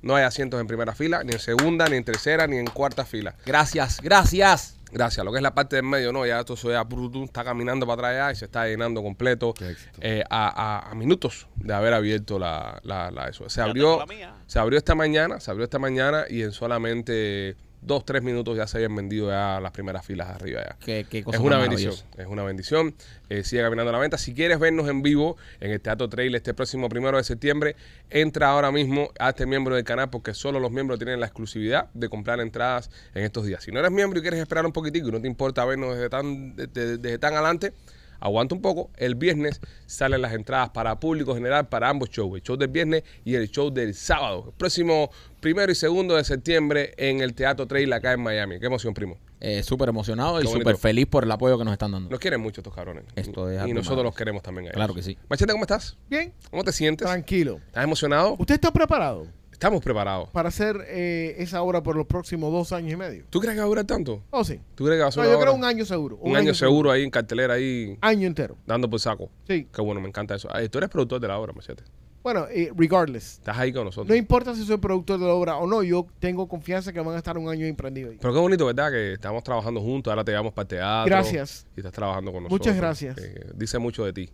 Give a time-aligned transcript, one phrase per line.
[0.00, 3.04] No hay asientos en primera fila, ni en segunda, ni en tercera, ni en cuarta
[3.04, 3.34] fila.
[3.44, 4.76] Gracias, gracias.
[4.90, 5.22] Gracias.
[5.26, 6.86] Lo que es la parte del medio, no, ya esto se ya
[7.24, 9.52] está caminando para atrás ya y se está llenando completo
[10.00, 10.48] eh, a,
[10.86, 13.50] a- a minutos de haber abierto la, la- la- eso.
[13.50, 14.34] Se Ya abrió, tengo la mía.
[14.46, 18.66] se abrió esta mañana, se abrió esta mañana y en solamente dos, tres minutos ya
[18.66, 20.76] se habían vendido ya las primeras filas de arriba ya.
[20.78, 22.94] Qué, qué cosa Es una bendición, es una bendición.
[23.28, 24.18] Eh, sigue caminando la venta.
[24.18, 27.76] Si quieres vernos en vivo en el Teatro Trail este próximo primero de septiembre,
[28.10, 31.88] entra ahora mismo a este miembro del canal porque solo los miembros tienen la exclusividad
[31.94, 33.62] de comprar entradas en estos días.
[33.62, 36.08] Si no eres miembro y quieres esperar un poquitico y no te importa vernos desde
[36.08, 37.72] tan, desde, desde tan adelante,
[38.20, 38.90] aguanta un poco.
[38.96, 43.04] El viernes salen las entradas para público general para ambos shows, el show del viernes
[43.24, 44.44] y el show del sábado.
[44.48, 48.58] El próximo primero y segundo de septiembre en el Teatro Trail acá en Miami.
[48.58, 49.16] Qué emoción, primo.
[49.40, 50.58] Eh, súper emocionado y bonito.
[50.58, 52.10] súper feliz por el apoyo que nos están dando.
[52.10, 53.04] Nos quieren mucho estos cabrones.
[53.14, 54.66] Esto es y algo nosotros los queremos también.
[54.66, 54.74] a ellos.
[54.74, 55.16] Claro que sí.
[55.28, 55.96] Machete, ¿cómo estás?
[56.10, 57.06] Bien, ¿Cómo te sientes?
[57.06, 57.60] tranquilo.
[57.68, 58.34] ¿Estás emocionado?
[58.38, 59.26] ¿Usted está preparado
[59.58, 60.28] Estamos preparados.
[60.30, 63.24] para hacer eh, esa obra por los próximos dos años y medio?
[63.28, 64.22] ¿Tú crees que va a durar tanto?
[64.30, 64.60] Oh, sí.
[64.76, 66.16] ¿Tú crees que va a No, yo creo un año seguro.
[66.20, 68.56] Un año seguro ahí en cartelera ahí Año entero.
[68.66, 69.28] dando por saco.
[69.48, 69.66] Sí.
[69.74, 70.48] Qué bueno, me encanta eso.
[70.52, 71.82] Ay, tú eres productor de la obra, Machete.
[72.22, 73.34] Bueno, eh, regardless.
[73.38, 74.08] Estás ahí con nosotros.
[74.08, 77.14] No importa si soy productor de la obra o no, yo tengo confianza que van
[77.14, 78.18] a estar un año emprendido ahí.
[78.20, 78.92] Pero qué bonito, ¿verdad?
[78.92, 80.10] Que estamos trabajando juntos.
[80.10, 81.06] Ahora te llevamos para el teatro.
[81.06, 81.66] Gracias.
[81.76, 82.60] Y estás trabajando con nosotros.
[82.64, 83.18] Muchas gracias.
[83.18, 84.30] Eh, dice mucho de ti.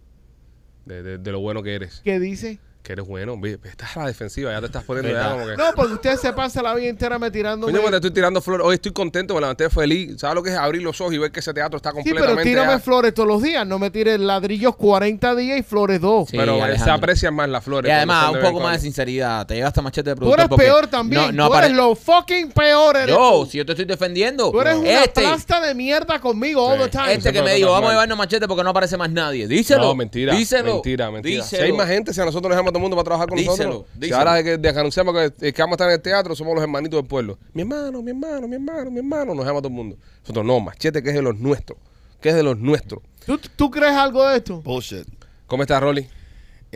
[0.85, 2.03] De, de- de lo bueno que eres.
[2.05, 2.59] ¿Qué dice?
[2.85, 3.41] Que eres bueno.
[3.65, 4.53] Estás a la defensiva.
[4.53, 5.57] Ya te estás poniendo ya como que...
[5.57, 7.67] No, porque usted se pasa la vida entera me tirando.
[7.67, 8.67] Coño, pues te estoy tirando flores.
[8.67, 10.21] Hoy estoy contento, me levanté feliz.
[10.21, 12.35] ¿Sabes lo que es abrir los ojos y ver que ese teatro está Sí, completamente...
[12.35, 13.67] pero tírame ya- flores todos los días.
[13.67, 16.29] No me tires ladrillos 40 días y flores 2.
[16.29, 17.89] Sí, pero se aprecian más las flores.
[17.89, 19.47] Y además, un poco más de sinceridad.
[19.47, 21.23] Te llevaste machete de Tú productor eres porque peor también.
[21.35, 22.97] No, no tú apare- eres lo fucking peor.
[22.99, 23.51] Eres Yo, tú.
[23.51, 24.51] si yo te estoy defendiendo.
[24.51, 26.85] Tú eres una este, plasta de mierda conmigo all Sí.
[26.85, 27.13] the time.
[27.15, 29.49] este que me dijo, vamos a llevarnos machete porque no aparece más nadie.
[29.49, 29.85] Díselo.
[29.85, 30.35] No, mentira.
[30.35, 30.75] Díselo.
[30.75, 31.43] Mentira, mentira.
[31.45, 33.29] Si hay más gente, si a nosotros nos dejamos a todo el mundo para trabajar
[33.29, 33.93] con Díselo, nosotros.
[33.95, 34.19] Si díselo.
[34.19, 36.55] ahora de que, de que anunciamos que, que vamos a estar en el teatro, somos
[36.55, 37.39] los hermanitos del pueblo.
[37.53, 39.97] Mi hermano, mi hermano, mi hermano, mi hermano, nos dejamos a todo el mundo.
[40.21, 41.79] Nosotros no, machete que es de los nuestros.
[42.21, 43.01] Que es de los nuestros.
[43.27, 44.61] ¿Tú, ¿Tú crees algo de esto?
[44.61, 45.07] Bullshit.
[45.47, 46.09] ¿Cómo estás, Rolly?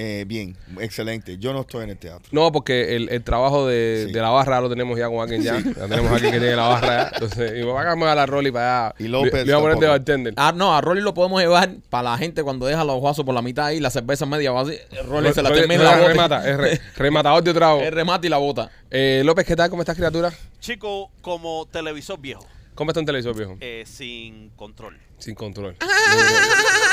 [0.01, 1.39] Eh, bien, excelente.
[1.39, 2.29] Yo no estoy en el teatro.
[2.31, 4.13] No, porque el, el trabajo de, Sí.
[4.13, 5.59] de la barra lo tenemos ya con alguien ya.
[5.59, 7.11] Ya tenemos a alguien que tiene la barra ya.
[7.15, 8.95] Entonces, y me va a cambiar a la Rolly para allá.
[9.01, 10.35] Y López Le, le voy a poner de bartender.
[10.37, 13.35] Ah, no, a Rolly lo podemos llevar para la gente cuando deja los vasos por
[13.35, 14.79] la mitad y la cerveza media va así.
[15.05, 16.09] Rolly se la Rolly- termina la bota.
[16.09, 17.81] remata, es re- rematador de trago.
[17.91, 18.71] Remate y la bota.
[18.93, 19.69] Eh, López, ¿qué tal?
[19.69, 20.33] ¿Cómo estás, criatura?
[20.61, 23.57] Chico, como televisor viejo, ¿Cómo está un televisor, viejo?
[23.61, 24.97] eh, sin control.
[25.19, 25.75] Sin control.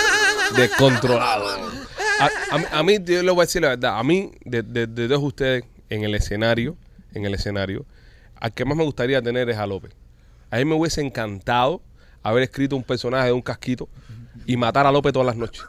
[0.55, 1.47] Descontrolado.
[2.19, 3.99] A, a mí- a mí, yo le voy a decir la verdad.
[3.99, 6.75] A mí, de, de, de todos ustedes en el escenario,
[7.13, 7.85] en el escenario,
[8.39, 9.91] al que más me gustaría tener es a López.
[10.51, 11.81] A mí me hubiese encantado
[12.23, 13.87] haber escrito un personaje de un casquito
[14.45, 15.63] y matar a López todas las noches.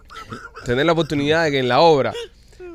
[0.64, 2.12] Tener la oportunidad de que en la obra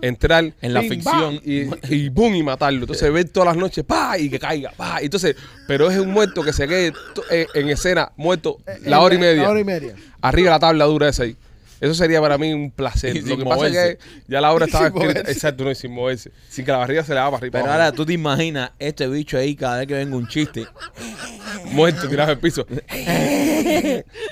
[0.02, 1.36] entrar En la ficción.
[1.46, 2.82] y, y boom y matarlo.
[2.82, 4.98] Entonces ver todas las noches pa y que caiga pa.
[5.00, 5.36] Entonces,
[5.68, 6.94] pero es un muerto que se quede
[7.30, 9.44] eh, en escena muerto la hora y media.
[9.44, 9.96] La hora y media.
[10.22, 11.36] Arriba la tabla dura esa ahí.
[11.82, 13.18] Eso sería para mí un placer.
[13.22, 13.98] Y Lo pasa es moverse.
[13.98, 15.20] que ya la obra estaba escrita.
[15.32, 16.32] Exacto, no, y sin moverse.
[16.48, 17.52] Sin que la barriga se le haga para arriba.
[17.52, 20.68] Pero para ahora tú te imaginas este bicho ahí cada vez que venga un chiste.
[21.72, 22.66] Muerto, tirado al piso.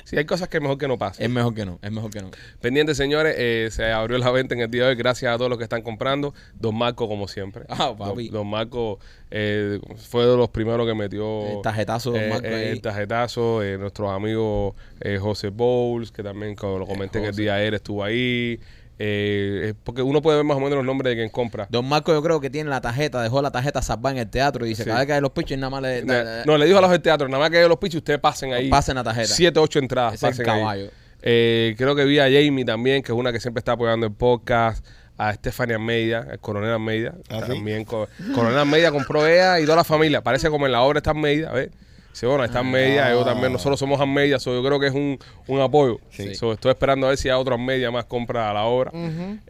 [0.04, 1.24] sí, hay cosas que mejor que no pasen.
[1.24, 2.30] Es mejor que no, es mejor que no.
[2.60, 4.94] Pendientes, señores, eh, se abrió la venta en el día de hoy.
[4.94, 6.34] Gracias a todos los que están comprando.
[6.54, 7.64] Don Marco, como siempre.
[7.68, 8.26] Ah, papi.
[8.26, 8.98] Don, don Marco
[9.30, 12.68] eh, fue de los primeros que metió El tarjetazo, eh, eh, ahí.
[12.72, 13.62] el tarjetazo.
[13.62, 17.74] eh, nuestros amigos eh, José Bowles, que también como lo comenté que el día ayer
[17.74, 18.58] estuvo ahí.
[19.02, 21.66] Eh, porque uno puede ver más o menos los nombres de quien compra.
[21.70, 24.66] Don Marco yo creo que tiene la tarjeta, dejó la tarjeta salvada en el teatro
[24.66, 24.88] y dice, Sí.
[24.88, 26.04] cada vez que hay los pitches nada más le,
[26.44, 28.68] no, le dijo a los del teatro, nada más que los pichos, ustedes pasen ahí.
[28.68, 29.28] pasen la tarjeta.
[29.28, 30.14] Siete, ocho entradas.
[30.14, 30.58] Es el pasen ahí.
[30.60, 30.90] caballo.
[31.22, 34.12] Eh, creo que vi a Jamie también, que es una que siempre está apoyando el
[34.12, 34.84] podcast.
[35.22, 37.14] A Stephanie Almeida, el coronel Almeida.
[37.28, 37.52] ¿Ah, sí?
[37.52, 40.22] también co- coronel Almeida compró ella y toda la familia.
[40.22, 41.70] Parece como en la obra está Almeida, ¿ves?
[42.12, 45.18] Sí, bueno, está Almeida, yo también, nosotros somos Almeida, so yo creo que es un,
[45.46, 46.00] un apoyo.
[46.10, 46.34] Sí.
[46.34, 48.90] So, estoy esperando a ver si hay otro Almeida más compra a la obra.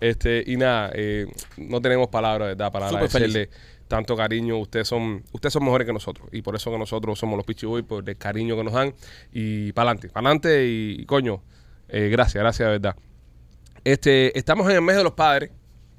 [0.00, 1.26] este Y nada, eh,
[1.56, 2.72] no tenemos palabras, ¿verdad?
[2.72, 3.48] Para Súper agradecerle
[3.88, 4.58] tanto cariño.
[4.58, 6.28] Ustedes son, ustedes son mejores que nosotros.
[6.32, 8.92] Y por eso que nosotros somos los Pichi Boys, por el cariño que nos dan.
[9.32, 11.42] Y para adelante, para adelante y, coño,
[11.88, 12.96] eh, gracias, gracias de verdad.
[13.84, 15.50] Este, estamos en el mes de los padres.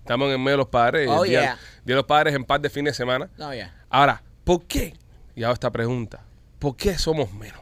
[0.02, 1.08] Estamos en el mes de los padres.
[1.10, 1.54] Oh, el día, yeah.
[1.54, 3.30] día de los padres en paz de fin de semana.
[3.38, 3.74] No, ya.
[3.90, 4.94] Ahora, ¿por qué?
[5.36, 6.24] Y hago esta pregunta.
[6.60, 7.60] ¿Por qué somos menos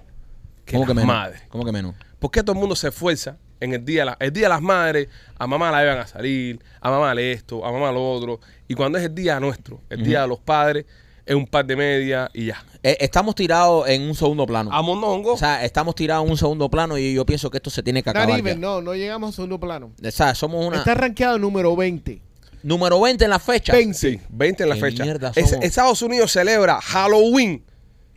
[0.65, 1.07] que ¿Cómo las que menos?
[1.07, 1.41] madres?
[1.49, 1.95] ¿Cómo que menos?
[2.19, 4.49] ¿Por qué todo el mundo se esfuerza en el día, de la- el día de
[4.49, 5.07] las madres?
[5.37, 8.39] A mamá la llevan a salir, a mamá le esto, a mamá lo otro.
[8.67, 10.85] Y cuando es el día nuestro, el día de los padres,
[11.25, 12.63] es un par de media y ya.
[12.81, 14.71] Eh, estamos tirados en un segundo plano.
[14.73, 15.33] A mondongo.
[15.33, 18.01] O sea, estamos tirados en un segundo plano y yo pienso que esto se tiene
[18.01, 18.31] que acabar.
[18.39, 18.59] even, ya.
[18.59, 19.91] no, no llegamos a segundo plano.
[20.03, 20.77] O sea, somos una...
[20.77, 22.21] Está rankeado número 20.
[22.63, 23.73] Número 20 en la fecha.
[23.73, 23.97] 20.
[23.97, 25.03] sí, 20 en la ¿Qué fecha.
[25.03, 25.65] mierda Es- somos?
[25.65, 27.63] Estados Unidos celebra Halloween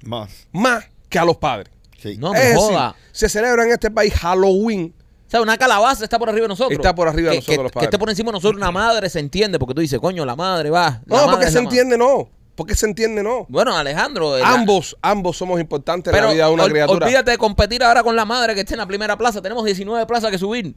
[0.03, 0.49] Más.
[0.53, 1.73] más que a los padres.
[1.99, 2.17] Sí.
[2.19, 2.97] No es me decir, joda.
[3.13, 4.93] se celebra en este país Halloween.
[5.27, 6.73] O sea, una calabaza está por arriba de nosotros.
[6.79, 7.87] Está por arriba de Que- nosotros que, los Que padres.
[7.89, 10.69] esté por encima de nosotros una madre se entiende, porque tú dices, coño, la madre
[10.71, 10.85] va.
[10.85, 11.79] la No, madre porque es se la madre.
[11.79, 12.29] entiende, no.
[12.55, 13.47] Porque se entiende, no.
[13.49, 14.37] Bueno, Alejandro.
[14.37, 17.07] la- Ambos, ambos somos importantes en la vida de una ol- criatura.
[17.07, 19.41] olvídate de competir ahora con la madre que esté en la primera plaza.
[19.41, 20.75] Tenemos 19 plazas que subir.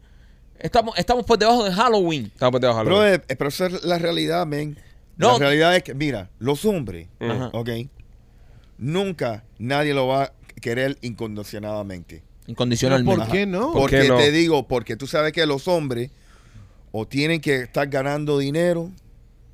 [0.59, 2.25] Estamos, estamos por debajo de Halloween.
[2.25, 3.11] Estamos por debajo de Halloween.
[3.11, 4.77] Pero, eh, pero esa es la realidad, men.
[5.17, 5.33] No.
[5.33, 7.49] La realidad es que, mira, los hombres, Ajá.
[7.53, 7.69] ¿ok?
[8.77, 12.23] Nunca nadie lo va a querer incondicionadamente.
[12.47, 13.23] Incondicionalmente.
[13.23, 13.71] ¿Por qué no?
[13.71, 14.17] ¿Por Porque qué no?
[14.17, 16.11] te digo, porque tú sabes que los hombres
[16.91, 18.91] o tienen que estar ganando dinero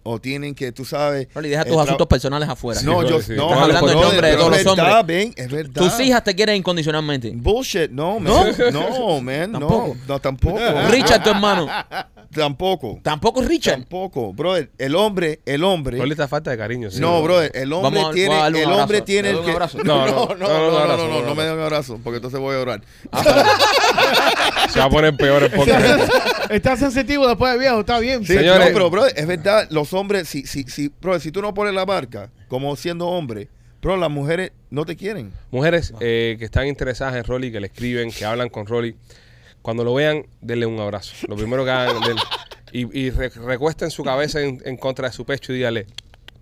[0.04, 1.28] o tienen que, tú sabes...
[1.34, 2.82] Rolly, deja eh, tus asuntos personales afuera.
[2.82, 3.34] No, yo sí.
[3.36, 5.18] no, Estás hablando en nombre de todos es los verdad, hombres.
[5.26, 5.82] ven, es verdad.
[5.82, 7.32] Tus hijas te quieren incondicionalmente.
[7.36, 8.34] Bullshit, no, man.
[8.72, 8.90] ¿No?
[8.90, 9.88] No, man, Tampoco.
[9.88, 10.02] no.
[10.08, 10.60] No, tampoco.
[10.90, 11.68] Richard, tu hermano.
[12.34, 13.00] Tampoco.
[13.04, 13.76] Tampoco Richard.
[13.80, 14.72] Tampoco, brother.
[14.78, 15.98] El hombre, el hombre.
[15.98, 16.90] Rolly está falta de cariño.
[16.92, 17.00] sí.
[17.02, 18.82] No, brother, el hombre Vamos a- tiene, voy a darle un el abrazo.
[18.84, 19.78] hombre tiene ¿Le el doy un que abrazo?
[19.84, 21.54] No, no, no, no, no, no, no, no, abrazo, no, no, no, no me den
[21.54, 22.82] un abrazo, porque entonces voy a llorar.
[24.70, 26.12] Se va a poner peor el podcast.
[26.52, 28.26] Está sensitivo después de viejo, está bien.
[28.26, 31.42] Sí, Señores- no, pero bro, es verdad, los hombres, si, si, si, bro, si tú
[31.42, 33.48] no pones la marca como siendo hombre,
[33.82, 35.32] bro, las mujeres no te quieren.
[35.52, 38.96] Mujeres eh, que están interesadas en Rolly, que le escriben, que hablan con Rolly,
[39.62, 41.14] cuando lo vean, denle un abrazo.
[41.28, 42.24] Lo primero que hagan, denle-
[42.74, 45.88] y, y re- recuesten su cabeza en, en contra de su pecho y dígale,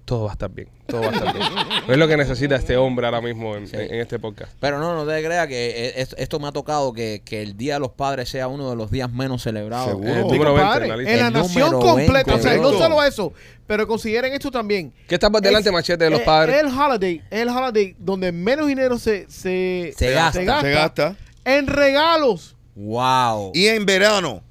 [0.05, 1.47] todo va a estar bien, todo va a estar bien.
[1.87, 4.51] es lo que necesita este hombre ahora mismo en, en- en este podcast.
[4.59, 7.57] Pero no, no te creas que eh, es- esto me ha tocado que, que el
[7.57, 9.89] Día de los Padres sea uno de los días menos celebrados.
[9.89, 10.09] Seguro.
[10.13, 11.11] El número 20 Compadre, en la lista.
[11.13, 12.35] en la El nación número completa.
[12.35, 13.33] O sea, 20, no solo eso,
[13.67, 14.91] pero consideren esto también.
[15.07, 16.55] ¿Qué está por delante, Es- machete, de los eh, padres?
[16.59, 20.61] El holiday, el holiday donde menos dinero se, se, Se gasta.
[20.61, 21.15] Se gasta.
[21.45, 22.55] en regalos.
[22.79, 23.51] Wow.
[23.53, 24.41] Y en verano.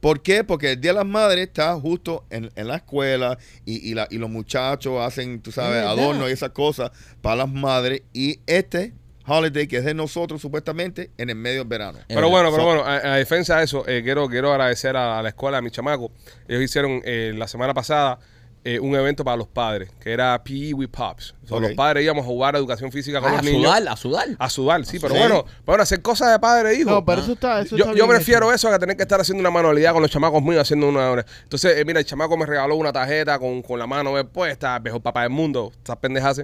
[0.00, 0.44] ¿Por qué?
[0.44, 4.06] Porque el Día de las Madres está justo en, en la escuela y, y, la-
[4.10, 6.90] y los muchachos hacen, tú sabes, adornos y esas cosas
[7.22, 8.02] para las madres.
[8.12, 8.92] Y este
[9.26, 11.98] holiday que es de nosotros supuestamente en el medio del verano.
[12.06, 15.22] Pero bueno, pero bueno, a, a defensa de eso, eh, quiero, quiero agradecer a, a
[15.22, 16.12] la escuela, a mi chamaco.
[16.46, 18.18] Ellos hicieron eh, la semana pasada
[18.66, 21.34] eh, un evento para los padres, que era PE with Pops.
[21.44, 21.62] O sea, Ok.
[21.64, 23.62] Los padres íbamos a jugar educación física con Ah, a los niños.
[23.70, 24.28] sudar, a sudar.
[24.38, 25.20] A sudar, sí, pero Sí.
[25.20, 26.90] bueno, bueno, hacer cosas de padre e hijo.
[26.90, 28.54] No, pero eso está, eso yo, está yo bien prefiero hecho.
[28.54, 31.26] eso a tener que estar haciendo una manualidad con los chamacos míos haciendo una hora.
[31.42, 35.02] Entonces, eh, mira, el chamaco me regaló una tarjeta con, con la mano puesta, mejor
[35.02, 36.42] papá del mundo, estas pendejas.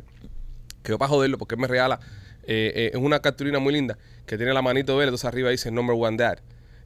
[0.82, 2.00] Que yo para joderlo, porque él me regala,
[2.44, 3.96] eh, eh, es una cartulina muy linda,
[4.26, 6.38] que tiene la manito de él, entonces arriba dice number one dad.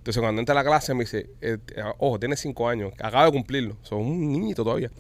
[0.05, 3.25] Entonces cuando entra a la clase me dice, eh, eh, ojo, tiene cinco años, acaba
[3.25, 4.91] de cumplirlo, son un niñito todavía.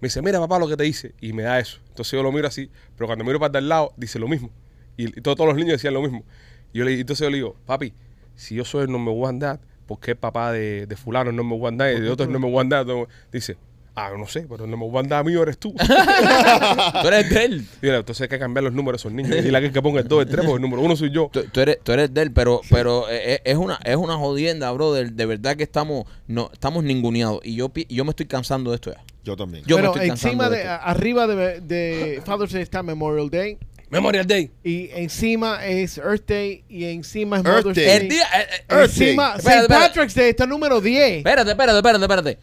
[0.00, 1.78] Me dice, mira papá lo que te dice, y me da eso.
[1.90, 4.50] Entonces yo lo miro así, pero cuando miro para el lado, dice lo mismo.
[4.96, 6.24] Y, y todos, todos los niños decían lo mismo.
[6.72, 7.94] Y yo le, entonces yo le digo, papi,
[8.34, 11.36] si yo soy el number one dad, ¿por qué el papá de, de fulano es
[11.36, 12.84] number one dad y de otro es number one dad?
[13.30, 13.56] Dice,
[13.98, 15.74] ah, no sé, pero el number one dad mío eres tú.
[17.02, 17.64] Tú eres de él.
[17.82, 19.44] Mira, entonces hay que cambiar los números a esos niños.
[19.44, 21.30] Y la que, que ponga el 2, el 3, porque el número uno soy yo.
[21.32, 24.16] Tú, tú eres, tú eres de él, pero, pero eh, eh, es una es una
[24.16, 25.12] jodienda, brother.
[25.12, 27.40] De verdad que estamos no estamos ninguneados.
[27.44, 29.02] Y yo, yo me estoy cansando de esto ya.
[29.24, 29.64] Yo también.
[29.66, 30.84] Yo me Pero estoy cansando encima de de, esto.
[30.84, 33.58] arriba de, de Father's Day está Memorial Day.
[33.90, 34.50] Memorial Day.
[34.64, 36.62] Y encima es Earth Day.
[36.68, 37.86] Y encima es Earth Mother's Day.
[37.86, 37.96] Day.
[37.96, 38.22] El día.
[38.24, 39.56] eh, eh, Earth encima, Day.
[39.56, 39.68] St.
[39.68, 41.18] Patrick's Day está número 10.
[41.18, 42.38] espérate, espérate, espérate, espérate.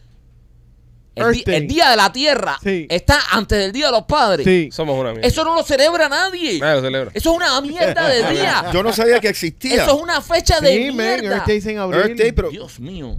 [1.16, 1.54] El, Earth di- Day.
[1.56, 2.86] el día de la tierra Sí.
[2.88, 4.44] está antes del día de los padres.
[4.46, 4.68] Sí.
[4.70, 5.26] Somos una mierda.
[5.26, 6.58] Eso no lo celebra nadie.
[6.60, 7.10] Nadie lo celebra.
[7.14, 8.70] Eso es una mierda de día.
[8.72, 9.82] Yo no sabía que existía.
[9.82, 11.36] Eso es una fecha de Sí, man, mierda.
[11.38, 12.00] Earth Day es en abril.
[12.02, 13.16] Earth Day, pero Dios mío.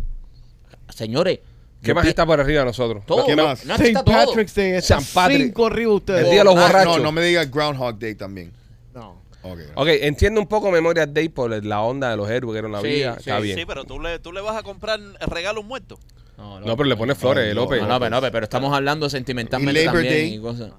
[0.89, 1.39] Señores.
[1.81, 3.03] ¿Qué yo más pi- está por arriba de nosotros?
[3.05, 3.25] Todo.
[3.25, 3.63] ¿Qué más?
[3.65, 3.87] No, St.
[3.89, 4.15] está todo.
[4.15, 5.41] Patrick's Day está San Patrick.
[5.47, 6.23] cinco arriba ustedes.
[6.25, 6.97] El día de los Ah, borrachos.
[6.97, 8.51] no, no me digas Groundhog Day también.
[8.93, 9.21] No.
[9.43, 9.59] Ok.
[9.75, 12.81] Ok, entiendo un poco Memorial Day por la onda de los héroes que eran la
[12.81, 13.13] Sí, vida.
[13.15, 13.57] sí, Está bien.
[13.59, 15.99] Sí, pero tú le, tú le vas a comprar regalos muertos.
[16.37, 17.81] No, No, pero le pones flores, No, López.
[17.81, 20.33] No, no, pero, no, pero estamos hablando sentimentalmente Y Labor también Day.
[20.35, 20.71] y cosas.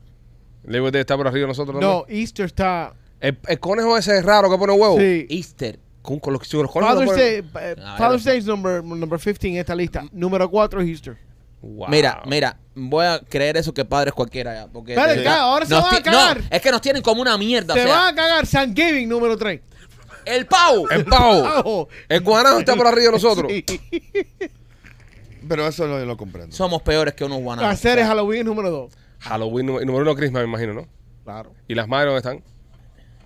[0.64, 1.80] Labor Day está por arriba de nosotros.
[1.80, 2.20] No, también.
[2.20, 2.94] Easter está.
[3.20, 4.98] El, el conejo ese es raro que pone huevo.
[4.98, 5.26] Sí.
[5.30, 5.78] Easter.
[6.02, 6.94] Con, con los, con los conejos.
[6.94, 10.04] Father's no Day, eh, Ah, Father's Day es number, number 15 en esta lista.
[10.12, 11.18] Número 4 es Easter.
[11.60, 11.88] Wow.
[11.88, 14.68] Mira, mira, voy a creer eso que padres cualquiera ya.
[14.68, 16.40] Porque Dale, de verdad, ya, ahora se van a cagar.
[16.40, 17.74] No, es que nos tienen como una mierda.
[17.74, 19.60] Se o sea, va a cagar Thanksgiving número 3.
[20.24, 20.88] el pavo.
[20.88, 21.88] El pavo.
[22.08, 23.50] El guanajo está por arriba de nosotros.
[23.52, 23.64] Sí.
[25.49, 26.55] Pero eso lo, lo comprendo.
[26.55, 27.73] Somos peores que unos guanabos.
[27.73, 28.93] Hacer es Halloween número dos.
[29.21, 30.87] Halloween número, número uno, Christmas, me imagino, ¿no?
[31.25, 31.52] Claro.
[31.67, 32.59] ¿Y las madres dónde están?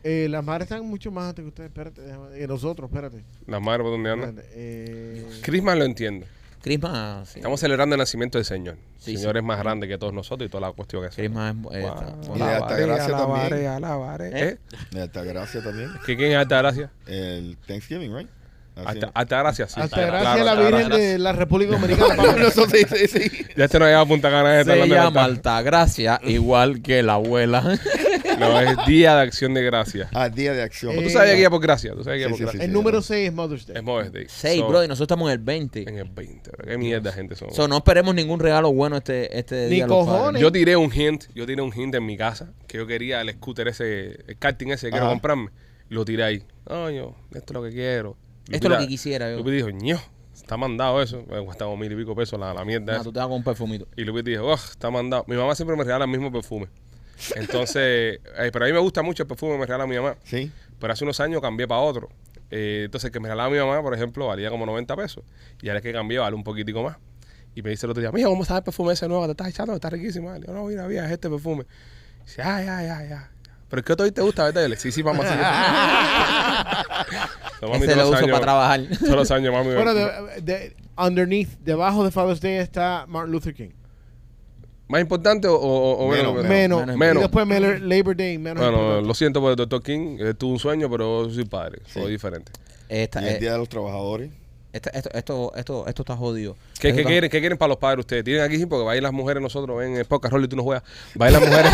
[0.05, 1.69] Eh, las madres están mucho más antes que ustedes.
[1.69, 3.25] Espérate, déjame- que nosotros, espérate.
[3.47, 4.29] Las madres, ¿por dónde andan?
[4.31, 6.26] Espérate, eh, Christmas lo entiendo.
[6.61, 7.38] Christmas, sí.
[7.41, 8.76] Estamos celebrando el nacimiento del Señor.
[8.99, 11.14] Sí, el Señor es más grande que todos nosotros y toda la cuestión que es.
[11.17, 11.76] Christmas es...
[11.76, 13.67] eh, está- Y de Altagracia también.
[13.67, 14.29] alabaré.
[14.29, 14.49] ¿Eh?
[14.49, 14.59] ¿Eh?
[14.93, 15.91] De Altagracia también.
[16.07, 16.91] ¿Que ¿Quién es Altagracia?
[17.07, 18.29] El Thanksgiving, right?
[18.75, 19.81] Así Alta, Altagracia, sí.
[19.81, 20.61] hasta claro, gracias a la.
[20.71, 22.14] Virgen de la República Dominicana.
[22.17, 23.45] no, no, eso sí, sí, sí.
[23.57, 24.64] Ya este no lleva Punta Cana.
[24.64, 27.79] Se llama Alta- Altagracia, igual que la abuela.
[28.38, 30.09] No, es Día de Acción de Gracias.
[30.14, 30.95] Ah, día de acción.
[30.97, 31.93] ¿Tú Eh, sabías que iba por gracia?
[31.95, 32.61] ¿Tú sabías que Sí, por sí, gracia?
[32.61, 32.64] sí.
[32.67, 33.76] El número 6 es Mother's Day.
[33.76, 34.25] Es Mother's Day.
[34.29, 35.83] Seis, So, bro, y nosotros estamos en el 20.
[35.88, 36.50] En el 20.
[36.50, 36.64] bro.
[36.67, 37.52] Qué mierda gente son.
[37.52, 39.87] So, no esperemos ningún regalo bueno este, este Ni día.
[39.87, 40.41] cojones.
[40.41, 43.31] Yo tiré un hint, yo tiré un hint en mi casa que yo quería el
[43.35, 45.50] scooter ese, el karting ese que quiero comprarme.
[45.91, 46.43] Lo tiré ahí.
[46.64, 48.17] Coño, esto es lo que quiero.
[48.50, 49.38] Esto es lo que quisiera yo.
[49.38, 50.00] Lupi dijo, ño,
[50.34, 51.25] está mandado eso.
[51.28, 52.92] Me mil y pico pesos la, la mierda.
[52.92, 53.04] Ah, esa.
[53.04, 53.87] tú te vas con un perfumito.
[53.96, 55.25] Y Lupi dijo, oh, está mandado.
[55.26, 56.68] Mi mamá siempre me regala el mismo perfume.
[57.37, 60.16] Entonces, eh, pero a mí me gusta mucho el perfume que me regala mi mamá.
[60.25, 60.50] Sí.
[60.78, 62.08] Pero hace unos años cambié para otro.
[62.50, 65.25] Eh, entonces, el que me regalaba mi mamá, por ejemplo, valía como 90 pesos.
[65.62, 66.96] Y ahora es que cambié, vale un poquitico más.
[67.54, 69.25] Y me dice el otro día, mira, ¿cómo está el perfume ese nuevo?
[69.26, 69.75] ¿Te estás echando?
[69.75, 70.32] Está riquísimo.
[70.32, 71.64] Le digo, no, mira, mira, es este perfume.
[72.20, 73.25] Y dice, ay, ay, ay, ay.
[73.73, 75.02] Pero es que a ti te gusta, le, sí, sí, sí.
[75.02, 75.09] So,
[77.69, 78.81] mami, Ese lo los uso años- para trabajar.
[79.00, 79.73] Todos los años, mami.
[79.75, 83.71] Bueno, de, de- underneath, debajo de Father's Day está Martin Luther King.
[84.88, 86.35] ¿Más importante o, o, o menos?
[86.45, 86.97] Menos, Menos.
[86.99, 87.17] menos.
[87.17, 88.37] Y después Miller- Labor Day.
[88.37, 89.09] Menos Bueno, importante.
[89.09, 90.19] lo siento por el doctor King.
[90.21, 91.81] Él tuvo un sueño, pero soy padre.
[91.87, 92.52] Soy diferente.
[92.91, 94.31] Esta, Y el eh, día de los trabajadores.
[94.73, 96.55] Esto, esto, esto, esto está jodido.
[96.81, 98.25] ¿Qué, Esto qué está- quieren, ¿Qué quieren para los padres ustedes?
[98.25, 100.62] Tienen aquí, porque va a ir las mujeres nosotros, ven en podcast, Rolly, tú no
[100.62, 100.83] juegas.
[101.21, 101.73] Va a ir las mujeres.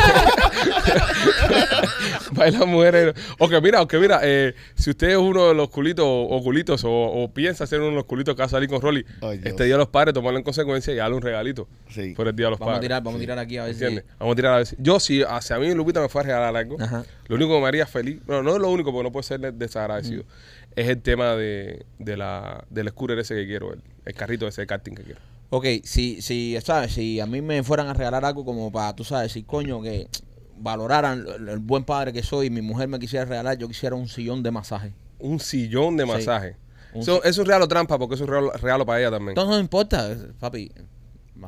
[2.38, 3.14] va a ir las mujeres.
[3.38, 6.90] Ok, mira, ok, mira, eh, si usted es uno de los culitos o culitos o,
[6.90, 9.38] o piensa ser uno de los culitos que va a salir con Rolly, Dios.
[9.44, 12.12] este día de los padres, tomarlo en consecuencia y darle un regalito Sí.
[12.14, 12.88] por el día de los Vamos a padres.
[12.88, 13.84] tirar, vamos a tirar aquí a ver si...
[13.84, 14.04] ¿Entiendes?
[14.18, 16.56] Vamos a tirar a ver si- Yo, si hacia mí Lupita me fue a regalar
[16.56, 17.04] algo, Ajá.
[17.26, 19.40] lo único que me haría feliz, bueno, no es lo único porque no puede ser
[19.54, 20.26] desagradecido, Mm.
[20.76, 24.62] Es el tema de, de la, del scooter ese que quiero, el, el carrito ese
[24.62, 25.20] de karting que quiero.
[25.50, 26.92] Ok, si, si, ¿sabes?
[26.92, 30.08] Si a mí me fueran a regalar algo como para, tú sabes, si coño que
[30.58, 33.94] valoraran el, el buen padre que soy y mi mujer me quisiera regalar, yo quisiera
[33.96, 34.92] un sillón de masaje.
[35.18, 36.10] Un sillón de Sí.
[36.10, 36.56] masaje.
[36.92, 39.30] Un Eso, eso es regalo trampa porque eso es regalo, regalo para ella también.
[39.30, 40.70] Entonces no importa, papi.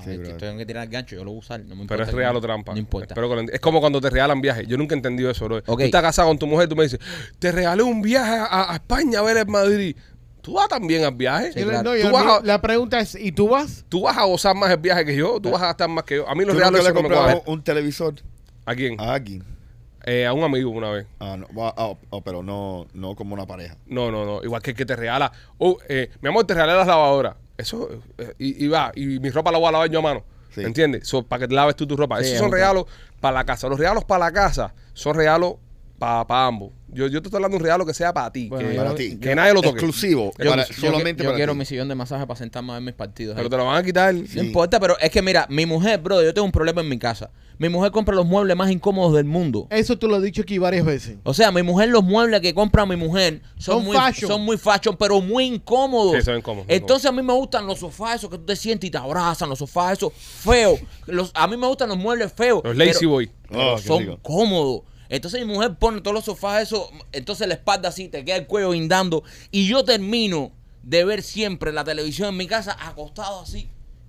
[0.04, 1.88] Sí, que tengo que tirar el gancho, yo lo voy a usar, no me importa.
[1.94, 2.72] Pero es que- regalo trampa.
[2.72, 3.06] No importa.
[3.14, 4.66] Espero que lo ent- es como cuando te regalan viajes.
[4.68, 5.56] Yo nunca he entendido eso, bro.
[5.58, 5.64] Ok.
[5.78, 7.00] Tú estás casado con tu mujer y tú me dices,
[7.38, 9.96] te regalé un viaje a, a España a ver el Madrid.
[10.42, 11.52] ¿Tú vas también al viaje?
[11.52, 11.90] Sí, la- claro.
[11.90, 13.84] no, y Tú la, vas a- la pregunta es, ¿y tú vas?
[13.88, 15.38] Tú vas a gozar más el viaje que yo.
[15.40, 16.28] Tú vas a gastar más que yo.
[16.28, 17.40] A mí los ¿Tú regalos no me cuadran.
[17.46, 18.14] un televisor
[18.64, 18.98] ¿A quién?
[19.00, 19.42] a alguien?
[20.06, 21.06] Eh, a un amigo una vez.
[21.18, 23.76] Ah, no, ah, ah, ah, pero no, no como una pareja.
[23.86, 24.42] No, no, no.
[24.42, 25.30] Igual que el que te regala.
[25.58, 27.34] Oh, eh, mi amor, te regalé las lavadoras.
[27.60, 27.88] Eso,
[28.18, 30.24] eh, y, y va, y mi ropa la voy a lavar yo a mano.
[30.54, 30.62] Sí.
[30.62, 31.06] ¿Entiendes?
[31.06, 32.18] So, para que te laves tú tu ropa.
[32.18, 32.86] Sí, Esos es son regalos
[33.20, 33.68] para la casa.
[33.68, 35.54] Los regalos para la casa son regalos
[35.98, 36.72] para ambos.
[36.92, 38.48] Yo, yo te estoy hablando de un regalo que sea para ti.
[38.48, 39.16] Bueno, que, yo- Para ti.
[39.18, 39.78] que nadie lo toque.
[39.78, 40.32] Exclusivo.
[40.38, 41.58] Yo, para- yo- solamente yo para quiero ti.
[41.58, 43.34] mi sillón de masaje para sentarme a ver mis partidos.
[43.34, 43.50] Pero ahí.
[43.50, 44.14] te lo van a quitar.
[44.14, 46.98] No importa, pero es que mira, mi mujer, bro, yo tengo un problema en mi
[46.98, 47.30] casa.
[47.58, 49.66] Mi mujer compra los muebles más incómodos del mundo.
[49.68, 51.18] Eso tú lo has dicho aquí varias veces.
[51.24, 54.30] O sea, mi mujer, los muebles que compra mi mujer son, Son muy fashion.
[54.30, 56.16] son muy fashion, pero muy incómodos.
[56.16, 58.56] Sí, son incómodos, son Entonces a mí me gustan los sofás esos que tú te
[58.56, 60.80] sientes y te abrazan, los sofás esos feos.
[61.06, 62.62] Los, a mí me gustan los muebles feos.
[62.64, 63.30] Los Lazy pero- Boy.
[63.50, 64.18] pero Oh, qué son rico.
[64.22, 64.80] cómodos.
[65.10, 68.46] Entonces mi mujer pone todos los sofás esos, entonces la espalda así, te queda el
[68.46, 69.24] cuello guindando.
[69.50, 70.52] Y yo termino
[70.82, 73.68] de ver siempre la televisión en mi casa acostado así.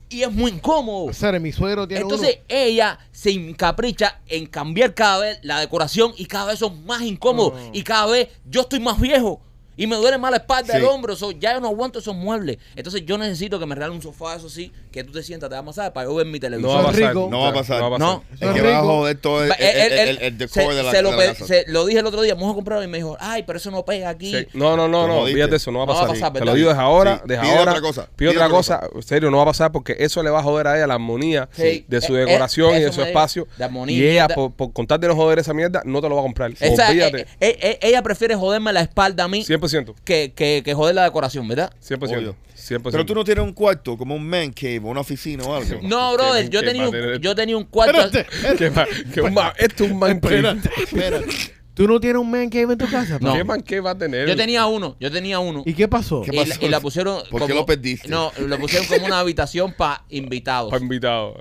[0.09, 1.05] Y es muy incómodo.
[1.05, 2.45] O sea, mi suegro tiene Entonces uno.
[2.49, 7.53] ella se encapricha en cambiar cada vez la decoración y cada vez son más incómodos.
[7.55, 7.69] Oh.
[7.73, 9.41] Y cada vez yo estoy más viejo.
[9.81, 10.77] Y me duele más la espalda, Sí.
[10.79, 11.15] el hombro.
[11.15, 12.57] so, ya yo no aguanto esos muebles.
[12.75, 15.55] Entonces yo necesito que me regalen un sofá, eso sí, que tú te sientas, te
[15.55, 16.75] da masaje para yo ver mi No televisión.
[16.77, 17.09] va a pasar.
[17.09, 17.29] ricos.
[17.29, 17.81] No va a pasar.
[17.99, 18.23] No.
[18.33, 20.83] Es Son que va a joder todo el, Va- el, el- el decor se, de
[20.83, 21.45] la, se de lo, la casa.
[21.47, 23.71] se- lo dije el otro día, vamos a comprarlo y me dijo, ay, pero eso
[23.71, 24.31] no pega aquí.
[24.31, 24.47] Sí.
[24.53, 25.25] No, no, no, no.
[25.25, 26.19] Fíjate eso, no va a No va a pasar.
[26.31, 27.21] pasar, Te lo digo desde ahora, Sí.
[27.27, 27.71] desde Pide ahora.
[27.71, 28.01] otra cosa.
[28.15, 28.81] Pide Pide otra otra cosa.
[28.95, 30.93] En serio, no va a pasar porque eso le va a joder a ella la
[30.95, 31.85] armonía Sí.
[31.87, 33.47] de su Eh, eh, decoración y de su espacio.
[33.57, 36.21] De armonía, y ella, por, contar de no joder esa mierda, no te lo va
[36.21, 36.51] a comprar.
[36.51, 39.70] Eh, eh, eh, ella prefiere joderme la espalda a mí 100%.
[40.03, 41.73] Que, que, que joder la decoración, ¿verdad?
[41.87, 42.17] 100%.
[42.17, 42.35] Obvio.
[42.57, 42.91] 100%.
[42.91, 45.79] Pero tú no tienes un cuarto, como un man cave, o una oficina o algo.
[45.81, 47.99] No, brother, yo ¿Qué tenía, un, yo tenía un cuarto.
[47.99, 50.35] Espérate, ¿Qué ma- qué un ma- esto es un man cave.
[50.37, 51.61] Espérate, espérate.
[51.73, 53.17] ¿Tú no tienes un man cave en tu casa?
[53.21, 53.33] No.
[53.33, 54.27] ¿Qué man cave va a tener?
[54.27, 55.63] Yo tenía uno, yo tenía uno.
[55.65, 56.21] ¿Y qué pasó?
[56.21, 56.65] ¿Qué y, la, pasó?
[56.65, 57.21] y la pusieron.
[57.31, 58.09] ¿Por qué lo perdiste?
[58.09, 60.69] No, lo pusieron como una habitación para invitados.
[60.69, 61.35] Para invitado.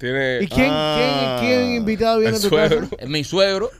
[0.00, 1.38] Eh, Tiene ¿Y quién, Ah.
[1.40, 2.88] quién, quién invitado viene el a tu suegro.
[2.88, 3.06] casa?
[3.08, 3.70] Mi suegro.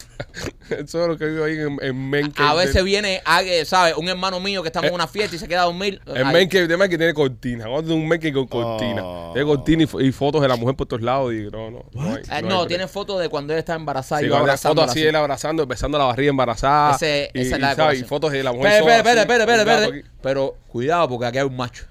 [0.69, 3.95] Eso es lo que vivo ahí en, en Men A veces viene, alguien, ¿sabes?
[3.97, 6.01] Un hermano mío que está en una fiesta y se queda a dormir.
[6.07, 6.33] El Ahí.
[6.35, 7.69] Men Cave de Mike tiene cortina.
[7.69, 9.03] Vamos un Men Cave con cortina.
[9.05, 9.31] Oh.
[9.33, 11.33] Tiene cortina y, fo- y fotos de la mujer por todos lados.
[11.33, 11.85] Y no, no.
[11.93, 14.51] No, hay- Eh, no, tiene fotos de cuando él está embarazada Sí, y fotos
[14.91, 15.03] así, así.
[15.07, 16.97] él abrazando, besando la barriga embarazada.
[16.97, 18.01] Ese- y, esa es y, la ¿sabes?
[18.01, 19.89] y fotos de la mujer Espera, espera, espera.
[20.21, 21.85] Pero cuidado porque aquí hay un macho.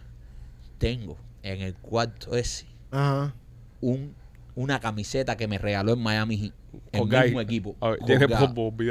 [0.78, 3.34] Tengo en el cuarto ese Ajá.
[3.82, 4.14] Un,
[4.56, 6.54] una camiseta que me regaló en Miami Heat.
[6.92, 7.20] El Con Guy.
[7.24, 7.76] mismo equipo.
[7.82, 8.26] Ver, tiene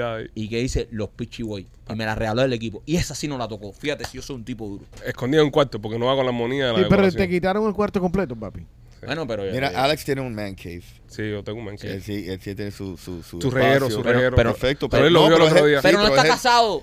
[0.02, 0.30] ahí.
[0.34, 1.66] y que dice los Pitchy Boys.
[1.88, 2.82] Y me la regaló el equipo.
[2.86, 3.72] Y esa sí no la tocó.
[3.72, 4.84] Fíjate si yo soy un tipo duro.
[5.04, 7.28] Escondido en un cuarto porque no va con la moneda de la Sí, pero te
[7.28, 8.66] quitaron el cuarto completo, papi.
[9.04, 9.44] Bueno, pero.
[9.44, 10.82] Mira, eh, Alex tiene un man cave.
[11.06, 12.00] Sí, yo tengo un Él Cave.
[12.00, 14.34] sí, él sí tiene su, su, su, Su reguero, su reguero.
[14.34, 14.88] pero- Perfecto.
[14.88, 15.80] pero él lo vio el pero otro día.
[15.82, 16.82] pero no está es- casado.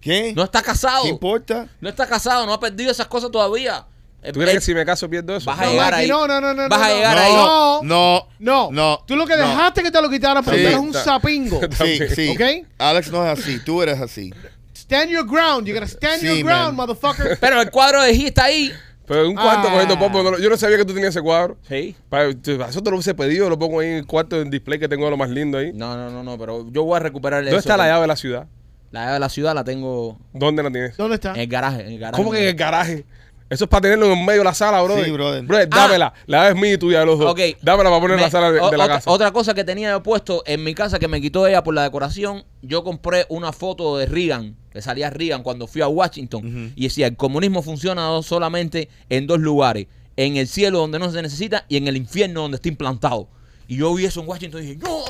[0.00, 0.32] ¿Qué?
[0.34, 1.04] No está casado.
[1.04, 1.68] ¿Qué importa?
[1.80, 2.46] No está casado.
[2.46, 3.86] No ha perdido esas cosas todavía.
[4.22, 5.46] ¿Tú crees Él- que si me caso pierdo eso?
[5.50, 6.08] Vas a No, llegar Mikey, ahí.
[6.10, 7.22] no, no, no, no, Vas a no, llegar no.
[7.22, 7.32] ahí.
[7.32, 7.82] No.
[7.82, 8.26] No.
[8.38, 8.70] No.
[8.70, 9.04] No.
[9.06, 9.48] Tú lo que No.
[9.48, 11.60] dejaste que te lo quitaran porque eres un sapingo.
[11.78, 12.28] Sí, sí.
[12.30, 12.66] ¿Ok?
[12.78, 13.58] Alex no es así.
[13.64, 14.32] Tú eres así.
[14.74, 15.66] Stand your ground.
[15.66, 16.88] You gotta stand Sí, your ground, man.
[16.88, 17.38] motherfucker.
[17.40, 18.72] Pero el cuadro de G está ahí.
[19.06, 19.72] Pero en un cuarto Ah.
[19.72, 21.56] cogiendo popo, yo no sabía que tú tenías ese cuadro.
[21.68, 21.96] Sí.
[22.08, 24.78] Pa- te- Eso te lo hubiese pedido, lo pongo ahí en el cuarto en display
[24.78, 25.72] que tengo lo más lindo ahí.
[25.74, 27.58] No, no, no, no, pero yo voy a recuperar ¿Dónde eso.
[27.58, 28.46] está la llave de la ciudad?
[28.92, 30.96] La llave de la ciudad la tengo ¿Dónde la tienes?
[30.96, 31.32] ¿Dónde está?
[31.34, 31.80] en el garaje.
[31.82, 32.22] En el garaje.
[32.22, 33.04] ¿Cómo que en el garaje?
[33.50, 35.04] Eso es para tenerlo en medio de la sala, brother.
[35.04, 35.68] Sí, brother.
[35.68, 36.14] dámela.
[36.26, 37.32] La es mía y tuya de los dos.
[37.32, 37.40] Ok.
[37.60, 39.10] Dámela para poner en la sala de, o- de la otra, casa.
[39.10, 41.82] otra cosa que tenía yo puesto en mi casa que me quitó ella por la
[41.82, 46.84] decoración, yo compré una foto de Reagan, que salía Reagan cuando fui a Washington, y
[46.84, 51.64] decía, el comunismo funciona solamente en dos lugares, en el cielo donde no se necesita
[51.68, 53.28] y en el infierno donde está implantado.
[53.66, 55.02] Y yo vi eso en Washington y dije, no,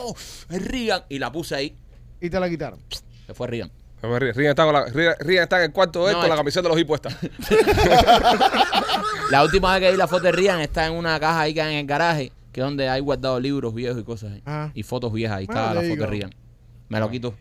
[0.48, 1.74] es Reagan, y la puse ahí,
[2.22, 2.78] Y te la quitaron.
[3.26, 3.70] se fue Reagan.
[4.02, 6.34] Rian está, con la, Rian- Rian está en el cuarto de él No, con la
[6.34, 7.10] es- camiseta de los hip puesta.
[9.30, 11.62] La última vez que vi la foto de Reagan está en una caja ahí que
[11.62, 14.42] hay en el garaje, que es donde hay guardado libros viejos y cosas ahí.
[14.46, 14.70] Ah.
[14.74, 16.20] Y fotos viejas, ahí Bueno, está la there you foto de go.
[16.20, 16.34] Reagan.
[16.88, 17.34] Me lo quito.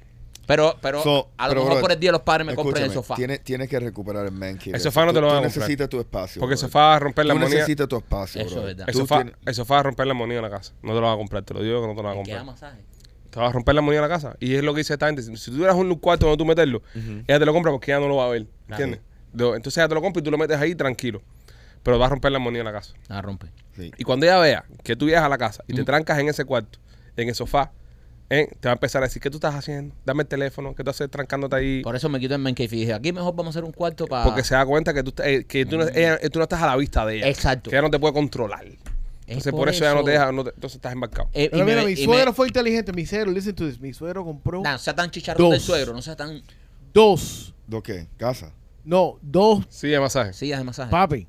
[0.45, 2.55] Pero, pero So, a lo pero, mejor brother, por el día de los padres me
[2.55, 3.15] compré el Escúchame, sofá.
[3.15, 4.71] Tienes, tienes que recuperar el man cave.
[4.73, 5.57] El sofá no te lo van a comprar.
[5.61, 6.39] necesitas tu espacio.
[6.39, 6.69] Porque el brother.
[6.71, 7.55] sofá va a romper la Tú armonía.
[7.57, 8.75] necesitas tu espacio, Eso es brother.
[8.75, 8.89] verdad.
[8.89, 10.73] El Tú sofá, tienes- el sofá va a romper la armonía en la casa.
[10.81, 12.15] No te lo va a comprar, te lo digo que no te lo va a
[12.15, 12.67] Me queda comprar.
[12.67, 12.81] masaje.
[13.29, 14.35] Te va a romper la armonía en la casa.
[14.39, 15.21] Y es lo que dice esta gente.
[15.21, 16.81] Si si tú tuvieras un cuarto donde tú meterlo,
[17.27, 18.47] ella te lo compra porque ella no lo va a ver.
[18.67, 18.99] ¿Entiendes?
[19.33, 21.21] Entonces ella te lo compra y tú lo metes ahí tranquilo.
[21.83, 22.93] Pero va a romper la armonía en la casa.
[23.07, 23.47] La rompe.
[23.75, 23.91] Sí.
[23.97, 26.43] Y cuando ella vea que tú llegas a la casa y te trancas en ese
[26.43, 26.79] cuarto,
[27.15, 27.71] en el sofá,
[28.29, 28.49] ¿eh?
[28.59, 29.95] te va a empezar a decir, ¿qué tú estás haciendo?
[30.05, 31.81] Dame el teléfono, ¿qué tú haces trancándote ahí?
[31.81, 33.71] Por eso me quito el man cave y dije, aquí mejor vamos a hacer un
[33.71, 34.25] cuarto para...
[34.25, 36.61] Porque se da cuenta que tú, estás- eh, que tú, no, ella- tú no estás
[36.61, 37.27] a la vista de ella.
[37.29, 37.69] Exacto.
[37.69, 38.65] Que ella no te puede controlar.
[39.29, 41.29] Entonces por, eso, ella no te deja, no te- entonces estás embarcado.
[41.33, 42.91] Eh, y Pero me- mira, mi y me- suegro fue inteligente.
[42.93, 43.79] Mi suegro, listen to this.
[43.79, 45.51] Mi suegro compró Nah, no sea tan chicharrón Dos.
[45.51, 46.41] del suegro, no sea tan...
[46.93, 47.53] dos.
[47.67, 48.07] ¿Do qué?
[48.17, 48.51] ¿Casa?
[48.83, 50.33] No, dos, Sí, de masaje.
[50.33, 50.89] Sí, de masaje.
[50.89, 51.27] papi.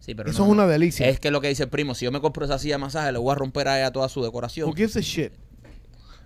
[0.00, 1.08] Sí, pero Eso no, es una delicia.
[1.08, 3.12] Es que lo que dice el primo, si yo me compro esa silla de masaje,
[3.12, 4.68] le voy a romper a ella toda su decoración.
[4.68, 5.32] Who gives a shit?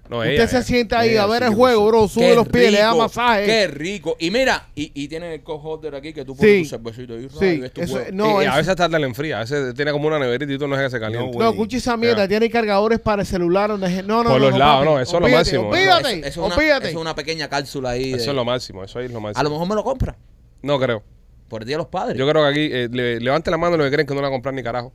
[0.09, 0.65] No, Usted ella, se ella.
[0.65, 2.09] sienta ahí ella a ver sí el juego, bro.
[2.09, 3.47] Sube los pies, le da masaje.
[3.47, 4.17] Qué rico.
[4.21, 6.63] Y mira, y, y tiene el co-holder aquí que tú pones Sí.
[6.63, 7.29] tu cervecito ahí.
[7.39, 8.09] Sí, y eso- huevo.
[8.13, 9.39] no, y, y a es- veces hasta te la enfría.
[9.39, 11.37] A veces tiene como una neverita y tú no dejas que se caliente.
[11.39, 12.27] No, escucha esa mierda.
[12.29, 13.71] Tiene cargadores para el celular.
[13.71, 14.03] Donde...
[14.03, 14.47] No, no, Por no.
[14.47, 15.69] los no, lados, no, eso es lo máximo.
[15.71, 16.89] Olvídate, eso, eso es una, olvídate.
[16.89, 18.13] eso es una pequeña cápsula ahí.
[18.13, 19.41] de- Eso es lo máximo, eso ahí es lo máximo.
[19.41, 20.17] A lo mejor me lo compra.
[20.63, 21.03] No creo.
[21.49, 22.19] Por el Día de los Padres.
[22.19, 24.31] Yo creo que aquí, eh, le- levante la mano los que creen que no la
[24.31, 24.93] comprar ni carajo.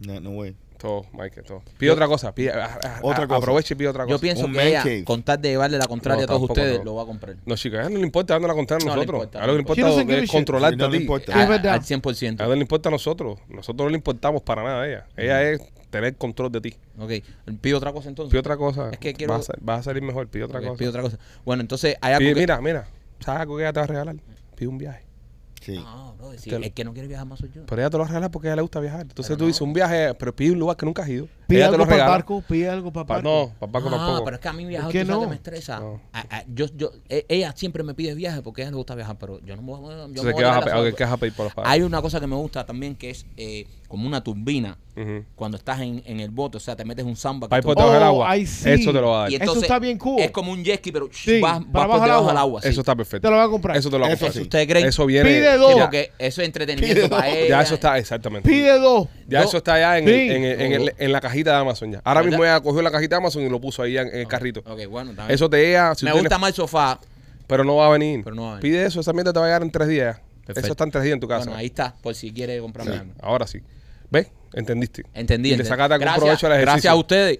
[0.00, 0.54] No, no, güey.
[0.78, 1.62] Todo, Mike, todo.
[1.78, 2.34] Pide otra cosa.
[2.34, 3.38] Pide, a- a- Otra cosa.
[3.38, 4.14] Aproveche y pide otra cosa.
[4.16, 5.04] Yo pienso Un que ella, cave.
[5.04, 6.84] con tal de llevarle la contraria No, a todos ustedes, no.
[6.84, 7.36] lo va a comprar.
[7.46, 9.16] No, chicas, a ella no le importa dando la contra a No le nosotros.
[9.24, 10.22] importa, a lo que le no importa le importa.
[10.24, 11.68] Es controlarte a ti.
[11.68, 12.40] Al 100%.
[12.40, 13.38] A ella no le importa a nosotros.
[13.48, 15.06] Nosotros no le importamos para nada a ella.
[15.16, 15.60] Ella es
[15.90, 16.74] tener control de ti.
[16.98, 17.12] Ok.
[17.62, 18.30] Pido otra cosa entonces.
[18.30, 18.90] Pide otra cosa.
[18.90, 20.28] Es que quiero- Vas a, vas a salir mejor.
[20.28, 20.74] Pide otra cosa.
[20.74, 21.18] pido otra cosa.
[21.44, 22.86] Bueno, entonces hay algo Pide- que- Mira, mira.
[23.20, 24.16] ¿Sabes algo que ella te va a regalar?
[24.56, 25.05] Pide un viaje.
[25.66, 25.74] Sí.
[25.78, 27.66] No, no, si lo- el que no quiere viajar más soy yo.
[27.66, 29.00] Pero ella te lo va a regalar porque a ella le gusta viajar.
[29.02, 29.48] Entonces Pero tú no.
[29.48, 31.26] dices un viaje, pero pide un lugar que nunca has ido.
[31.46, 32.42] Pide ella algo para el barco.
[32.48, 33.28] Pide algo para el Pa- barco.
[33.28, 33.46] no,
[33.90, 34.24] no, tampoco.
[34.24, 35.30] pero es que a mí viajar, ¿Por qué tú sabes que no?
[35.30, 35.80] me estresa.
[35.80, 36.00] No.
[36.12, 38.94] A- a- yo, yo, e- ella siempre me pide viajes porque a ella le gusta
[38.94, 39.96] viajar, pero yo no me voy a...
[40.08, 40.96] Yo me voy ¿qué vas a, traer pe- la ok, sopa.
[40.96, 41.72] ¿qué vas a pedir por los padres?
[41.72, 44.76] Hay una cosa que me gusta también que es eh, como una turbina
[45.34, 47.46] cuando estás en, en el bote, o sea, te metes un samba.
[47.46, 48.34] que Para ir por debajo del Oh, agua.
[48.36, 49.30] Eso te lo va a dar.
[49.32, 50.22] y Eso está bien cool.
[50.22, 52.28] Es como un jet ski, pero Sí, vas, para vas por debajo agua.
[52.32, 52.62] del agua.
[52.62, 52.68] sí.
[52.68, 53.28] Eso está perfecto.
[53.28, 53.76] Te lo va a comprar.
[53.76, 54.32] Eso te lo va a comprar.
[54.32, 54.40] sí.
[54.40, 54.86] ¿Ustedes creen?
[54.86, 55.28] Eso viene.
[55.28, 55.74] Pide dos.
[55.74, 57.48] Porque eso es entretenimiento para ella.
[57.48, 58.48] Ya eso está, exactamente.
[58.48, 59.06] Pide dos.
[59.28, 59.44] Ya No.
[59.48, 62.00] eso está ya el- en la cajita de Amazon ya.
[62.04, 62.30] Ahora ¿Verdad?
[62.38, 64.60] mismo ella cogió la cajita de Amazon y lo puso ahí en, en el carrito.
[64.66, 65.34] Ok, bueno, está bien.
[65.34, 67.00] Eso te llega, si me tú gusta tienes- más el sofá.
[67.46, 68.22] pero no va a venir.
[68.24, 68.62] Pero no va a venir.
[68.62, 70.16] Pide eso, esa mierda te va a llegar en tres días.
[70.46, 70.60] Perfecto.
[70.60, 71.44] Eso está en tres días en tu casa.
[71.46, 73.12] Bueno, ahí está, por si quiere comprarme algo.
[73.20, 73.60] Ahora sí.
[74.10, 74.28] ¿Ves?
[74.52, 75.04] Entendiste.
[75.14, 75.48] Entendí.
[75.48, 75.68] Y le entendí.
[75.68, 76.72] sacaste algún Gracias, provecho al ejercicio.
[76.72, 77.38] Gracias a ustedes.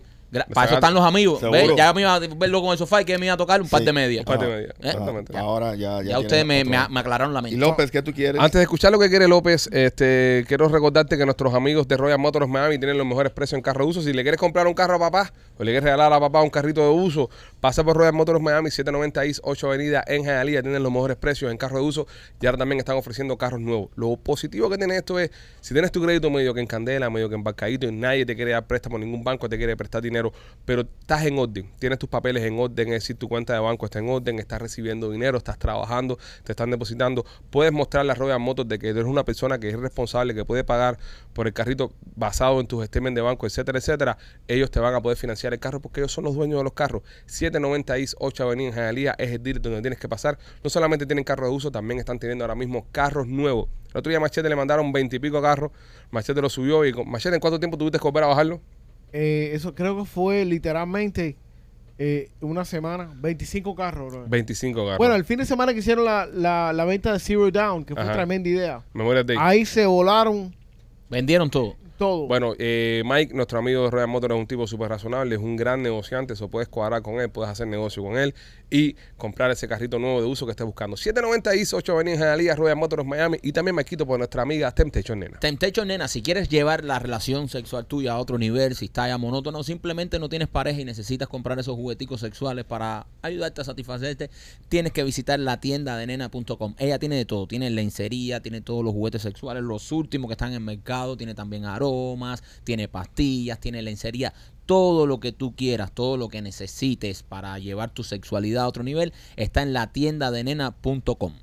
[0.52, 1.40] Para eso están los amigos.
[1.50, 1.70] ¿ves?
[1.76, 3.68] Ya me iba a verlo con el sofá y que me iba a tocar un
[3.68, 4.20] par de medias.
[4.20, 4.74] Un par de Ah, medias, ¿eh?
[4.88, 5.32] exactamente.
[5.36, 6.10] Ah, Ahora ya, ya.
[6.10, 7.56] Ya ustedes me, me- me aclararon la mente.
[7.56, 8.40] Y López, ¿qué tú quieres?
[8.40, 12.18] Antes de escuchar lo que quiere López, este, quiero recordarte que nuestros amigos de Royal
[12.18, 14.02] Motors Miami tienen los mejores precios en carro de uso.
[14.02, 16.50] Si le quieres comprar un carro a papá o le quieres regalar a papá un
[16.50, 20.62] carrito de uso, pasa por Royal Motors Miami, 790 East 8 Avenida en Hialeah.
[20.62, 22.06] Tienen los mejores precios en carro de uso
[22.40, 23.90] y ahora también están ofreciendo carros nuevos.
[23.96, 27.28] Lo positivo que tiene esto es, si tienes tu crédito medio que en candela, medio
[27.28, 30.25] que embarcadito y nadie te quiere dar préstamo, ningún banco te quiere prestar dinero,
[30.64, 33.84] pero estás en orden, tienes tus papeles en orden, es decir, tu cuenta de banco
[33.86, 38.40] está en orden, estás recibiendo dinero, estás trabajando, te están depositando, puedes mostrar las Royal
[38.40, 40.98] Motors de que eres una persona que es responsable, que puede pagar
[41.32, 44.18] por el carrito basado en tus statements de banco, etcétera, etcétera.
[44.48, 46.72] Ellos te van a poder financiar el carro porque ellos son los dueños de los
[46.72, 47.02] carros.
[47.26, 50.38] 790 East 8 Avenida en Hialeah es el dealer donde tienes que pasar.
[50.64, 53.68] No solamente tienen carros de uso, también están teniendo ahora mismo carros nuevos.
[53.92, 55.70] El otro día Machete le mandaron 20 y pico carros,
[56.10, 58.60] Machete lo subió y con- Machete, ¿en cuánto tiempo tuviste que volver a bajarlo?
[59.12, 61.36] Eh, eso creo que fue literalmente
[61.98, 64.12] eh, una semana, 25 carros.
[64.12, 64.26] bro.
[64.28, 64.98] 25 carros.
[64.98, 67.94] Bueno, el fin de semana que hicieron la, la, la venta de Zero Down, que
[67.94, 68.12] fue Ajá.
[68.12, 68.82] tremenda idea.
[68.92, 69.36] Memorial Day.
[69.40, 70.54] Ahí se volaron
[71.08, 71.76] Vendieron todo.
[71.96, 72.26] Todo.
[72.26, 75.56] Bueno, eh, Mike, nuestro amigo de Royal Motors, es un tipo súper razonable, es un
[75.56, 78.34] gran negociante, eso puedes cuadrar con él, puedes hacer negocio con él
[78.70, 80.96] y comprar ese carrito nuevo de uso que estés buscando.
[80.96, 84.42] 790 East 8 Avenida en Hialeah, Royal Motors Miami y también me quito por nuestra
[84.42, 85.38] amiga Temptation Nena.
[85.38, 89.18] Temptation, nena, si quieres llevar la relación sexual tuya a otro nivel, si está ya
[89.18, 94.30] monótono, simplemente no tienes pareja y necesitas comprar esos jugueticos sexuales para ayudarte a satisfacerte,
[94.68, 96.74] tienes que visitar la tienda de nena.com.
[96.78, 100.48] Ella tiene de todo, tiene lencería, tiene todos los juguetes sexuales, los últimos que están
[100.48, 104.32] en el mercado, tiene también aromas, tiene pastillas, tiene lencería,
[104.66, 108.82] todo lo que tú quieras, todo lo que necesites para llevar tu sexualidad a otro
[108.82, 111.34] nivel, está en la tienda de nena.com.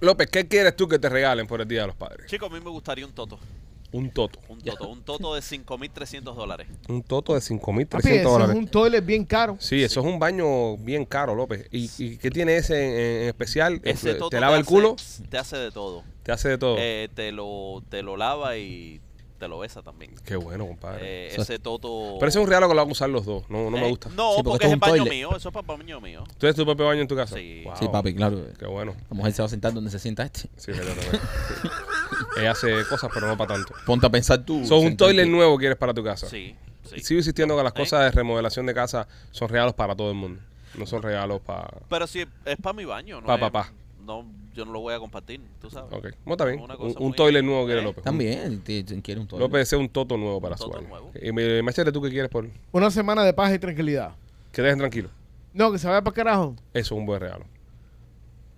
[0.00, 2.26] López, ¿qué quieres tú que te regalen por el Día de los Padres?
[2.26, 3.38] Chicos, a mí me gustaría un toto.
[3.90, 4.38] Un toto.
[4.50, 4.86] Un toto.
[4.88, 6.68] Un toto de 5.300 dólares.
[6.88, 8.56] Un toto de Papi, 5.300 eso es dólares.
[8.56, 9.56] un toilet bien caro.
[9.60, 11.66] Sí, eso es un baño bien caro, López.
[11.72, 13.80] ¿Y, y qué tiene ese en, en especial?
[13.82, 14.94] Ese ¿Te toto lava el hace- culo?
[15.30, 16.04] Te hace de todo.
[16.22, 16.76] Te hace de todo.
[16.78, 19.00] Eh, te, lo, te lo lava y
[19.38, 20.14] te lo besa también.
[20.24, 21.00] Qué bueno, compadre.
[21.02, 22.16] Eh, Eso- ese toto...
[22.18, 23.48] Pero ese es un regalo que lo van a usar los dos.
[23.48, 24.08] No, no me Eh, gusta.
[24.10, 25.10] No, Sí, porque porque, esto es es el un baño toilet.
[25.14, 25.36] mío.
[25.36, 26.24] Eso es para baño mío.
[26.26, 27.36] ¿Tú tienes tu propio baño en tu casa?
[27.36, 27.62] Sí.
[27.64, 27.74] Wow.
[27.78, 28.44] Sí, papi, claro.
[28.58, 28.94] Qué bueno.
[29.08, 30.48] La mujer se va a sentar donde se sienta este.
[30.56, 31.18] Sí, exactamente.
[32.38, 33.72] Ella hace cosas, pero no para tanto.
[33.86, 34.64] Ponte a pensar tú.
[34.66, 34.96] Son un sentarte.
[35.14, 36.26] toilet nuevo quieres para tu casa.
[36.28, 37.00] Sí, sí.
[37.00, 37.76] Sigo insistiendo que las ¿Eh?
[37.78, 40.40] cosas de remodelación de casa son regalos para todo el mundo.
[40.76, 41.68] No son regalos para...
[41.88, 43.26] Pero si es para mi baño, ¿no?
[43.26, 43.72] Pa' es- papá.
[44.08, 45.92] No, yo no lo voy a compartir, tú sabes.
[45.92, 46.60] Ok, bueno, está bien.
[46.60, 47.84] Un, un toilet nuevo quiere ¿Eh?
[47.84, 48.02] López.
[48.02, 49.46] También, quiere un toilet.
[49.46, 51.10] López desea un toto nuevo para su nuevo.
[51.22, 52.48] Y me- Machete, ¿tú qué quieres por...?
[52.72, 54.12] Una semana de paz y tranquilidad.
[54.50, 55.10] Que dejen tranquilo.
[55.52, 56.56] No, que se vaya para carajo.
[56.72, 57.44] Eso es un buen regalo.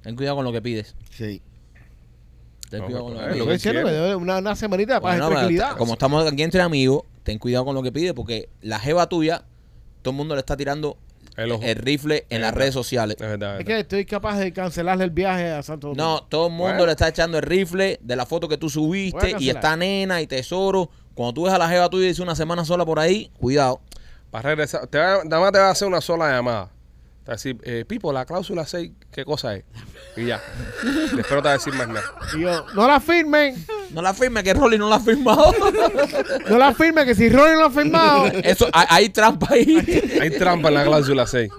[0.02, 0.94] Ten cuidado con lo que pides.
[1.10, 1.42] Sí.
[2.70, 3.46] Ten No, cuidado con lo que lo pides.
[3.46, 5.76] que diciendo que debe una, una semanita de paz Bueno, y pero tranquilidad.
[5.76, 9.42] como estamos aquí entre amigos, ten cuidado con lo que pides porque la jeva tuya,
[10.02, 10.96] todo el mundo le está tirando
[11.40, 13.16] El rifle en las redes sociales.
[13.20, 13.54] Es verdad.
[13.54, 13.74] es Es verdad.
[13.76, 16.04] que estoy capaz de cancelarle el viaje a Santo Domingo.
[16.04, 16.86] No, todo el mundo Bueno.
[16.86, 20.26] le está echando el rifle de la foto que tú subiste y está nena y
[20.26, 20.90] tesoro.
[21.14, 23.80] Cuando tú ves a la jeva tuya y dice una semana sola por ahí, cuidado.
[24.30, 26.66] Para regresar, te va, nada más te va a hacer una sola llamada.
[27.24, 29.64] Te va a decir, eh, Pipo, la cláusula 6, ¿qué cosa es?
[30.16, 30.40] Y ya.
[30.84, 32.04] Después no te va a decir más nada.
[32.36, 33.54] Y yo, no la firmen.
[33.92, 35.52] No la firme, que Rolly no la ha firmado.
[36.48, 38.26] No la firmen, que si Rory no la ha firmado.
[38.44, 39.76] Eso, hay, hay trampa ahí.
[40.20, 41.50] Hay trampa en la cláusula 6.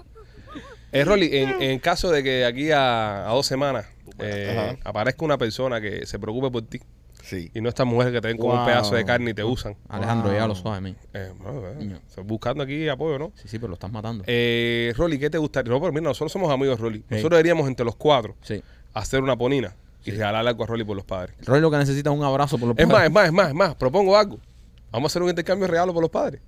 [0.94, 3.86] Eh, Rolly, en, en caso de que aquí a, a dos semanas
[4.20, 6.80] eh, aparezca una persona que se preocupe por ti
[7.24, 7.50] Sí.
[7.54, 9.78] y no estas mujeres que te ven como un pedazo de carne y te usan.
[9.88, 10.98] Alejandro, ya lo suave, men.
[11.14, 13.32] Eh, bueno, eh, estoy buscando aquí apoyo, ¿no?
[13.36, 14.24] Sí, sí, pero lo estás matando.
[14.28, 15.72] Eh, Rolly, ¿qué te gustaría?
[15.72, 17.04] No, pero mira, nosotros somos amigos, Rolly.
[17.10, 18.62] Nosotros deberíamos entre los cuatro Sí.
[18.94, 21.36] hacer una ponina y regalarle algo a Rolly por los padres.
[21.46, 23.08] Rolly lo que necesita es un abrazo por los Es más, padres.
[23.10, 23.76] es más, es más, es más.
[23.76, 24.40] Propongo algo.
[24.92, 26.42] Vamos a hacer un intercambio de regalos por los padres.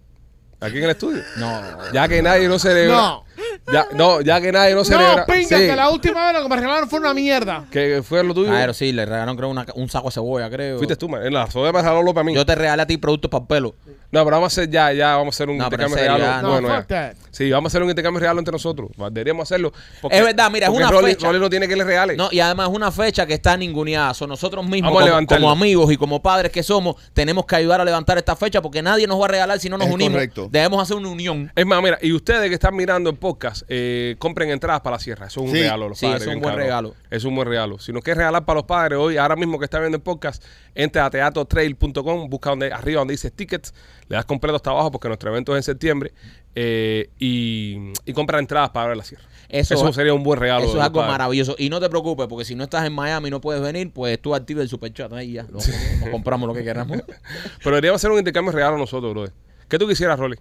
[0.60, 1.22] Aquí en el estudio.
[1.38, 1.62] No.
[1.94, 2.96] Ya que nadie no celebra.
[2.96, 3.24] No.
[3.72, 5.26] Ya, no, ya que nadie no celebra.
[5.28, 7.66] No, pinga, Sí, que la última vez lo que me regalaron fue una mierda.
[7.70, 8.50] que fue lo tuyo.
[8.50, 10.78] Claro, sí, le regalaron creo una- un saco de cebolla, creo.
[10.78, 11.26] Fuiste tú, man.
[11.26, 12.34] En la soda me regaló López a mí.
[12.34, 13.76] Yo te regalé a ti productos para el pelo.
[14.14, 16.18] No, pero vamos a hacer ya, ya, vamos a hacer un No, pero en intercambio
[16.18, 17.10] serio, ya, No, bueno, fuck ya.
[17.12, 17.18] that.
[17.32, 18.92] Sí, vamos a hacer un intercambio de regalos entre nosotros.
[18.96, 19.74] Deberíamos hacerlo.
[20.02, 21.28] porque- Es verdad, mira, es porque una Rolly, fecha.
[21.28, 22.16] Rolly no tiene que le regale.
[22.16, 24.14] No, y además es una fecha que está ninguneada.
[24.14, 27.82] So, nosotros mismos, Vamos a como, amigos y como padres que somos, tenemos que ayudar
[27.82, 30.14] a levantar esta fecha porque nadie nos va a regalar si no nos Es unimos.
[30.14, 30.48] correcto.
[30.52, 31.52] Debemos hacer una unión.
[31.56, 35.00] Es más, mira, y ustedes que están mirando el podcast, eh, compren entradas para la
[35.00, 35.26] sierra.
[35.26, 35.62] Eso es un Sí.
[35.64, 36.22] regalo a los Sí, padres.
[36.22, 36.66] eso es un bien buen cabrón.
[36.68, 36.96] regalo.
[37.10, 37.80] Es un buen regalo.
[37.80, 40.44] Si nos quieres regalar para los padres hoy, ahora mismo que está viendo el podcast,
[40.76, 43.74] entra a teatrotrail.com, busca donde, arriba donde dice tickets,
[44.14, 46.14] le das completo hasta abajo porque nuestro evento es en septiembre
[46.54, 49.24] eh, y, y compra entradas para ver la sierra.
[49.50, 50.64] Eso, Eso, sería un buen regalo.
[50.66, 51.56] eso de es algo maravilloso.
[51.58, 54.20] Y no te preocupes, porque si no estás en Miami y no puedes venir, pues
[54.22, 55.44] tú activa el superchat ahí ya.
[55.44, 56.98] Lo- nos compramos lo que queramos.
[57.64, 59.34] Pero deberíamos hacer un intercambio de regalos nosotros, brother.
[59.68, 60.38] ¿Qué tú quisieras, Rolly?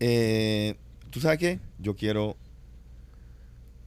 [0.00, 0.74] Eh,
[1.10, 1.60] ¿Tú sabes qué?
[1.78, 2.36] Yo quiero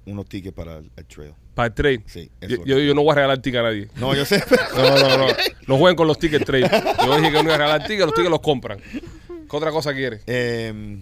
[0.06, 1.34] unos tickets para el, el trail.
[1.54, 2.04] Para el trade.
[2.08, 2.66] Sí, Yo, eso.
[2.66, 3.88] yo, yo no voy a regalar ticket a nadie.
[3.98, 4.44] No, yo sé.
[4.76, 5.28] No, no, no.
[5.68, 6.70] No jueguen con los tickets trade.
[7.06, 8.80] Yo dije que no iba a regalar tickets, los tickets los compran.
[8.80, 10.22] ¿Qué otra cosa quieres?
[10.28, 10.98] Eh,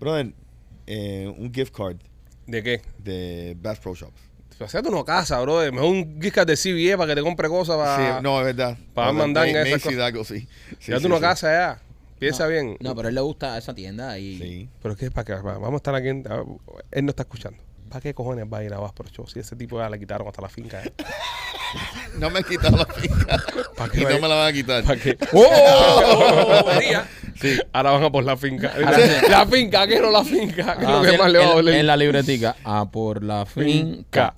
[0.00, 0.32] brother,
[0.86, 1.96] eh, un gift card
[2.46, 2.82] ¿De qué?
[2.98, 4.20] de Bass Pro Shops.
[4.60, 5.58] Hacete una casa, bro.
[5.72, 8.16] Mejor un gift card de CBE para que te compre cosas para.
[8.18, 8.78] sí, no, es verdad.
[8.94, 9.98] para No, mandar Ma- esas cosas.
[10.00, 10.48] algo, sí.
[10.78, 11.20] Sí, sí, una sí.
[11.20, 11.82] casa ya.
[12.18, 12.76] Piensa bien.
[12.80, 14.68] No, pero a él le gusta esa tienda y Sí.
[14.82, 16.08] Pero es que es para que vamos a estar aquí.
[16.08, 16.24] en-
[16.92, 17.58] él no está escuchando.
[17.88, 19.26] ¿Para qué cojones va a ir a Bass Pro Show?
[19.26, 20.82] Si ese tipo ya le quitaron hasta la finca.
[20.82, 20.92] ¿eh?
[22.18, 23.42] No me han quitado la finca.
[23.76, 24.22] ¿Para qué y va a no ir?
[24.22, 24.84] me la van a quitar.
[24.84, 25.18] ¿Para qué?
[25.32, 26.62] ¡Oh!
[26.62, 27.08] Bobería.
[27.40, 28.72] Sí, ahora van a por la finca.
[29.28, 30.76] La finca, ¿qué no la finca?
[30.76, 31.74] ¿Qué es Ah, lo que más le va a en- doler?
[31.74, 32.54] En la libretica.
[32.62, 34.34] A por la finca.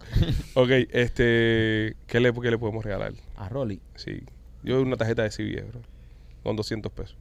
[0.54, 1.96] Ok, este.
[2.06, 3.12] ¿qué le, ¿Qué le podemos regalar?
[3.36, 3.82] A Rolly.
[3.96, 4.22] Sí.
[4.62, 5.80] Yo una tarjeta de CBE, bro.
[6.42, 7.16] Con 200 pesos.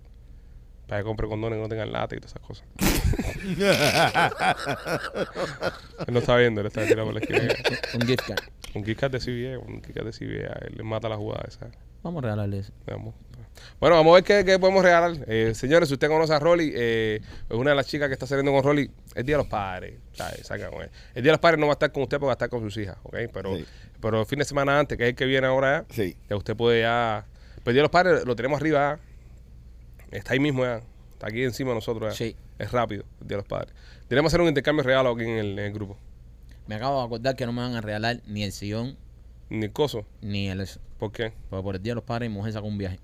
[0.87, 2.67] Para que compre condones que no tengan lata y todas esas cosas.
[6.07, 7.41] él no está viendo, él está tirando por la esquina.
[7.95, 8.39] Un gift card.
[8.75, 11.15] Un Kit Kat de CBE, un Kit Kat de CBE, a él le mata la
[11.15, 11.69] jugada esa.
[12.03, 12.73] Vamos a regalarle eso.
[12.85, 13.15] Veamos.
[13.79, 15.13] Bueno, vamos a ver qué, qué podemos regalar.
[15.27, 18.27] Eh, señores, si usted conoce a Rolly, eh, es una de las chicas que está
[18.27, 18.91] saliendo con Rolly.
[19.15, 19.93] El Día de los Padres.
[20.11, 20.45] ¿sabes?
[20.45, 20.89] Salga con él.
[21.15, 22.49] El Día de los Padres no va a estar con usted porque va a estar
[22.49, 23.15] con sus hijas, ¿ok?
[23.33, 23.65] Pero, Sí.
[24.01, 26.17] pero el fin de semana antes, que es el que viene ahora, ya, Sí.
[26.29, 27.25] ya usted puede ya...
[27.63, 28.99] Pero el Día de los Padres lo tenemos arriba.
[30.11, 30.81] Está ahí mismo ya.
[31.13, 32.17] Está aquí encima de nosotros ya.
[32.25, 32.35] Sí.
[32.59, 33.73] Es rápido, el Día de los Padres.
[34.07, 35.97] Tenemos hacer un intercambio de regalo aquí en el, en el grupo.
[36.67, 38.97] Me acabo de acordar que no me van a regalar ni el sillón
[39.49, 40.05] Ni el coso.
[40.21, 40.79] ni el eso.
[40.97, 41.33] ¿Por qué?
[41.49, 42.99] Porque por el día de los padres mi mujer sacó un viaje.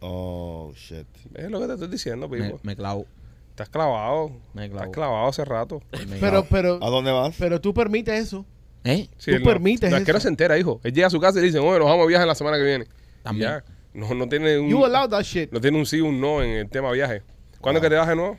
[0.00, 1.06] Oh, shit.
[1.34, 2.60] Es lo que te estoy diciendo, Me, Pipo.
[2.62, 3.06] me clavó.
[3.50, 4.30] Estás clavado.
[4.54, 4.92] Me Estás clavó.
[4.92, 5.82] clavado hace rato.
[5.92, 6.46] Me Pero, clavó.
[6.50, 7.34] pero, ¿A dónde vas?
[7.38, 8.44] pero tú permites eso.
[8.84, 9.08] ¿Eh?
[9.18, 10.80] Sí, Tú él no- permites no, es que no se entera, hijo.
[10.84, 12.56] Él llega a su casa y le dicen, oye, nos vamos a viajar la semana
[12.58, 12.86] que viene.
[13.22, 13.50] También.
[13.50, 13.64] Ya.
[13.92, 15.50] No, no tiene un, You allow that shit.
[15.52, 17.22] no tiene un sí un no en el tema viaje.
[17.60, 18.36] ¿Cuándo es que te vas de nuevo?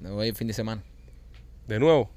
[0.00, 0.82] Me voy el fin de semana.
[1.66, 2.10] De nuevo.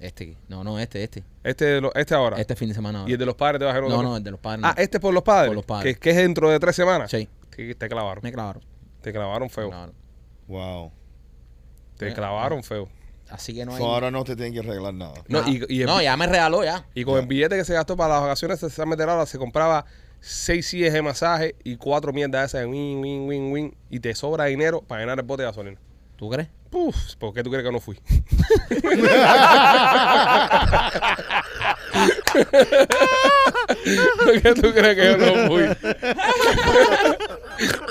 [0.00, 0.36] Este.
[0.48, 1.22] No, no, este, este.
[1.44, 2.36] Este, de lo- este ahora.
[2.38, 3.00] Este fin de semana.
[3.00, 3.10] ahora.
[3.10, 3.90] Y el de los padres te vas de nuevo.
[3.94, 4.10] No, también?
[4.12, 4.64] no, el de los padres.
[4.64, 5.48] Ah, este es por los padres.
[5.48, 5.94] Por los padres.
[5.94, 7.10] Que, que es dentro de tres semanas.
[7.10, 8.20] Sí, Sí, te clavaron.
[8.22, 8.62] me clavaron.
[9.00, 9.68] Te clavaron feo.
[9.68, 9.94] Clavaron.
[10.48, 10.90] Wow.
[11.96, 12.88] Te Eh, clavaron feo.
[13.30, 13.78] Así que no hay.
[13.78, 15.14] So, ahora no te tienen que regalar nada.
[15.28, 15.50] No, nada.
[15.50, 16.84] y, y el- no, ya me regaló ya.
[16.94, 19.86] y con el billete que se gastó para las vacaciones de San Meterada se compraba
[20.22, 23.76] seis sillas de masaje y cuatro mierdas esas de win, win, win, win.
[23.90, 25.78] Y te sobra dinero para llenar el bote de gasolina.
[26.16, 26.48] ¿Tú crees?
[26.70, 27.96] Puf, ¿por qué tú crees que no fui?
[34.24, 35.64] ¿Por qué tú crees que yo no fui?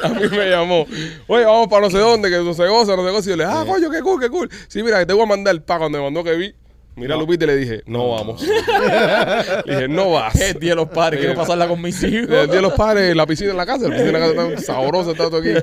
[0.04, 0.88] A mí me llamó.
[1.28, 3.30] Oye, vamos para no sé dónde, que no se goza, no se goza.
[3.30, 4.50] Y yo le dije, ah, coño, qué cool, qué cool.
[4.68, 6.56] Sí, mira, que te voy a mandar el pago donde me mandó que vi.
[6.96, 8.42] Mira, Lupita, y le dije, no vamos.
[9.66, 10.36] le dije, no vas.
[10.40, 12.30] El día de los padres, quiero pasarla con mis hijos.
[12.30, 14.48] El día de los padres, la piscina en la casa, la piscina en la casa
[14.50, 15.54] está sabrosa, está todo aquí.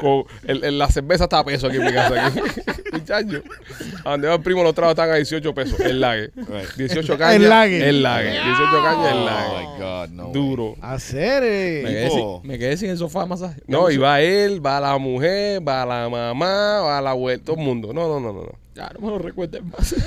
[0.00, 2.26] Con el, el- la cerveza está a peso aquí en mi casa.
[2.26, 2.40] Aquí.
[2.92, 3.42] Muchacho.
[4.04, 5.80] A donde va el primo los tragos están a 18 pesos.
[5.80, 6.30] El lague.
[6.36, 6.74] Right.
[6.76, 7.34] 18 cañas.
[7.42, 7.88] El lague.
[7.88, 8.30] El lague.
[8.30, 9.58] 18 cañas, el Oh lague.
[9.58, 10.28] my God, no.
[10.32, 10.76] Duro.
[10.80, 11.42] Hacer.
[11.42, 11.82] Me eh.
[11.82, 13.60] quedé, Tipo- sin, me quedé sin el sofá de masaje.
[13.66, 17.62] No, y va él, va la mujer, va la mamá, va la abuela, todo el
[17.62, 17.92] mundo.
[17.92, 18.42] No, no, no, no.
[18.44, 18.65] no.
[18.76, 19.94] Ya, no me lo recuerdes más.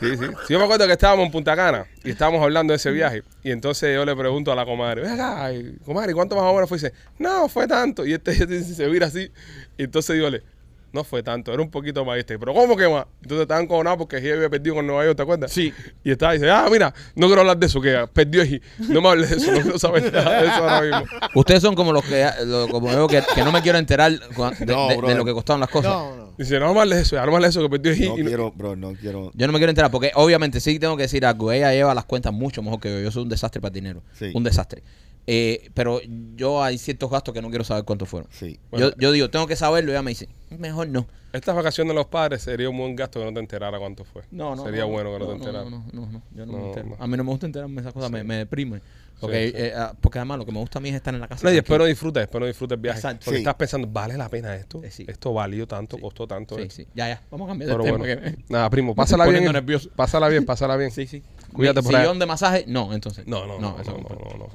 [0.00, 0.24] Sí, sí.
[0.46, 3.22] Sí, yo me acuerdo que estábamos en Punta Cana y estábamos hablando de ese viaje.
[3.42, 6.54] Y entonces yo le pregunto a la comadre, ven acá, y, comadre, ¿cuánto más o
[6.54, 6.78] menos fue?
[6.78, 8.06] Y dice, no, fue tanto.
[8.06, 9.30] Y este, este se mira así.
[9.76, 10.42] Y entonces dígole,
[10.92, 12.18] no fue tanto, era un poquito más.
[12.18, 13.06] Este, pero ¿cómo que más?
[13.22, 15.52] Entonces estaban cojonados porque G había perdido con Nueva York, ¿te acuerdas?
[15.52, 15.72] Sí.
[16.04, 19.00] Y estaba y dice, ah, mira, no quiero hablar de eso, que perdió y no
[19.00, 21.16] me hables de eso, no quiero saber nada de eso ahora mismo.
[21.34, 24.18] Ustedes son como los que, lo- como yo, que, que no me quiero enterar de,
[24.36, 25.16] No, de- de brother.
[25.16, 25.92] lo que costaron las cosas.
[25.92, 26.34] No, no.
[26.38, 28.08] Dice, no me hables de eso, ya no me hables de eso, que perdió y
[28.08, 29.30] No y no- quiero, bro, no quiero.
[29.34, 31.52] Yo no me quiero enterar porque obviamente sí tengo que decir algo.
[31.52, 33.00] Ella lleva las cuentas mucho mejor que yo.
[33.00, 34.02] Yo soy un desastre para el dinero.
[34.18, 34.30] Sí.
[34.34, 34.82] Un desastre.
[35.26, 36.00] Eh, pero
[36.34, 38.28] yo hay ciertos gastos que no quiero saber cuántos fueron.
[38.32, 38.58] Sí.
[38.70, 38.88] Bueno.
[38.88, 41.06] yo, yo digo, tengo que saberlo y ella me dice, mejor no.
[41.32, 44.22] Estas vacaciones de los padres sería un buen gasto que no te enterara cuánto fue.
[44.32, 44.64] No, no.
[44.64, 45.64] Sería no, bueno que no, te enterara.
[45.70, 46.88] No, no, no, no, yo no, No, me entero.
[46.88, 46.96] no.
[46.98, 48.80] A mí no me gusta enterarme de esas cosas, me, me deprime.
[49.20, 49.62] Porque, Sí, sí.
[49.64, 51.44] eh, ah, porque además lo que me gusta a mí es estar en la casa.
[51.44, 52.98] No, y después no disfrutas, después no disfrutas el viaje.
[52.98, 53.24] Exacto.
[53.26, 53.42] Porque Sí.
[53.42, 54.82] estás pensando, ¿vale la pena esto?
[54.82, 55.04] Eh, sí.
[55.06, 56.02] Esto valió tanto, Sí.
[56.02, 56.56] costó tanto.
[56.56, 56.74] Sí, esto?
[56.76, 56.86] sí.
[56.94, 57.22] Ya, ya.
[57.30, 57.98] Vamos a cambiar de Pero tema.
[57.98, 59.44] bueno, que- nada, primo, pásala bien.
[59.44, 59.90] nervioso.
[59.94, 60.90] Pásala bien, pásala bien.
[60.90, 61.22] Sí, sí.
[61.52, 62.02] Cuídate Mi por ahí.
[62.02, 63.26] Sillón de masaje, no, entonces.
[63.26, 64.48] No, no, no, no, no, no.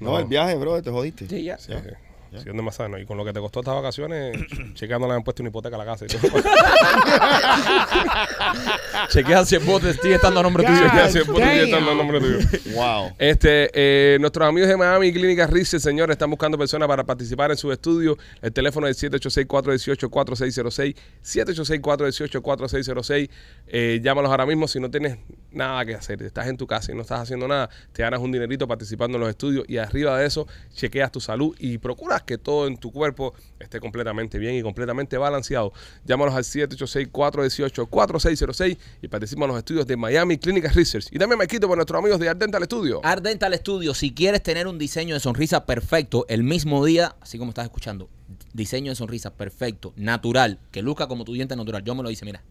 [0.00, 1.28] No, el viaje, bro, te jodiste.
[1.28, 1.58] Sí, ya.
[2.44, 2.98] ¿Dónde más sano?
[2.98, 4.36] Y con lo que te costó estas vacaciones,
[4.74, 6.20] checando le han puesto una hipoteca a la casa y todo.
[9.08, 10.78] Chequea si el bote sigue estando a nombre tuyo.
[10.78, 11.36] Chequea si el damn.
[11.36, 12.38] billete anda en nombre tuyo.
[12.74, 13.12] Wow.
[13.18, 17.56] Este, eh, nuestros amigos de Miami Clínica Research, señores, están buscando personas para participar en
[17.56, 18.16] su estudio.
[18.42, 20.94] El teléfono es 786-418-4606.
[21.22, 23.30] 786-418-4606.
[23.66, 25.18] Eh, llámalos ahora mismo si no tienes
[25.58, 26.22] nada que hacer.
[26.22, 29.20] Estás en tu casa y no estás haciendo nada, te ganas un dinerito participando en
[29.20, 32.90] los estudios y arriba de eso chequeas tu salud y procuras que todo en tu
[32.90, 35.74] cuerpo esté completamente bien y completamente balanceado.
[36.06, 41.08] Llámanos al 786-418-4606 y participa en los estudios de Miami Clinic Research.
[41.10, 43.00] Y también me quito por nuestros amigos de Ardental Studio.
[43.02, 47.38] Art Dental Studio, si quieres tener un diseño de sonrisa perfecto el mismo día, así
[47.38, 48.08] como estás escuchando,
[48.52, 51.82] diseño de sonrisa perfecto, natural, que luzca como tu diente natural.
[51.82, 52.42] Yo me lo hice, mira.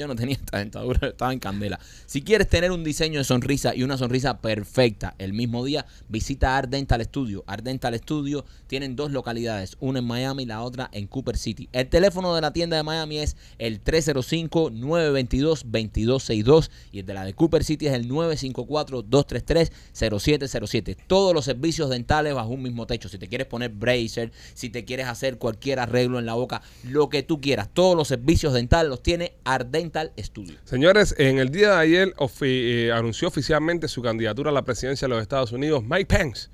[0.00, 1.78] Yo no tenía esta dentadura, estaba en candela.
[2.06, 6.56] Si quieres tener un diseño de sonrisa y una sonrisa perfecta el mismo día, visita
[6.56, 7.44] Art Dental Studio.
[7.46, 11.68] Art Dental Studio tienen dos localidades, una en Miami y la otra en Cooper City.
[11.72, 17.34] El teléfono de la tienda de Miami es el 305-922-2262 y el de la de
[17.34, 20.96] Cooper City es el 954-233-0707.
[21.08, 23.10] Todos los servicios dentales bajo un mismo techo.
[23.10, 27.10] Si te quieres poner bracer, si te quieres hacer cualquier arreglo en la boca, lo
[27.10, 27.68] que tú quieras.
[27.70, 30.58] Todos los servicios dentales los tiene Art Dental Studio.
[30.64, 35.06] Señores, en el día de ayer ofi- eh, anunció oficialmente su candidatura a la presidencia
[35.08, 36.48] de los Estados Unidos, Mike Pence.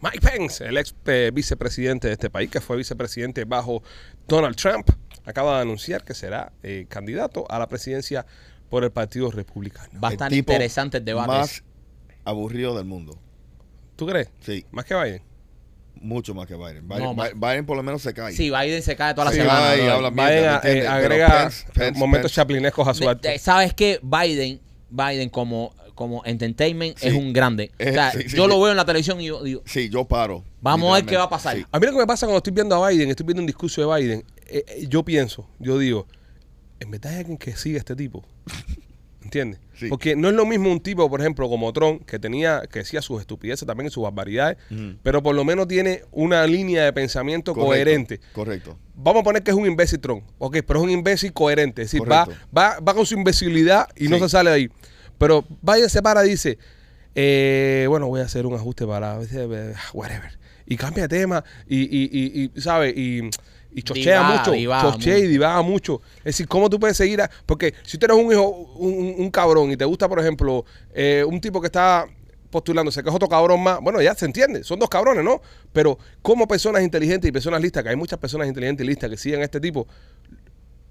[0.00, 3.82] Mike Pence, el ex eh, vicepresidente de este país, que fue vicepresidente bajo
[4.28, 4.88] Donald Trump,
[5.24, 8.24] acaba de anunciar que será eh, candidato a la presidencia
[8.70, 9.88] por el Partido Republicano.
[10.02, 11.26] Va a El estar tipo interesante el debate.
[11.28, 11.64] Más
[12.24, 13.18] aburrido del mundo.
[13.96, 14.30] ¿Tú crees?
[14.40, 15.22] Sí, Más que Biden.
[16.02, 16.86] Mucho más que Biden.
[16.88, 18.32] Biden, No, más- Biden- Biden por lo menos se cae.
[18.32, 19.60] Sí, Biden se cae toda la Se semana.
[19.60, 19.94] cae y brother.
[19.94, 23.28] habla Biden mierda, ¿me eh, agrega Pence- Pence- momentos Pence- chaplinescos a su De- arte.
[23.28, 24.00] de- ¿Sabes qué?
[24.02, 27.08] Biden, Biden como, como entertainment Sí.
[27.08, 27.70] es un grande.
[27.78, 28.48] Eh, o sea, sí, sí, yo sí.
[28.50, 30.44] lo veo en la televisión y yo digo, Sí, yo paro.
[30.60, 31.56] Vamos a ver qué va a pasar.
[31.56, 31.64] Sí.
[31.70, 33.80] A mí lo que me pasa cuando estoy viendo a Biden, estoy viendo un discurso
[33.88, 36.06] de Biden, eh, eh, yo pienso, yo digo,
[36.80, 38.24] en verdad hay alguien que sigue a este tipo.
[39.28, 39.60] ¿Entiendes?
[39.74, 39.88] Sí.
[39.90, 43.02] Porque no es lo mismo un tipo, por ejemplo, como Trump, que tenía, que decía
[43.02, 44.56] sus estupideces también y sus barbaridades,
[45.02, 48.20] pero por lo menos tiene una línea de pensamiento Correcto, coherente.
[48.32, 48.78] Correcto.
[48.94, 51.90] Vamos a poner que es un imbécil Trump, ok, pero es un imbécil coherente, es
[51.90, 52.46] decir, va, Correcto.
[52.56, 54.68] va, va con su imbecilidad y no se sale de ahí.
[55.18, 56.56] Pero Biden se para y dice,
[57.14, 59.18] eh, bueno, voy a hacer un ajuste para,
[59.92, 62.94] whatever, y cambia de tema y, y, y, y ¿sabe?
[62.96, 63.28] Y,
[63.72, 66.00] y chochea Divaga, mucho, divaga chochea y divaga mucho.
[66.18, 67.20] Es decir, ¿cómo tú puedes seguir?
[67.20, 70.18] a- porque si tú eres un hijo, un, un- un cabrón y te gusta, por
[70.20, 72.06] ejemplo, eh, un tipo que está
[72.50, 75.42] postulándose, que es otro cabrón más, bueno, ya se entiende, son dos cabrones, ¿no?
[75.72, 79.16] Pero como personas inteligentes y personas listas, que hay muchas personas inteligentes y listas que
[79.18, 79.86] siguen a este tipo,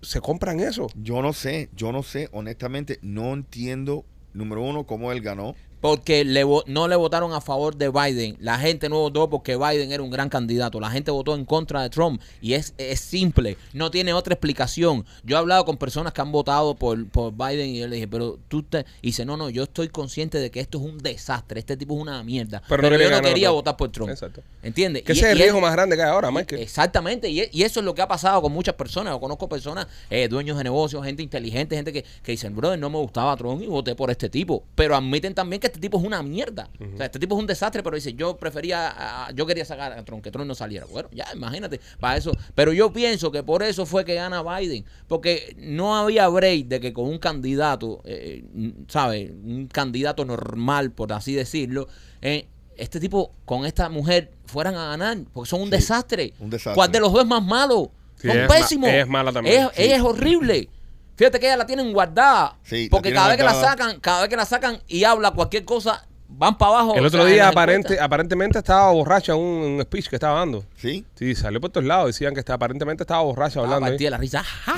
[0.02, 0.88] se compran eso.
[1.02, 5.56] Yo no sé, yo no sé, honestamente, no entiendo, número uno, cómo él ganó.
[5.82, 8.38] Porque le, no le votaron a favor de Biden.
[8.40, 10.80] La gente no votó porque Biden era un gran candidato.
[10.80, 12.22] La gente votó en contra de Trump.
[12.42, 13.58] Y es, es simple.
[13.74, 15.06] No tiene otra explicación.
[15.24, 18.08] Yo he hablado con personas que han votado por, por Biden y yo le dije,
[18.08, 18.86] pero tú te...
[19.02, 21.60] Y dice, no, no, yo estoy consciente de que esto es un desastre.
[21.60, 22.64] Este tipo es una mierda.
[22.68, 24.10] Pero Pero, no quería yo no quería votar por Trump.
[24.10, 24.42] Exacto.
[24.64, 25.04] ¿Entiendes?
[25.04, 26.62] Que ese es el riesgo más grande que hay ahora, Michael.
[26.62, 29.14] Exactamente, y, y eso es lo que ha pasado con muchas personas.
[29.14, 32.90] Yo conozco personas, eh, dueños de negocios, gente inteligente, gente que, que dicen, brother, no
[32.90, 34.64] me gustaba Trump y voté por este tipo.
[34.76, 36.70] Pero admiten también que este tipo es una mierda.
[36.94, 39.94] O sea, este tipo es un desastre, pero dice, yo prefería, a- yo quería sacar
[39.94, 40.86] a Trump, que Trump no saliera.
[40.88, 42.32] Bueno, ya, imagínate, para eso.
[42.56, 46.80] Pero yo pienso que por eso fue que gana Biden, porque no había break de
[46.80, 48.44] que con un candidato, eh,
[48.88, 49.30] ¿sabes?
[49.32, 51.88] Un candidato normal, por así decirlo,
[52.22, 56.34] eh, este tipo con esta mujer fueran a ganar, porque son un Sí, desastre.
[56.40, 56.76] un desastre.
[56.76, 57.92] ¿Cuál de los dos es más malo?
[58.20, 58.90] Sí, son es ma- pésimos.
[58.90, 59.82] es mala también, Ella, sí.
[59.84, 60.70] ella es horrible.
[61.18, 62.58] Fíjate que ella la tienen guardada.
[62.64, 65.32] Sí, porque tienen cada vez que la sacan, cada vez que la sacan y habla
[65.32, 66.96] cualquier cosa, van para abajo.
[66.96, 70.40] El o otro sea, día aparente, aparentemente estaba borracha en un, un speech que estaba
[70.40, 70.64] dando.
[70.78, 71.06] ¿Sí?
[71.16, 72.08] Sí, salió por todos lados.
[72.08, 73.88] Decían que está- aparentemente estaba borracha Ah, hablando.
[73.88, 74.44] partida la risa.
[74.44, 74.76] Ja.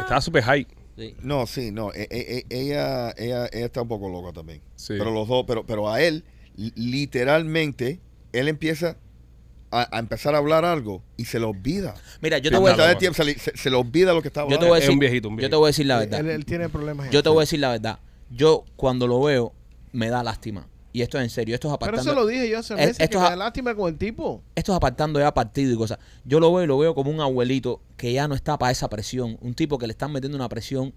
[0.00, 0.66] Estaba súper high.
[0.96, 1.14] Sí.
[1.20, 1.92] No, sí, no.
[1.92, 4.62] e- e- e- ella, ella, ella está un poco loca también.
[4.76, 4.94] Sí.
[4.96, 6.24] Pero los dos, pero, pero a él,
[6.54, 8.00] li- literalmente,
[8.32, 8.96] él empieza
[9.70, 11.94] a, a empezar a hablar algo y se le olvida.
[12.20, 14.28] Mira, yo te voy a decir- tiempo se, le- se- se le olvida lo que
[14.28, 14.68] estaba yo te hablando.
[14.68, 16.20] voy a Es decir, un viejito, un yo te voy a decir la verdad.
[16.20, 17.10] Él, él tiene problemas.
[17.10, 17.98] Yo te voy a decir la verdad.
[18.30, 19.52] Yo cuando lo veo
[19.92, 20.66] me da lástima.
[20.92, 22.10] Y esto es en serio, esto es Pero apartando.
[22.12, 24.42] eso lo dije yo hace meses, esto que es me da lástima con el tipo.
[24.54, 25.98] esto es apartando ya partido y cosas.
[26.24, 28.88] Yo lo veo y lo veo como un abuelito que ya no está para esa
[28.88, 29.36] presión.
[29.42, 30.94] Un tipo que le están metiendo una presión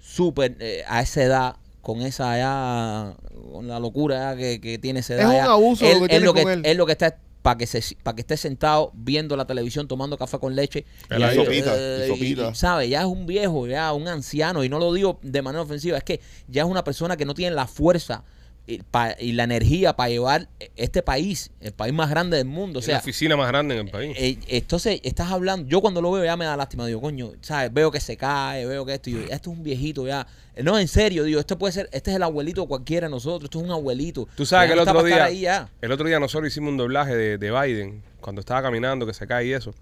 [0.00, 3.16] súper eh, a esa edad, con esa ya,
[3.52, 5.28] con la locura ya que, que tiene esa Es edad.
[5.30, 5.44] un ya.
[5.44, 6.62] abuso lo él, que él tiene lo con que, él.
[6.64, 10.18] él lo que está para que se para que esté sentado viendo la televisión tomando
[10.18, 12.50] café con leche El ahí, sopita, eh, y sopita.
[12.50, 15.62] y, sabe ya es un viejo ya un anciano y no lo digo de manera
[15.62, 18.24] ofensiva es que ya es una persona que no tiene la fuerza
[18.70, 22.78] y, pa- y la energía para llevar este país el país más grande del mundo
[22.78, 24.14] o Es la oficina más grande en el país.
[24.18, 27.72] eh, entonces estás hablando, yo cuando lo veo ya me da lástima, digo, coño, ¿sabes?
[27.72, 30.26] Veo que se cae, veo que esto, y yo, esto es un viejito ya.
[30.54, 33.10] Eh, No, en serio, digo, esto puede ser, este es el abuelito de cualquiera de
[33.10, 34.28] nosotros, esto es un abuelito.
[34.34, 35.70] Tú sabes que el otro para estar día, ahí ya.
[35.80, 39.26] el otro día nosotros hicimos un doblaje de, de Biden cuando estaba caminando, que se
[39.26, 39.72] cae y eso.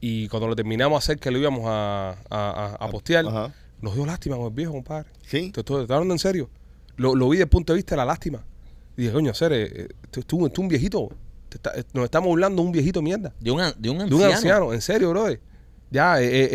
[0.00, 3.52] Y cuando lo terminamos a hacer, que lo íbamos a, a, a- a postear, Ajá.
[3.82, 5.08] nos dio lástima con el viejo, compadre.
[5.26, 5.50] Sí.
[5.52, 6.48] Te te estoy hablando en serio.
[6.96, 8.44] Lo, lo vi desde el punto de vista de la lástima.
[8.96, 11.08] Y dije, coño, ser, eh, tú, tú, tú un viejito.
[11.48, 13.32] te está- eh, nos estamos burlando de un viejito mierda.
[13.40, 14.16] De un, de un De anciano.
[14.16, 15.40] un anciano, en serio, brother.
[15.90, 16.48] Ya, eh, eh,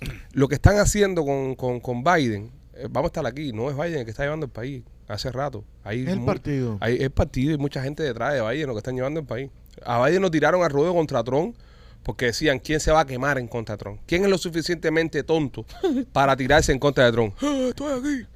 [0.00, 3.68] eh, lo que están haciendo con, con, con Biden, eh, vamos a estar aquí, no
[3.68, 5.64] es Biden el que está llevando el país hace rato.
[5.84, 6.78] Hay Es el partido.
[6.80, 9.50] Hay el partido y mucha gente detrás de Biden lo que están llevando el país.
[9.84, 11.54] A Biden lo tiraron al ruedo contra Trump
[12.02, 14.00] porque decían, ¿quién se va a quemar en contra de Trump?
[14.06, 15.66] ¿Quién es lo suficientemente tonto
[16.12, 17.34] para tirarse en contra de Trump?
[17.42, 18.28] "Ah, estoy aquí.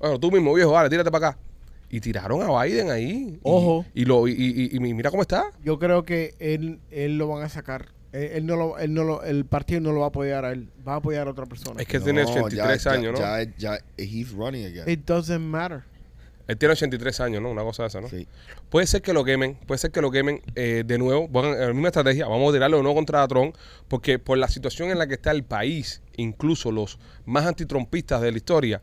[0.00, 1.38] Bueno, tú mismo, viejo, dale, tírate para acá.
[1.90, 3.34] Y tiraron a Biden ahí.
[3.34, 3.84] Y- Ojo.
[3.94, 5.50] Y, lo, y, y- y mira cómo está.
[5.64, 7.86] Yo creo que él, él lo van a sacar.
[8.12, 10.52] Él, él no lo, él no lo, el partido no lo va a apoyar a
[10.52, 10.68] él.
[10.86, 11.80] Va a apoyar a otra persona.
[11.82, 13.18] Es que tiene No, 83 ya- años, ¿no?
[13.18, 14.88] Ya, ya, he's running again.
[14.88, 15.82] It doesn't matter.
[16.46, 17.50] Él tiene 83 años, ¿no?
[17.50, 18.08] Una cosa de esa, ¿no?
[18.08, 18.26] Sí.
[18.70, 21.28] Puede ser que lo quemen, puede ser que lo quemen eh, de nuevo.
[21.28, 23.54] Bueno, la misma estrategia, vamos a tirarlo de nuevo contra Trump,
[23.86, 28.32] porque por la situación en la que está el país, incluso los más antitrumpistas de
[28.32, 28.80] la historia,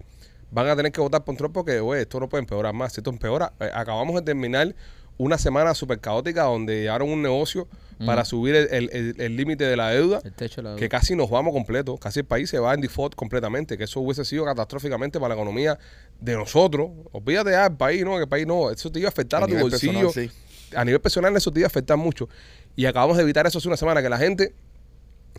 [0.51, 2.93] van a tener que votar por Trump porque, güey, esto no puede empeorar más.
[2.93, 4.73] Si esto empeora, eh, acabamos de terminar
[5.19, 7.67] una semana súper caótica donde llevaron un negocio
[8.05, 10.87] para subir el- el- el- el límite de la deuda El techo de la que
[10.87, 14.23] casi nos vamos completo, casi el país se va en default completamente, que eso hubiese
[14.23, 15.79] sido catastróficamente para la economía
[16.21, 16.91] de nosotros.
[17.11, 19.45] Olvídate ya del país, no, que el país no, eso te iba a afectar a,
[19.45, 20.11] A tu bolsillo.
[20.11, 20.75] personal, sí.
[20.75, 22.29] A nivel personal eso te iba a afectar mucho.
[22.75, 24.53] Y acabamos de evitar eso hace una semana, que la gente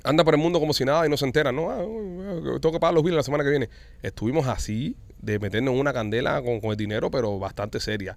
[0.08, 1.84] anda por el mundo como si nada y no se entera, no, ah,
[2.60, 3.68] tengo que pagar los billes la semana que viene.
[4.02, 8.16] Estuvimos así, de meternos en una candela con, con el dinero, pero bastante seria.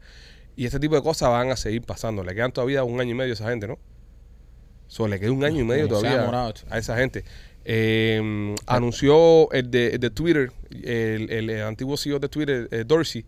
[0.56, 2.24] Y este tipo de cosas van a seguir pasando.
[2.24, 3.78] Le quedan todavía un año y medio a esa gente, ¿no?
[4.88, 7.26] So, le queda un año y medio todavía a esa gente.
[7.64, 12.84] Eh, anunció el de, el de Twitter, el, el- el antiguo CEO de Twitter, eh,
[12.86, 13.24] Dorsey,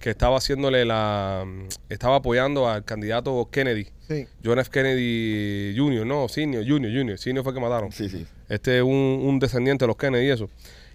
[0.00, 1.44] que estaba haciéndole la.
[1.88, 4.26] estaba apoyando al candidato Kennedy, Sí.
[4.44, 4.70] John F.
[4.70, 7.18] Kennedy Jr., no, Senior, Junior, Junior.
[7.18, 7.92] Senior fue el que mataron.
[7.92, 8.26] Sí, sí.
[8.48, 10.48] Este es un, un descendiente de los Kennedy y eso.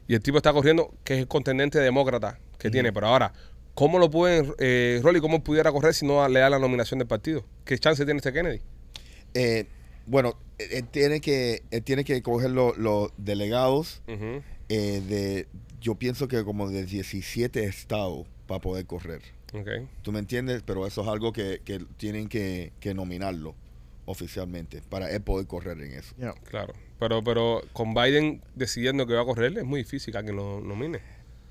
[0.08, 2.92] Y el tipo está corriendo, que es el contendente demócrata que tiene.
[2.94, 3.32] Pero ahora,
[3.76, 7.08] ¿cómo lo pueden, eh, Rolly, cómo pudiera correr si no le da la nominación del
[7.08, 7.44] partido?
[7.66, 8.62] ¿Qué chance tiene este Kennedy?
[9.34, 9.66] Eh,
[10.10, 14.42] bueno, él, tiene que, él tiene que coger lo- los delegados Ujú.
[14.70, 15.48] eh, de,
[15.82, 19.22] yo pienso que como de 17 estados para poder correr.
[19.54, 19.68] Ok.
[20.02, 20.62] ¿Tú me entiendes?
[20.66, 23.56] Pero eso es algo que, que tienen que, que nominarlo
[24.06, 26.16] oficialmente para él poder correr en eso.
[26.18, 26.34] Yeah.
[26.50, 26.74] Claro.
[27.00, 30.60] Pero, pero con Biden decidiendo que va a correr, es muy difícil que alguien lo
[30.62, 31.00] nomine.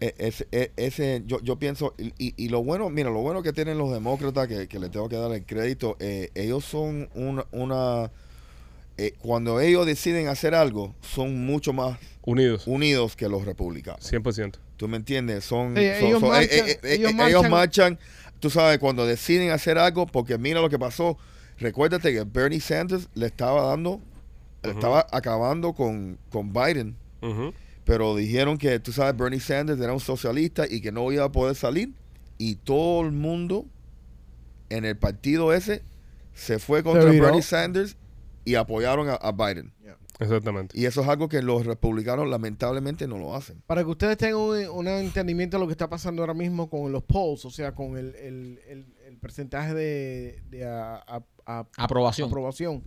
[0.00, 3.42] E- Ese, e- ese yo, yo pienso, y, y- y lo bueno, mira, lo bueno
[3.42, 7.08] que tienen los demócratas, que, que le tengo que dar el crédito, eh, ellos son
[7.14, 8.10] una, una
[8.98, 12.64] eh, cuando ellos deciden hacer algo, son mucho más Unidos.
[12.66, 14.04] unidos que los republicanos.
[14.12, 14.58] 100%.
[14.76, 15.44] ¿Tú me entiendes?
[15.44, 17.98] Son, Sí, son- ellos son- marchan- eh, eh, ellos marchan- ellos marchan,
[18.40, 21.16] tú sabes, cuando deciden hacer algo, porque mira lo que pasó.
[21.58, 24.00] Recuérdate que Bernie Sanders le estaba dando,
[24.62, 26.96] le estaba acabando con, con Biden,
[27.84, 31.32] pero dijeron que, tú sabes, Bernie Sanders era un socialista y que no iba a
[31.32, 31.90] poder salir.
[32.36, 33.64] Y todo el mundo
[34.70, 35.82] en el partido ese
[36.34, 37.10] se fue contra.
[37.10, 37.96] Bernie Sanders
[38.48, 39.72] y apoyaron a, a Biden.
[40.20, 40.76] Exactamente.
[40.78, 43.62] Y eso es algo que los republicanos lamentablemente no lo hacen.
[43.66, 46.90] Para que ustedes tengan un, un entendimiento de lo que está pasando ahora mismo con
[46.90, 51.66] los polls, o sea, con el, el- el- el porcentaje de, de a- a- a-
[51.76, 52.28] Aprobación.
[52.28, 52.82] aprobación.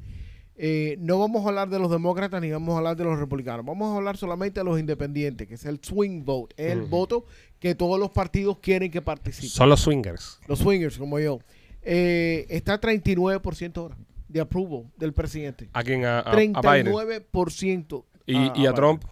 [0.57, 3.65] Eh, no vamos a hablar de los demócratas ni vamos a hablar de los republicanos.
[3.65, 6.53] Vamos a hablar solamente de los independientes, que es el swing vote.
[6.57, 7.25] Es el voto
[7.59, 9.49] que todos los partidos quieren que participen.
[9.49, 10.39] Son los swingers.
[10.47, 11.39] los swingers, como yo.
[11.81, 13.95] Eh, está 39% ahora
[14.31, 15.69] de approval del presidente.
[15.73, 16.05] ¿A quién?
[16.05, 16.55] A, a- a Biden.
[16.93, 18.03] 39%.
[18.25, 18.73] ¿Y, y a.
[18.73, 19.03] Trump?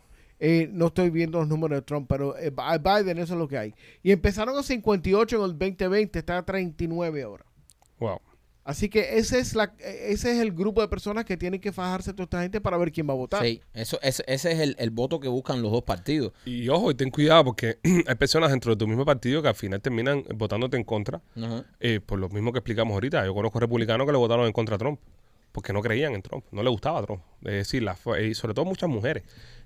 [0.41, 3.47] Eh, no estoy viendo los números de Trump, pero eh, a Biden eso es lo
[3.47, 3.73] que hay.
[4.03, 7.45] Y empezaron a 58 en el 2020, está a 39 ahora.
[7.99, 8.21] Wow.
[8.69, 12.11] Así que ese es, la, ese es el grupo de personas que tienen que fajarse
[12.13, 13.43] toda esta gente para ver quién va a votar.
[13.43, 16.33] Sí, eso, ese, ese es el, el voto que buscan los dos partidos.
[16.45, 19.55] Y ojo, y ten cuidado porque hay personas dentro de tu mismo partido que al
[19.55, 21.65] final terminan votándote en contra Ajá.
[21.79, 23.25] eh, por lo mismo que explicamos ahorita.
[23.25, 24.99] Yo conozco republicanos que le votaron en contra a Trump
[25.51, 27.23] porque no creían en Trump, no le gustaba Trump.
[27.41, 29.23] Es decir, la, fue- y sobre todo muchas mujeres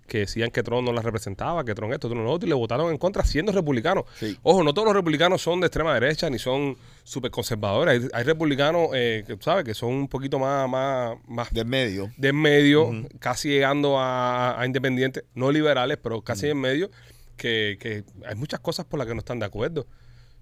[0.08, 2.56] que decían que Trump no las representaba, que Trump esto, Trump lo otro, y le
[2.56, 4.04] votaron en contra siendo republicanos.
[4.20, 4.38] Sí.
[4.44, 8.04] Ojo, no todos los republicanos son de extrema derecha ni son súper conservadores.
[8.04, 9.64] Hay, hay republicanos eh, que, ¿sabes?
[9.64, 12.12] que son un poquito más, más, más Del medio.
[12.18, 16.92] de en medio, casi llegando a, a independientes, no liberales, pero casi en medio,
[17.38, 19.88] que, que hay muchas cosas por las que no están de acuerdo.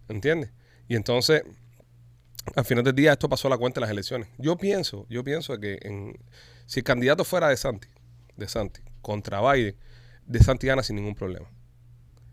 [0.09, 0.51] ¿Entiendes?
[0.89, 1.43] Y entonces,
[2.55, 4.27] al final del día, esto pasó a la cuenta en las elecciones.
[4.37, 6.17] Yo pienso, yo pienso que en-
[6.65, 7.87] si el candidato fuera de Santi,
[8.35, 9.75] de Santi, contra Biden,
[10.25, 11.49] de Santi gana sin ningún problema.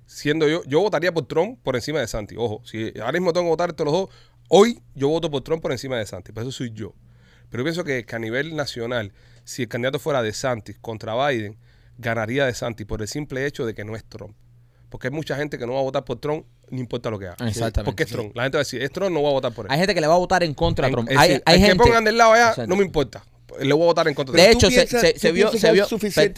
[0.06, 2.34] Siendo yo, yo votaría por Trump por encima de Santi.
[2.36, 4.08] Ojo, si ahora mismo tengo que votar entre los dos,
[4.48, 6.32] hoy yo voto por Trump por encima de Santi.
[6.32, 6.94] Pero eso soy yo.
[7.50, 9.12] Pero yo pienso que, que a nivel nacional,
[9.44, 11.58] si el candidato fuera de Santis contra Biden,
[11.98, 14.36] ganaría de Santis por el simple hecho de que no es Trump.
[14.88, 17.26] Porque hay mucha gente que no va a votar por Trump no importa lo que
[17.26, 17.48] haga.
[17.48, 17.84] Exactamente.
[17.84, 18.36] Porque es Trump.
[18.36, 19.72] La gente va a decir, es Trump, no voy a votar por él.
[19.72, 21.08] Hay gente que le va a votar en contra a Trump.
[21.10, 21.78] Hay, hay el gente.
[21.78, 23.24] que pongan del lado allá, no me importa.
[23.60, 25.72] Le voy a votar en contra De hecho, se, piensas- se- tú se vio, se
[25.72, 25.86] vio,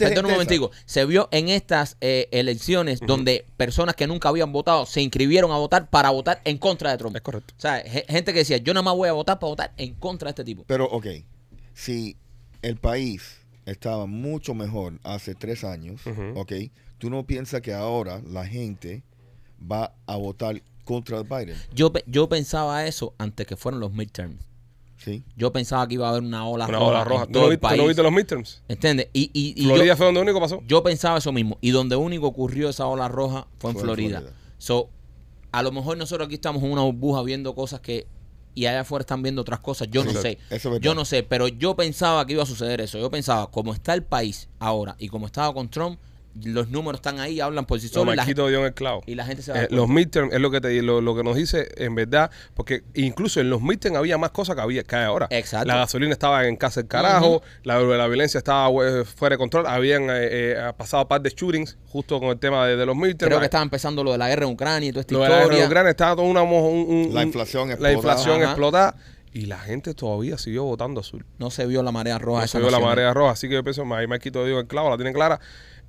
[0.09, 4.85] perdón un momentico, se vio en estas eh, elecciones donde personas que nunca habían votado
[4.85, 7.15] se inscribieron a votar para votar en contra de Trump.
[7.15, 7.53] Es correcto.
[7.57, 9.93] O sea, ge- gente que decía, yo nada más voy a votar para votar en
[9.95, 10.63] contra de este tipo.
[10.67, 11.07] Pero, ok,
[11.73, 12.15] si
[12.61, 16.01] el país estaba mucho mejor hace tres años,
[16.35, 16.51] ok,
[16.97, 19.03] tú no piensas que ahora la gente
[19.71, 24.37] va a votar contra Biden, Yo, pe- yo pensaba eso antes que fueran los midterms.
[25.03, 25.23] ¿Sí?
[25.35, 27.21] Yo pensaba que iba a haber una ola Una roja, ola roja.
[27.23, 28.63] en ¿Tú todo no, el viste, tú viste los midterms?
[28.67, 29.07] ¿Entiendes?
[29.13, 30.61] Y, y, y Florida yo, fue donde único pasó.
[30.67, 31.57] yo pensaba eso mismo.
[31.61, 34.19] Y donde único ocurrió esa ola roja fue en Fue en Florida.
[34.21, 34.37] Florida.
[34.57, 34.89] So,
[35.51, 38.07] a lo mejor nosotros aquí estamos en una burbuja viendo cosas que...
[38.53, 39.87] Y allá afuera están viendo otras cosas.
[39.89, 40.37] Yo Sí, no sé.
[40.49, 40.79] eso es verdad.
[40.81, 41.23] Yo no sé.
[41.23, 42.99] Pero yo pensaba que iba a suceder eso.
[42.99, 45.97] Yo pensaba, como está el país ahora y como estaba con Trump,
[46.43, 48.13] los números están ahí, hablan por sí Los solos.
[48.13, 49.01] y la Marquitos dio en el clavo.
[49.05, 51.01] y la gente se va a Eh, dar los midterms es lo que te lo,
[51.01, 54.61] lo que nos dice en verdad, porque incluso en los midterms había más cosas que
[54.61, 55.27] había que hay ahora.
[55.29, 55.67] Exacto.
[55.67, 59.65] La gasolina estaba en casa del carajo, la, la violencia estaba eh, fuera de control,
[59.67, 62.95] habían eh, eh, pasado un par de shootings justo con el tema de, de los
[62.95, 63.27] midterms.
[63.29, 65.29] Creo que estaba empezando lo de la guerra en Ucrania y toda esta Lo de
[65.29, 65.47] la historia.
[65.57, 66.51] guerra de Ucrania estaba toda una un-
[67.07, 68.51] un- La un- inflación la inflación Ajá.
[68.51, 68.95] explotada
[69.33, 71.25] y la gente todavía siguió votando azul.
[71.39, 72.39] No se vio la marea roja.
[72.39, 74.67] No esa se vio la marea roja, así que yo pienso, ahí Marquito dio el
[74.67, 75.39] clavo, la tienen clara.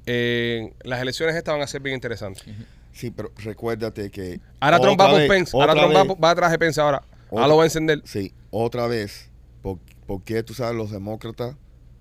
[0.07, 2.45] Eh, las elecciones estas van a ser bien interesantes.
[2.93, 4.41] Sí, pero recuérdate que...
[4.61, 5.57] Ahora Trump va por Pence.
[5.57, 7.03] Ahora Trump va, vez- va atrás de Pence ahora.
[7.31, 8.03] Lo va a encender.
[8.05, 9.31] Sí, otra vez,
[9.63, 11.57] ¿por, por qué tú sabes los demócratas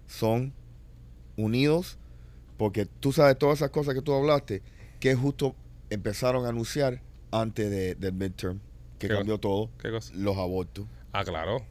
[0.07, 0.53] son
[1.37, 1.97] unidos?
[2.57, 4.61] Porque tú sabes todas esas cosas que tú hablaste,
[4.99, 5.55] que justo
[5.89, 8.59] empezaron a anunciar antes de, del midterm,
[8.99, 10.11] que ¿Qué cambió todo, ¿Qué cosa?
[10.15, 10.85] los abortos.
[11.13, 11.65] Ah, claro.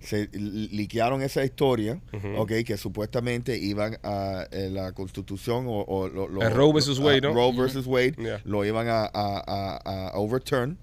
[0.00, 2.36] Se li- liquearon esa historia, Ujú.
[2.42, 7.34] ok, que supuestamente iban a eh, la constitución o, o lo- Roe versus Wade, ¿no?
[7.34, 8.40] Roe versus Wade, Yeah.
[8.44, 10.78] lo iban a, a- a- a overturn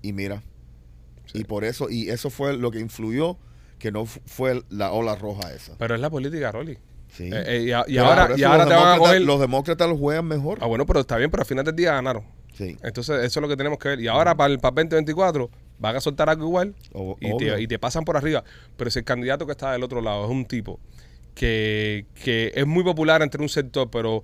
[0.00, 0.42] y mira,
[1.26, 1.40] Sí.
[1.40, 3.36] y por eso, y eso fue lo que influyó
[3.78, 5.76] que no fu- fue la ola roja esa.
[5.76, 6.78] Pero es la política, Rolly.
[7.08, 7.24] Sí.
[7.32, 9.22] Eh, eh, y, a- y Pero ahora, y ahora los te van a coger.
[9.22, 10.58] Los demócratas lo juegan mejor.
[10.62, 12.24] Ah, bueno, pero está bien, pero al final del día ganaron.
[12.54, 12.76] Sí.
[12.82, 14.00] Entonces, eso es lo que tenemos que ver.
[14.00, 15.50] Y ahora para el, para el 2024
[15.84, 18.42] van a soltar algo igual O- y te, y te pasan por arriba.
[18.76, 20.80] Pero si el candidato que está del otro lado es un tipo
[21.34, 24.22] que, que es muy popular entre un sector, pero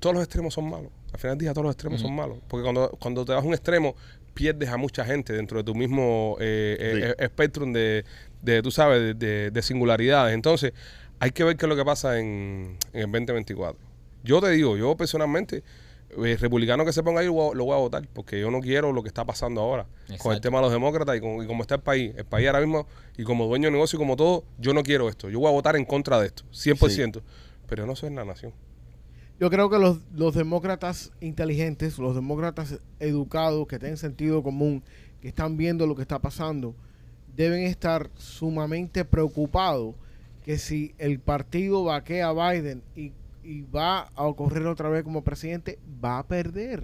[0.00, 0.90] todos los extremos son malos.
[1.12, 2.38] Al final del día todos los extremos son malos.
[2.48, 3.94] Porque cuando, cuando te vas a un extremo,
[4.34, 7.24] pierdes a mucha gente dentro de tu mismo eh, eh, Sí.
[7.24, 8.04] espectrum de,
[8.42, 10.34] de, tú sabes, de, de- de singularidades.
[10.34, 10.72] Entonces,
[11.18, 13.78] hay que ver qué es lo que pasa en, en el 2024.
[14.22, 15.62] Yo te digo, yo personalmente,
[16.10, 18.50] eh, republicano que se ponga ahí, lo voy a- lo voy a votar, porque yo
[18.50, 19.86] no quiero lo que está pasando ahora
[20.18, 22.12] con el tema de los demócratas y, con, y como está el país.
[22.16, 22.86] El país ahora mismo,
[23.16, 25.28] y como dueño de negocio y como todo, yo no quiero esto.
[25.28, 27.20] Yo voy a votar en contra de esto, 100%.
[27.66, 28.52] Pero yo no soy la nación.
[29.38, 34.82] Yo creo que los, los demócratas inteligentes, los demócratas educados, que tienen sentido común,
[35.20, 36.74] que están viendo lo que está pasando,
[37.36, 39.94] deben estar sumamente preocupados
[40.44, 43.12] que si el partido vaquea a Biden y,
[43.48, 46.82] y va a ocurrir otra vez como presidente, va a perder.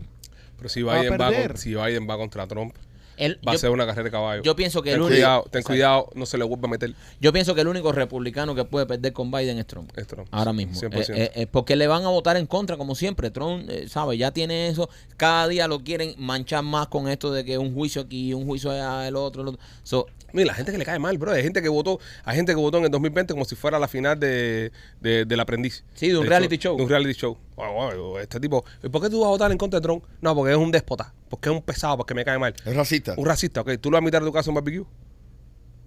[0.57, 1.49] Pero si Va a Biden va, perder.
[1.49, 2.75] con- si Biden va contra Trump,
[3.17, 4.43] El- va a ser una carrera de caballo.
[4.43, 6.93] yo pienso que ten el único, cuidado, ten cuidado, no se le vuelva a meter
[7.21, 9.91] yo pienso que el único republicano que puede perder con Biden es Trump.
[9.97, 10.29] es Trump.
[10.31, 10.75] Ahora mismo.
[10.75, 11.11] 100%.
[11.17, 13.31] Eh, eh, eh, porque le van a votar en contra, como siempre.
[13.31, 14.19] Trump, ¿sabe?
[14.19, 14.89] Ya tiene eso.
[15.17, 18.71] Cada día lo quieren manchar más con esto de que un juicio aquí, un juicio
[18.71, 19.61] allá, el otro, el otro.
[19.83, 21.31] So, Mira, la gente que le cae mal, bro.
[21.31, 23.87] Hay gente que votó, hay gente que votó en el 2020 como si fuera la
[23.87, 25.85] final de, de- del aprendiz.
[25.95, 26.77] Sí, de un reality show.
[26.77, 27.39] De un reality show.
[27.57, 30.05] Bueno, este tipo, ¿y ¿por qué tú vas a votar en contra de Trump?
[30.21, 32.55] No, porque es un déspota, porque es un pesado, porque me cae mal.
[32.65, 33.15] Es racista.
[33.17, 33.73] Un racista, ok.
[33.81, 34.85] ¿Tú lo vas a invitar a tu casa a un barbecue?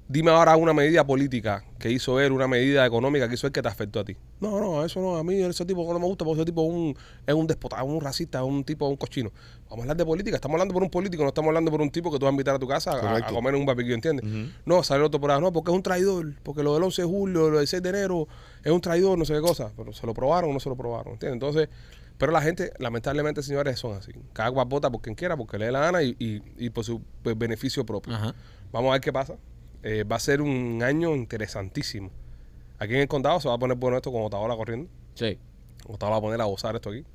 [0.10, 3.62] Dime ahora una medida política que hizo él, una medida económica que hizo él que
[3.62, 4.16] te afectó a ti.
[4.39, 6.70] No, no, eso no, a mí ese tipo no me gusta porque ese tipo es
[6.74, 6.95] un,
[7.26, 9.32] es un déspota, es un racista, un tipo, un cochino.
[9.66, 11.89] Vamos a hablar de política, estamos hablando por un político, no estamos hablando por un
[11.91, 14.26] tipo que tú vas a invitar a tu casa a- comer un barbecue, ¿entiendes?
[14.26, 14.49] Ujú.
[14.66, 17.01] No, sale el otro por ahí, no, porque es un traidor, porque lo del 11
[17.01, 18.30] de julio, lo del 6 de enero,
[18.64, 19.74] es un traidor, no sé qué cosa.
[19.76, 21.34] Pero se lo probaron o no se lo probaron, ¿entiendes?
[21.34, 21.68] Entonces,
[22.18, 24.14] pero la gente, lamentablemente, señores, son así.
[24.32, 26.86] Cada cual vota por quien quiera, porque le dé la gana y, y- y por
[26.86, 28.16] su pues, beneficio propio.
[28.16, 28.34] ajá.
[28.72, 29.36] Vamos a ver qué pasa.
[29.90, 32.10] Eh, va a ser un año interesantísimo.
[32.80, 34.90] Aquí en el condado se va a poner bueno esto con Otaola corriendo.
[35.14, 35.38] Sí.
[35.88, 37.06] Otaola va a poner a gozar esto aquí.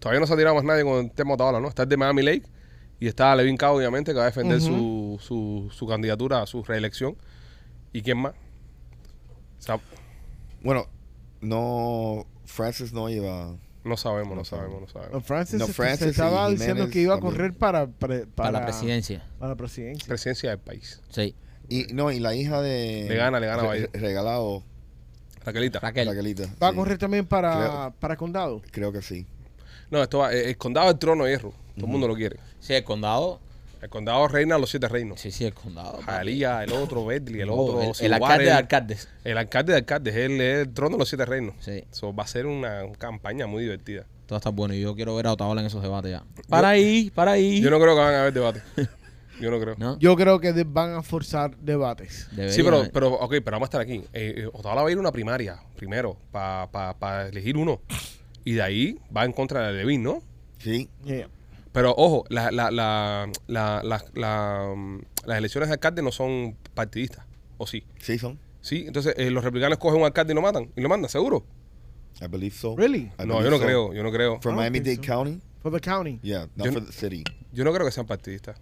[0.00, 1.68] Todavía no se ha tirado más nadie con el tema Otaola, ¿no?
[1.68, 2.42] Está el de Miami Lake
[2.98, 6.64] y está Levin Cow, obviamente, que va a defender su, su, su candidatura a su
[6.64, 7.16] reelección.
[7.92, 8.32] ¿Y quién más?
[9.58, 9.78] O sea,
[10.62, 10.86] Bueno,
[11.40, 13.54] no, Francis no iba.
[13.84, 15.24] no sabemos, no No sabemos, no No, sabemos.
[15.24, 18.64] Francis No, se- Francis se estaba diciendo que iba a correr para, para, Para, la
[18.64, 19.24] presidencia.
[19.38, 20.06] para la presidencia.
[20.08, 21.00] Presidencia del país.
[21.10, 21.34] Sí.
[21.68, 23.06] Y no, y la hija de.
[23.08, 23.90] Le gana, le gana Re- Biden.
[23.92, 24.62] Regalado,
[25.44, 25.80] Raquelita.
[25.80, 26.08] Raquel.
[26.08, 26.44] Raquelita.
[26.62, 26.76] Va a sí.
[26.76, 28.62] correr también para, Creo- para condado.
[28.70, 29.26] Creo que sí.
[29.90, 31.52] No, esto va, eh, el condado del trono de hierro.
[31.76, 32.38] Todo el mundo lo quiere.
[32.60, 33.40] Sí, el condado.
[33.82, 35.20] El condado reina los siete reinos.
[35.20, 36.00] Sí, sí, el condado.
[36.02, 37.92] Jalía, el otro, Bentley, el otro.
[38.00, 39.08] el, alcalde de alcaldes.
[39.22, 40.16] El alcalde de alcaldes.
[40.16, 41.54] Él es el trono de los siete reinos.
[41.60, 41.84] Sí.
[41.92, 44.06] Eso va a ser una campaña muy divertida.
[44.26, 46.24] Todo está bueno y yo quiero ver a Otaola en esos debates ya.
[46.48, 47.60] Para ahí, para ahí.
[47.60, 48.62] Yo no creo que van a haber debate.
[49.40, 49.74] Yo no creo.
[49.78, 49.98] ¿No?
[49.98, 52.28] Yo creo que de- van a forzar debates.
[52.48, 54.04] Sí, pero, pero, ok, pero vamos a estar aquí.
[54.12, 57.80] Eh, eh, va a ir a una primaria primero para elegir uno.
[58.44, 60.22] Y de ahí va en contra de Levin, ¿no?
[60.58, 60.88] Sí.
[61.04, 61.28] Yeah.
[61.72, 64.74] Pero ojo, la, la, la, la, la- la,
[65.26, 67.26] las elecciones de alcalde no son partidistas,
[67.58, 67.84] ¿o sí?
[67.98, 68.38] Sí, son.
[68.62, 71.44] Sí, entonces eh, los republicanos cogen un alcalde y lo matan, y lo mandan, seguro.
[72.22, 72.74] I believe so.
[72.76, 73.12] Really?
[73.18, 73.64] I no, believe yo no so.
[73.64, 74.34] creo, yo no creo.
[74.36, 75.12] I don't Miami-Dade think so.
[75.12, 75.40] County?
[75.60, 76.18] For the county.
[76.22, 77.24] Yeah, not Yo- for the city.
[77.52, 78.58] Yo no creo que sean partidistas.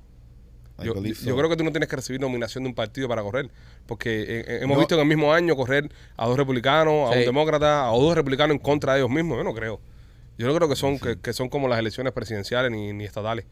[0.79, 3.49] I Yo, creo que tú no tienes que recibir nominación de un partido para correr,
[3.87, 4.81] porque eh, eh, hemos No.
[4.81, 7.21] visto en el mismo año correr a dos republicanos, a Sí.
[7.21, 9.39] un demócrata, a dos republicanos en contra de ellos mismos.
[9.39, 9.81] Yo no creo.
[10.37, 13.45] Yo no creo que son que, que son como las elecciones presidenciales ni, ni estatales.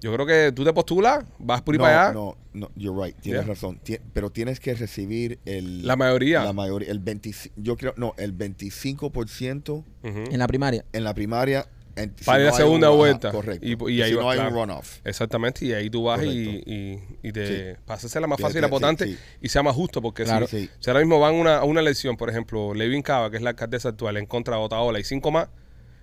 [0.00, 2.12] Yo creo que tú te postulas, vas por ahí no, para allá.
[2.14, 3.48] no, no, you're right, tienes Yeah.
[3.54, 3.80] razón.
[4.12, 5.86] Pero tienes que recibir el...
[5.86, 6.44] La mayoría.
[6.44, 9.84] La mayoría, el 25, yo creo, no, el 25% Ujú.
[10.30, 10.84] En la primaria.
[10.92, 11.66] en la primaria.
[11.96, 13.30] En- si Para ir no la un- segunda ajá, vuelta.
[13.32, 13.66] correcto.
[13.66, 14.50] Y- y ahí si va, no hay claro.
[14.54, 14.98] un runoff.
[15.04, 16.28] Exactamente, y ahí tú vas y,
[16.66, 17.78] y, y te Sí.
[17.84, 19.18] para hacerla más fácil y sí, potente sí.
[19.42, 20.46] y sea más justo, porque Claro.
[20.46, 23.50] si, ahora mismo van una, a una elección, por ejemplo, Levin Cava, que es la
[23.50, 25.48] alcaldesa actual, en contra de Otaola y cinco más,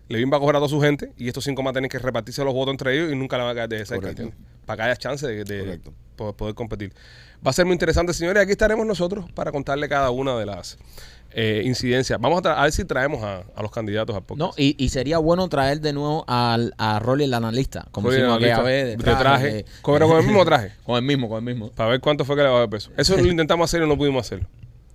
[0.10, 2.44] Levin va a coger a toda su gente y estos cinco más tienen que repartirse
[2.44, 4.08] los votos entre ellos y nunca la van a caer de Correcto.
[4.10, 4.36] ¿entiendes?
[4.66, 5.80] Para que haya chance de,
[6.18, 6.94] poder, poder competir.
[7.46, 8.42] Va a ser muy interesante, señores.
[8.44, 10.78] Aquí estaremos nosotros para contarle cada una de las
[11.34, 12.20] eh, incidencias.
[12.20, 14.60] Vamos a, a ver si traemos a, a los candidatos al No, podcast.
[14.60, 18.38] y, y sería bueno traer de nuevo al, a Rolly el analista, como Rolly, hicimos
[18.38, 19.54] aquella vez, de de traje.
[19.54, 20.72] de- Con- con el mismo traje.
[20.86, 21.72] Con el mismo, con el mismo.
[21.72, 22.92] Para ver cuánto fue que le a dar peso.
[22.98, 24.48] Eso lo intentamos hacer y no pudimos hacerlo.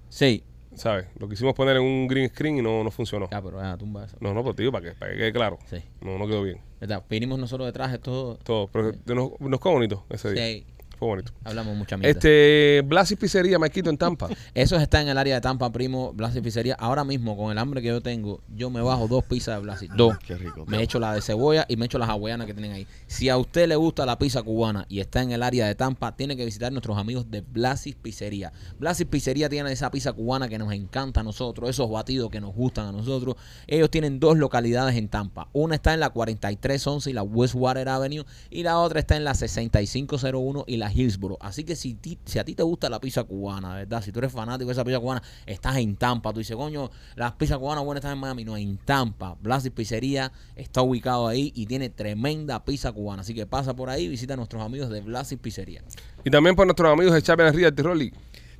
[0.08, 0.44] Sí.
[0.74, 1.06] ¿Sabes?
[1.18, 3.28] Lo quisimos poner en un green screen y no, no funcionó.
[3.32, 4.16] Ya, pero tumba eso.
[4.20, 5.58] No, no, pues tío, para que, para que quede claro.
[5.68, 5.78] Sí.
[6.00, 6.60] No, no quedó bien.
[6.80, 7.02] ¿Verdad?
[7.10, 8.36] Vinimos nosotros de traje todo.
[8.44, 8.68] Todo.
[8.68, 10.44] Pero nos, nos quedó bonito ese día.
[10.46, 10.66] Sí.
[10.98, 11.32] Fue bonito.
[11.44, 12.10] Hablamos mucha mierda.
[12.10, 14.28] Este, Blas y Pizzería, Maquito en Tampa.
[14.54, 16.74] Eso está en el área de Tampa, primo, Blas y Pizzería.
[16.74, 19.82] Ahora mismo, con el hambre que yo tengo, yo me bajo dos pizzas de Blas.
[19.82, 20.18] y- Dos.
[20.18, 20.64] Qué rico.
[20.66, 22.86] Me echo la de cebolla y me echo las hawaianas que tienen ahí.
[23.06, 26.16] Si a usted le gusta la pizza cubana y está en el área de Tampa,
[26.16, 28.52] tiene que visitar nuestros amigos de Blasis Pizzería.
[28.80, 32.54] Blasis Pizzería tiene esa pizza cubana que nos encanta a nosotros, esos batidos que nos
[32.54, 33.36] gustan a nosotros.
[33.68, 35.48] Ellos tienen dos localidades en Tampa.
[35.52, 39.34] Una está en la 4311 y la Westwater Avenue y la otra está en la
[39.34, 41.36] 6501 y la Hillsboro.
[41.40, 44.02] Así que si, ti- si a ti te gusta la pizza cubana, ¿verdad?
[44.02, 46.32] Si tú eres fanático de esa pizza cubana, estás en Tampa.
[46.32, 48.44] Tú dices, coño, las pizzas cubanas buenas están en Miami.
[48.44, 49.36] No, en Tampa.
[49.40, 53.22] Blasis Pizzería está ubicado ahí y tiene tremenda pizza cubana.
[53.22, 55.82] Así que pasa por ahí visita a nuestros amigos de Blasis Pizzería.
[56.24, 58.12] y también por nuestros amigos de Champions Realty Rolly.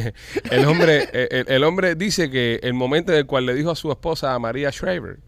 [0.50, 3.70] el, hombre, eh, el, el hombre dice que el momento en el cual le dijo
[3.70, 5.18] a su esposa, María Shriver,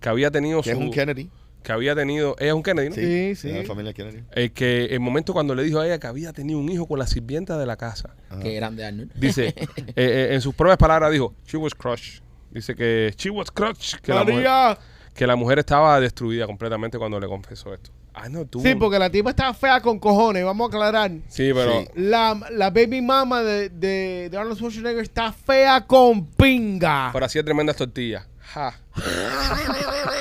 [0.00, 1.30] que había tenido Que es su- un Kennedy.
[1.64, 2.94] Que había tenido, ella es un Kennedy, ¿no?
[2.94, 3.50] Sí, sí.
[3.50, 4.22] la familia Kennedy.
[4.32, 6.98] Eh, que el momento cuando le dijo a ella que había tenido un hijo con
[6.98, 8.14] la sirvienta de la casa.
[8.28, 8.40] Ajá.
[8.40, 9.12] Que eran de Arnold.
[9.14, 12.22] Dice, eh, eh, en sus propias palabras dijo, she was crushed.
[12.50, 13.98] Dice que she was crushed.
[14.00, 14.78] Que la, mujer,
[15.14, 17.90] que la mujer estaba destruida completamente cuando le confesó esto.
[18.12, 18.60] Ah, no, tú.
[18.60, 21.10] Sí, porque la tipa estaba fea con cojones, vamos a aclarar.
[21.28, 21.80] Sí, pero...
[21.80, 21.88] Sí.
[21.96, 27.10] La, la baby mama de, de, de Arnold Schwarzenegger está fea con pinga.
[27.12, 28.28] Pero hacía tremendas tortillas.
[28.40, 28.74] Ja.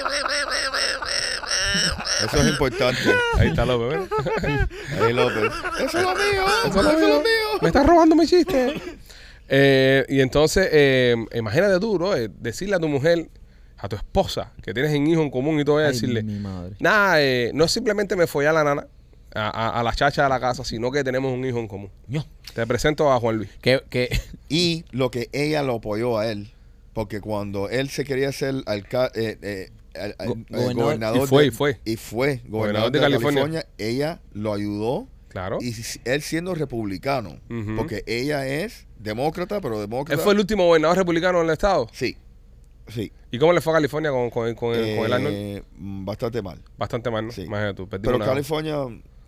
[2.25, 2.99] Eso es importante.
[3.37, 4.99] Ahí está López, ¿ves?
[5.01, 5.51] Ahí López.
[5.85, 6.45] Eso es lo mío.
[6.67, 7.21] Eso es lo mío.
[7.61, 8.73] Me estás robando mi chiste.
[9.49, 12.15] Eh, y entonces, eh, imagínate tú, ¿no?
[12.15, 13.29] Eh, decirle a tu mujer,
[13.77, 16.39] a tu esposa, que tienes un hijo en común y todo, y Ay, decirle, mi
[16.39, 16.75] madre.
[16.79, 18.87] nada, eh, no simplemente me follé a la nana,
[19.35, 21.89] a, a- a la chacha de la casa, sino que tenemos un hijo en común.
[22.07, 22.25] Ño.
[22.55, 23.49] Te presento a Juan Luis.
[23.61, 24.09] Que, que,
[24.49, 26.51] Y lo que ella lo apoyó a él,
[26.93, 30.75] porque cuando él se quería ser alca- eh, eh, al- al- Go- gobernador.
[30.75, 31.79] gobernador, Y fue, de- y fue.
[31.85, 33.41] y fue Gobernador gobernador de de, California.
[33.43, 33.65] California.
[33.77, 35.57] ella lo ayudó Claro.
[35.61, 35.73] y
[36.05, 37.39] él siendo republicano,
[37.77, 40.21] porque ella es demócrata, pero Él demócrata.
[40.21, 41.87] fue el último gobernador republicano del estado.
[41.91, 42.17] Sí,
[42.87, 43.11] sí.
[43.31, 45.35] ¿Y cómo le fue a California con, con, con el, con el Arnold?
[45.35, 46.61] Eh, mm, bastante mal.
[46.77, 47.31] Bastante mal, ¿no?
[47.31, 47.41] sí.
[47.41, 48.75] Imagínate tú, Pero una- California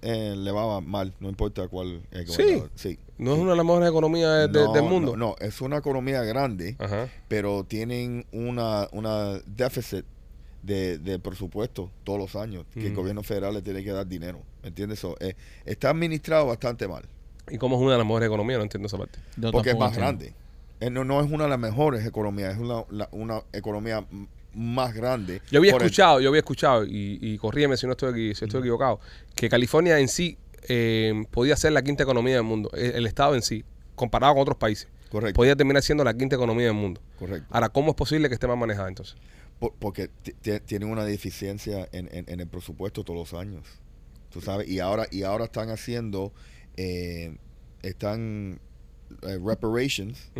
[0.03, 2.43] eh, le va mal, no importa cuál es el Sí.
[2.43, 2.71] gobernador.
[2.75, 2.99] Sí.
[3.17, 5.15] no es una de las mejores economías de- de- No, del mundo.
[5.17, 6.75] No, no, es una economía grande.
[6.79, 7.07] Ajá.
[7.29, 10.05] pero tienen una, una déficit
[10.65, 14.41] de, de presupuesto todos los años que el gobierno federal le tiene que dar dinero.
[14.63, 14.99] ¿Me entiendes?
[14.99, 15.35] So, eh,
[15.65, 17.03] está administrado bastante mal.
[17.49, 19.19] Y como es una de las mejores economías, no entiendo esa parte.
[19.37, 20.17] Yo porque es más entiendo.
[20.25, 20.33] grande.
[20.79, 24.05] Eh, no, no es una de las mejores economías, es una, la- una economía
[24.53, 25.41] más grande.
[25.51, 28.45] Yo había el- escuchado, yo había escuchado, y, y corrígeme si no estoy, aquí, si
[28.45, 28.99] estoy equivocado,
[29.35, 30.37] que California en sí
[30.67, 32.71] eh, podía ser la quinta economía del mundo.
[32.73, 33.63] El, el estado en sí,
[33.95, 36.99] comparado con otros países, correcto, podía terminar siendo la quinta economía del mundo.
[37.19, 37.47] correcto.
[37.51, 39.15] Ahora, ¿cómo es posible que esté más manejada entonces?
[39.59, 43.65] Por- porque ti- ti- tienen una deficiencia en, en- en el presupuesto todos los años.
[44.29, 46.33] Tú sabes, y ahora, y ahora están haciendo,
[46.75, 47.37] eh,
[47.81, 48.59] están
[49.21, 50.31] eh, reparations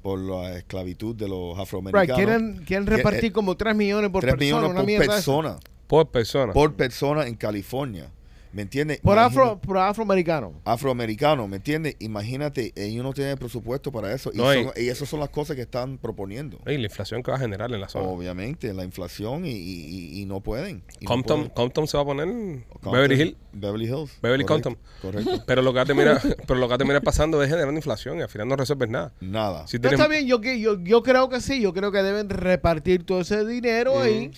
[0.00, 2.16] por la esclavitud de los Right, afroamericanos.
[2.16, 4.68] quieren, quieren Que, repartir eh, como 3 millones por 3 persona.
[4.68, 5.12] millones por esa.
[5.12, 5.56] persona,
[5.88, 6.52] Por persona.
[6.52, 8.10] por persona en California.
[8.52, 9.00] ¿Me entiendes?
[9.00, 10.52] Por, afro, por afroamericano.
[10.64, 11.96] afroamericano, ¿me entiendes?
[12.00, 14.30] Imagínate, ellos no tienen presupuesto para eso.
[14.32, 16.58] Y, No, y- son- y esas son las cosas que están proponiendo.
[16.66, 18.06] Y la inflación que va a generar en la zona.
[18.08, 20.82] Obviamente, la inflación y, y- y- y no pueden.
[21.00, 21.54] y no Compton, pueden.
[21.54, 23.36] Compton se va a poner Compton, Beverly Hills.
[23.52, 24.10] Beverly Hills.
[24.20, 24.86] Beverly correcto, Compton.
[25.00, 25.44] Correcto.
[25.46, 27.78] Pero lo que va a terminar, pero lo que va a terminar pasando es generando
[27.78, 29.12] inflación y al final no resuelves nada.
[29.20, 29.66] Nada.
[29.66, 32.28] Si No, está bien, yo, que- yo, yo creo que sí, yo creo que deben
[32.28, 34.30] repartir todo ese dinero ahí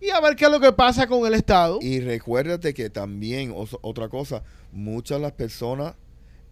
[0.00, 1.78] y a ver qué es lo que pasa con el Estado.
[1.82, 4.42] Y recuérdate que también, os- otra cosa,
[4.72, 5.94] muchas de las personas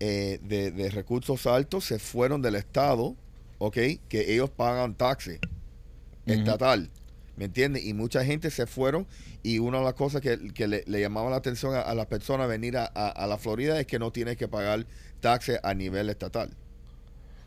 [0.00, 3.14] eh, de, de recursos altos se fueron del Estado,
[3.58, 3.76] ¿ok?
[4.08, 5.38] Que ellos pagan taxes
[6.26, 6.90] estatal,
[7.36, 7.84] ¿me entiendes?
[7.84, 9.06] Y mucha gente se fueron
[9.42, 12.06] y una de las cosas que, que le, le llamaba la atención a, a las
[12.06, 14.86] personas venir a, a- a la Florida es que no tienes que pagar
[15.20, 16.50] taxes a nivel estatal.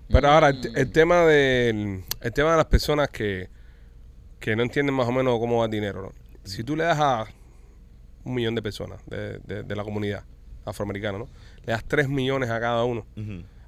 [0.08, 3.48] Pero ahora, el, el tema del, el tema de las personas que,
[4.40, 6.12] que no entienden más o menos cómo va el dinero, ¿no?
[6.44, 7.26] Si tú le das a
[8.24, 10.24] un millón de personas de, de- de la comunidad
[10.66, 11.28] afroamericana, ¿no?
[11.66, 13.06] Le das 3 millones a cada uno.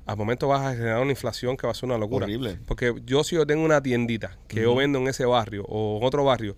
[0.05, 2.25] Al momento vas a generar una inflación que va a ser una locura.
[2.25, 2.57] Horrible.
[2.65, 6.03] Porque yo si yo tengo una tiendita que yo vendo en ese barrio o en
[6.07, 6.55] otro barrio,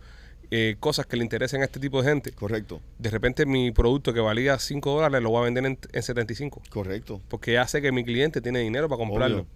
[0.50, 4.14] eh, cosas que le interesen a este tipo de gente, Correcto, de repente mi producto
[4.14, 6.62] que valía 5 dólares lo voy a vender en, en 75.
[6.70, 7.22] correcto.
[7.28, 9.40] Porque sé que mi cliente tiene dinero para comprarlo.
[9.40, 9.48] Obvio,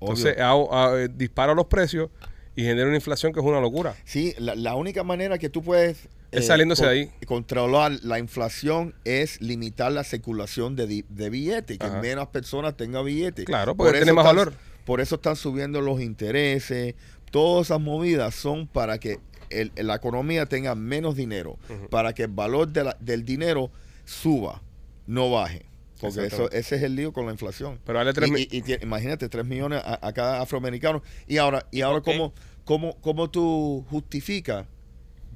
[0.00, 0.44] Entonces obvio.
[0.44, 2.10] hago- eh, disparo los precios
[2.56, 3.94] y genero una inflación que es una locura.
[4.04, 7.10] Sí, la, la única manera que tú puedes eh, Es saliéndose de ahí.
[7.26, 12.00] controlar la inflación es limitar la circulación de, de billetes, que Ajá.
[12.00, 13.44] menos personas tengan billetes.
[13.44, 14.54] Claro, porque eso tiene más están- valor.
[14.84, 16.94] Por eso están subiendo los intereses.
[17.30, 19.18] Todas esas movidas son para que
[19.50, 21.58] el- la economía tenga menos dinero,
[21.90, 23.70] para que el valor de la- del dinero
[24.04, 24.62] suba,
[25.06, 25.64] no baje.
[26.00, 27.78] Porque eso, ese es el lío con la inflación.
[27.84, 31.02] Pero dale tres Y- mil- y- y tie- imagínate, 3 millones a, a cada afroamericano.
[31.26, 32.00] Y ahora, y ahora?
[32.00, 32.32] ¿cómo,
[32.64, 34.66] cómo, cómo tú justificas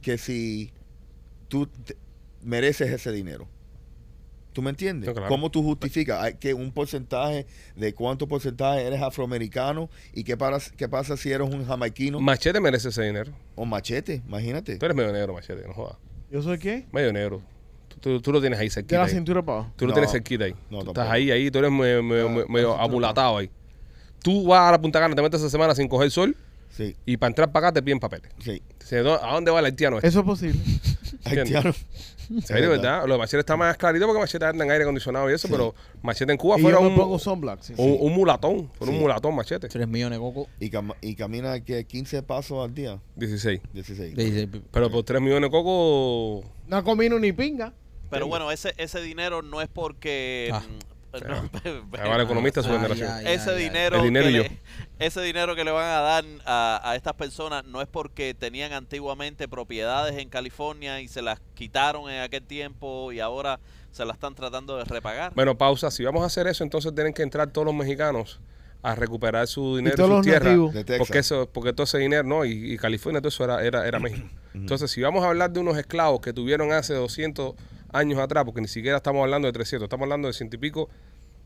[0.03, 0.73] que si
[1.49, 1.97] tú te-
[2.43, 3.47] mereces ese dinero?
[4.53, 5.11] ¿Tú me entiendes?
[5.11, 5.27] Claro.
[5.27, 7.45] ¿Cómo tú justificas Hay que un porcentaje
[7.75, 12.61] de cuánto porcentaje eres afroamericano y qué, para, qué pasa si eres un jamaiquino Machete
[12.61, 13.33] merece ese dinero.
[13.57, 14.23] o machete?
[14.29, 14.77] Imagínate.
[14.77, 15.97] Tú eres medio negro, Machete, no jodas.
[16.31, 16.87] ¿Yo soy qué?
[16.93, 17.43] Medio negro.
[18.05, 18.99] Tú, tú- lo tienes ahí De cerquita.
[18.99, 19.11] la ahí.
[19.13, 19.73] cintura para abajo.
[19.77, 19.95] Tú lo No.
[19.95, 20.53] tienes cerquita ahí.
[20.53, 20.91] No, tú tampoco.
[21.01, 21.51] estás ahí, ahí.
[21.51, 23.51] Tú eres medio, medio, Ah, medio- la medio ahí.
[24.23, 26.37] Tú vas a la Punta Cana, te metes esa semana sin coger sol
[26.71, 28.31] Sí, y para entrar para acá te piden papeles.
[28.41, 28.61] sí.
[28.79, 30.09] Dice, "¿Dó- ¿A dónde va el haitiano este?
[30.09, 30.61] Eso es posible.
[31.25, 31.73] Haitiano.
[32.31, 33.07] En serio, ¿verdad?
[33.07, 35.53] Lo de Machete está más clarito porque Machete anda en aire acondicionado y eso, Sí.
[35.53, 37.61] pero Machete en Cuba y fuera yo un, pongo sunblock.
[37.63, 37.73] sí.
[37.79, 38.71] un, un mulatón.
[38.75, 39.69] Fuera un mulatón, Machete.
[39.69, 40.49] 3 millones de coco.
[40.61, 42.99] Y, cam- y camina que 15 pasos al día.
[43.17, 43.61] 16.
[43.73, 44.15] 16.
[44.17, 46.45] Dice, Pero por 3 millones de coco...
[46.67, 47.73] No comino ni pinga.
[48.11, 50.51] Pero bueno, ese, ese dinero no es porque...
[50.53, 50.61] Ah.
[50.61, 50.95] mm,
[51.29, 51.51] no,
[51.97, 53.09] va el economista su generación.
[53.11, 54.59] ay, ese ay, dinero, que le,
[54.99, 58.73] ese dinero que le van a dar a, a estas personas no es porque tenían
[58.73, 63.61] antiguamente propiedades en California y se las quitaron en aquel tiempo y ahora
[63.93, 65.33] se las están tratando de repagar.
[65.35, 65.91] Bueno, pausa.
[65.91, 68.41] Si vamos a hacer eso, entonces tienen que entrar todos los mexicanos
[68.83, 70.47] a recuperar su dinero y, todos su los tierra.
[70.47, 70.75] nativos.
[70.75, 70.99] De Texas.
[70.99, 73.99] Porque eso, porque todo ese dinero, no, y, y California, todo eso era, era, era
[74.01, 74.29] México.
[74.53, 77.55] Entonces, si vamos a hablar de unos esclavos que tuvieron hace 200
[77.95, 80.89] años atrás, porque ni siquiera estamos hablando de 300, estamos hablando de ciento y pico,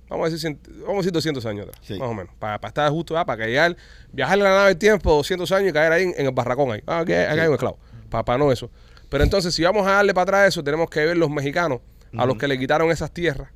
[0.09, 1.99] vamos a decir, vamos a decir 200 años atrás, Sí.
[1.99, 3.77] más o menos, para, estar justo, ah, para llegar,
[4.13, 6.73] viajar en la nave del tiempo 200 años y caer ahí en, en el barracón
[6.73, 6.83] ahí.
[6.87, 7.79] Ah, hay- aquí hay un esclavo.
[8.09, 8.71] Para, no eso.
[9.11, 11.81] Pero entonces, si vamos a darle para atrás eso, tenemos que ver los mexicanos,
[12.17, 13.51] a los que le quitaron esas tierras,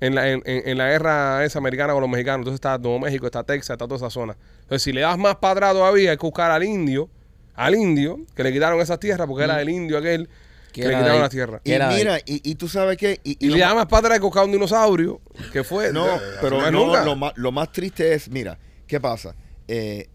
[0.00, 2.38] en la, en, en- en la guerra esa americana con los mexicanos.
[2.40, 4.36] Entonces está Nuevo México, está Texas, está toda esa zona.
[4.62, 7.08] Entonces, si le das más para atrás todavía, hay que buscar al indio,
[7.54, 10.28] al indio, que le quitaron esas tierras, porque era el indio aquel
[10.72, 11.60] que, le quitaron tierras.
[11.62, 13.20] Que Y era mira, y, y tú sabes qué.
[13.22, 15.20] Y, Y, lo le das más para atrás, buscar un dinosaurio,
[15.52, 15.92] que fue.
[15.92, 16.06] No,
[16.40, 17.04] pero no, nunca.
[17.04, 19.34] lo, más, lo más triste es, mira, ¿qué pasa?
[19.68, 20.08] Eh,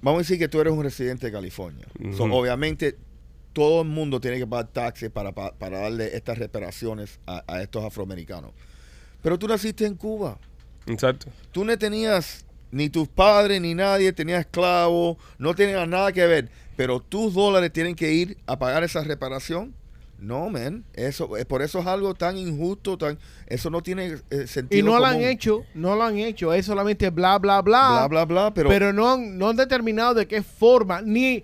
[0.00, 1.86] vamos a decir que tú eres un residente de California.
[2.16, 2.34] So, Ujú.
[2.34, 2.96] obviamente,
[3.52, 7.62] todo el mundo tiene que pagar taxes para, pa- para darle estas reparaciones a, a
[7.62, 8.52] estos afroamericanos.
[9.22, 10.38] Pero tú naciste en Cuba.
[10.86, 11.26] Exacto.
[11.52, 16.48] Tú no tenías ni tus padres ni nadie tenía esclavos, no tenían nada que ver,
[16.74, 19.74] pero tus dólares tienen que ir a pagar esa reparación.
[20.22, 23.18] No, man, eso, eh, por eso es algo tan injusto, tan,
[23.48, 24.78] eso no tiene eh, sentido.
[24.78, 28.06] Y no lo han hecho, no lo han hecho, es solamente bla, bla, bla.
[28.06, 31.42] bla, bla, bla, pero, pero no, han, no han determinado de qué forma, ni,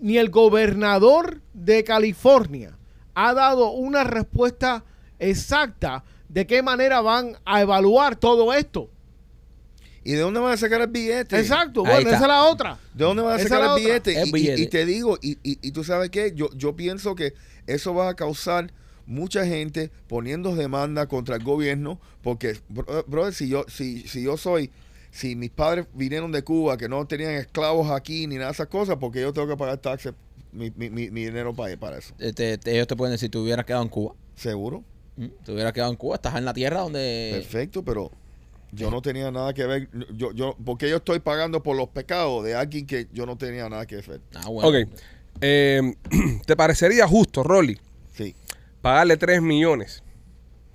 [0.00, 2.78] ni el gobernador de California
[3.14, 4.84] ha dado una respuesta
[5.18, 8.88] exacta de qué manera van a evaluar todo esto.
[10.06, 11.38] ¿y de dónde van a sacar el billete?
[11.38, 12.16] Exacto, Ahí bueno, está.
[12.16, 12.78] esa es la otra.
[12.92, 14.12] ¿De dónde van a Esa sacar el billete?
[14.12, 14.60] Y- y- billete.
[14.62, 17.32] Y, te digo, y, y- y tú sabes qué, yo, yo pienso que
[17.66, 18.72] eso va a causar
[19.06, 24.36] mucha gente poniendo demanda contra el gobierno, porque, bro- brother, si yo, si, si yo
[24.36, 24.70] soy,
[25.10, 28.68] si mis padres vinieron de Cuba, que no tenían esclavos aquí ni nada de esas
[28.68, 30.14] cosas, porque yo tengo que pagar taxes,
[30.52, 32.14] mi, mi, mi, mi dinero para, para eso.
[32.18, 34.14] Eh, ellos te pueden decir, te hubieras quedado en Cuba.
[34.36, 34.82] Seguro,
[35.16, 35.26] ¿Mm?
[35.44, 37.30] Te hubieras quedado en Cuba, estás en la tierra donde...
[37.32, 38.10] perfecto, pero
[38.72, 42.42] yo no tenía nada que ver, yo, yo, porque yo estoy pagando por los pecados
[42.44, 44.20] de alguien que yo no tenía nada que ver.
[44.34, 44.68] Ah, bueno.
[44.68, 44.88] Ok.
[45.46, 45.94] Eh,
[46.46, 47.78] ¿Te parecería justo, Rolly,
[48.12, 48.34] Sí,
[48.80, 50.02] pagarle 3 millones,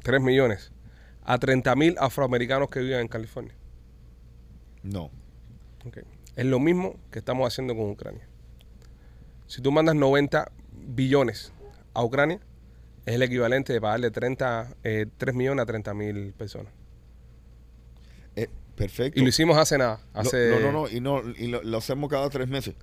[0.03, 0.71] 3 millones
[1.23, 3.55] a 30 mil afroamericanos que viven en California?
[4.83, 5.09] no.
[5.85, 5.99] Ok.
[6.35, 8.27] Es lo mismo que estamos haciendo con Ucrania.
[9.47, 11.51] Si tú mandas 90 billones
[11.93, 12.39] a Ucrania,
[13.05, 16.71] es el equivalente de pagarle 30, eh, 3 millones a 30 mil personas.
[18.35, 19.19] Eh, perfecto.
[19.19, 19.99] Y lo hicimos hace nada.
[20.13, 22.75] Hace, No, no, no, y, no, y lo, lo hacemos cada tres meses.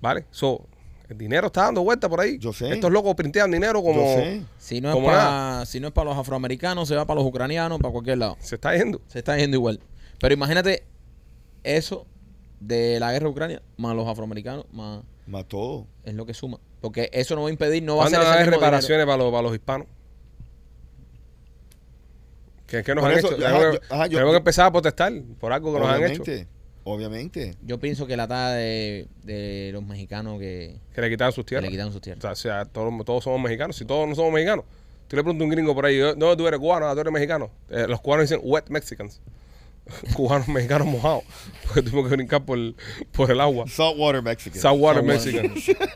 [0.00, 0.26] ¿Vale?
[0.30, 0.66] So,
[1.08, 2.38] el dinero está dando vuelta por ahí.
[2.38, 2.72] Yo sé.
[2.72, 4.00] Estos locos printean dinero como...
[4.02, 4.42] Yo sé.
[4.58, 7.78] Si no, es para, si no es para los afroamericanos, se va para los ucranianos,
[7.80, 8.36] para cualquier lado.
[8.40, 9.00] Se está yendo.
[9.08, 9.80] Se está yendo igual.
[10.20, 10.84] Pero imagínate
[11.64, 12.06] eso
[12.60, 15.86] de la guerra de Ucrania, más los afroamericanos, más Más todo.
[16.04, 16.58] es lo que suma.
[16.80, 19.18] Porque eso no va a impedir, no va a ¿Cuándo ser ese mismo reparaciones para
[19.18, 19.86] los, para los hispanos?
[22.66, 23.36] ¿Qué, qué nos Por han eso, hecho?
[23.46, 25.88] ajá, Tenemos, yo- que, ajá, yo- tenemos que empezar a protestar por algo que nos
[25.88, 26.22] han hecho.
[26.84, 27.54] Obviamente.
[27.62, 31.50] Yo pienso que la talla de, de los mexicanos que, Que le quitaron sus que
[31.50, 31.64] tierras.
[31.64, 32.22] le quitaron sus O tierras.
[32.22, 33.76] sea, o sea, todos, todos somos mexicanos.
[33.76, 34.64] Si todos no somos mexicanos.
[35.08, 37.12] Tú le preguntas a un gringo por ahí, no, tú eres cubano, ah, tú eres
[37.12, 37.50] mexicano.
[37.68, 39.20] Eh, los cubanos dicen wet Mexicans.
[40.14, 41.24] Cubanos mexicanos mojados.
[41.66, 42.58] Porque tuvimos que brincar por,
[43.12, 43.66] por el agua.
[43.68, 44.60] Saltwater Mexican.
[44.60, 45.50] Saltwater Saltwater.
[45.50, 45.86] Mexican.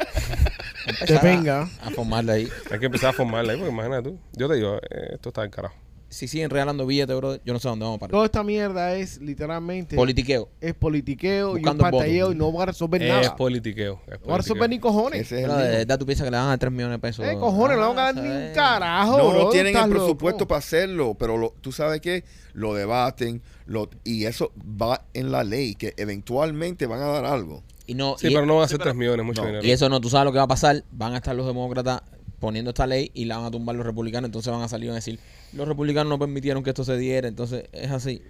[0.89, 1.63] Empezar Te venga.
[1.81, 2.49] A, a formarla ahí.
[2.71, 4.19] Hay que empezar a formarla ahí, porque imagínate tú.
[4.35, 5.75] Yo te digo, eh, esto está en carajo.
[6.17, 8.11] Si siguen regalando billetes, bro, yo no sé dónde vamos a parar.
[8.13, 10.49] Toda esta mierda es literalmente Politiqueo.
[10.63, 12.35] es politiqueo y un Buscando pantalleo votos.
[12.35, 13.37] y no va a resolver Es nada.
[13.37, 14.01] politiqueo.
[14.07, 14.93] es No va a resolver ni politiqueo.
[14.93, 15.21] cojones.
[15.21, 16.95] Ese es el Pero de verdad tú piensas que le van a dar 3 millones
[16.95, 17.27] de pesos.
[17.27, 19.19] Eh, cojones, no le van a dar Ah, ni un carajo.
[19.19, 19.91] No, bro, no tienen el loco.
[19.95, 25.31] presupuesto para hacerlo, pero lo- tú sabes que lo debaten lo, y eso va en
[25.31, 27.63] la ley, que eventualmente van a dar algo.
[27.87, 29.49] Y no, Sí, y, pero no van a Sí, ser pero- 3 millones, mucho No.
[29.49, 29.67] dinero.
[29.67, 30.83] y eso no, tú sabes lo que va a pasar.
[30.91, 32.01] Van a estar los demócratas
[32.41, 34.29] poniendo esta ley y la van a tumbar los republicanos.
[34.29, 35.19] Entonces van a salir y van a decir,
[35.53, 37.29] los republicanos no permitieron que esto se diera.
[37.29, 38.23] Entonces es así.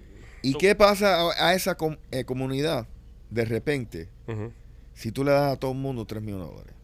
[0.43, 2.87] ¿Y So- qué pasa a, a esa com- eh, comunidad
[3.31, 4.09] de repente
[4.95, 6.75] si tú le das a todo el mundo 3 millones de dólares?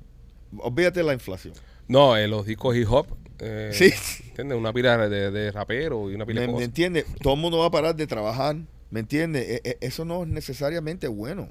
[0.58, 1.54] Olvídate de la inflación.
[1.88, 3.06] No, eh, los discos hip hop.
[3.38, 3.92] Eh, Sí.
[4.28, 4.58] ¿Entiendes?
[4.58, 7.06] Una pila de, de rapero y una pila ¿Me, de me entiendes?
[7.22, 8.56] Todo el mundo va a parar de trabajar.
[8.90, 9.48] ¿Me entiendes?
[9.48, 11.48] E- e- eso no es necesariamente bueno.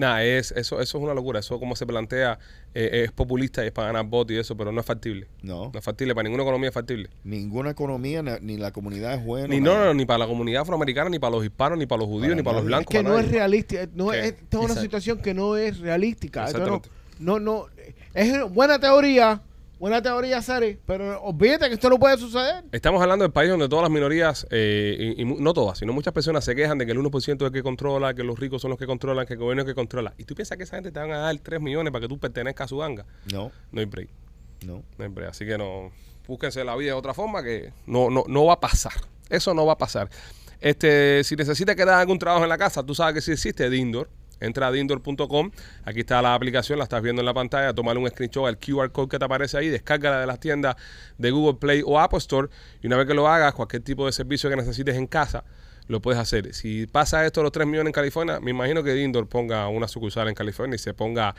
[0.00, 1.40] Nada, es, eso, eso es una locura.
[1.40, 2.38] Eso como se plantea
[2.74, 5.26] eh, es populista y es para ganar votos y eso, pero no es factible.
[5.42, 5.70] No.
[5.72, 7.10] No es factible, para ninguna economía es factible.
[7.22, 9.48] Ninguna economía na- ni la comunidad es buena.
[9.48, 12.00] Ni no, no, no, ni para la comunidad afroamericana, ni para los hispanos, ni para
[12.00, 12.80] los judíos, Para ni para los nadie.
[12.82, 12.92] Es blancos.
[12.92, 13.38] que para no es nadie.
[13.38, 13.76] realista.
[13.94, 14.18] No ¿Qué?
[14.20, 14.80] es, esta es una Exacto.
[14.82, 16.46] situación que no es realística.
[16.46, 16.88] Esto no, Exactamente.
[17.18, 17.66] no, no.
[18.14, 19.42] Es buena teoría.
[19.80, 20.78] Buena teoría, Sari.
[20.84, 22.64] Pero olvídate que esto no puede suceder.
[22.70, 26.44] Estamos hablando del país donde todas las minorías, eh, y, no todas, sino muchas personas
[26.44, 28.78] se quejan de que el 1% es el que controla, que los ricos son los
[28.78, 30.12] que controlan, que el gobierno es el que controla.
[30.18, 32.18] Y tú piensas que esa gente te van a dar 3 millones para que tú
[32.18, 33.06] pertenezcas a su ganga.
[33.32, 34.10] No, No hay break.
[34.66, 34.82] no.
[34.98, 35.30] No hay break.
[35.30, 35.90] Así que no,
[36.28, 38.92] búsquense la vida de otra forma que no, no, no va a pasar.
[39.30, 40.10] Eso no va a pasar.
[40.60, 43.32] Este, si necesitas que te haga algún trabajo en la casa, tú sabes que sí
[43.32, 44.10] existe Dindor.
[44.40, 45.50] Entra a dindor.com,
[45.84, 48.90] aquí está la aplicación, la estás viendo en la pantalla, tómale un screenshot al QR
[48.90, 50.76] code que te aparece ahí, descárgala de las tiendas
[51.18, 52.48] de Google Play o Apple Store
[52.82, 55.44] y una vez que lo hagas, cualquier tipo de servicio que necesites en casa,
[55.90, 56.54] lo puedes hacer.
[56.54, 60.28] Si pasa esto los 3 millones en California, me imagino que Dindor ponga una sucursal
[60.28, 61.34] en California y se ponga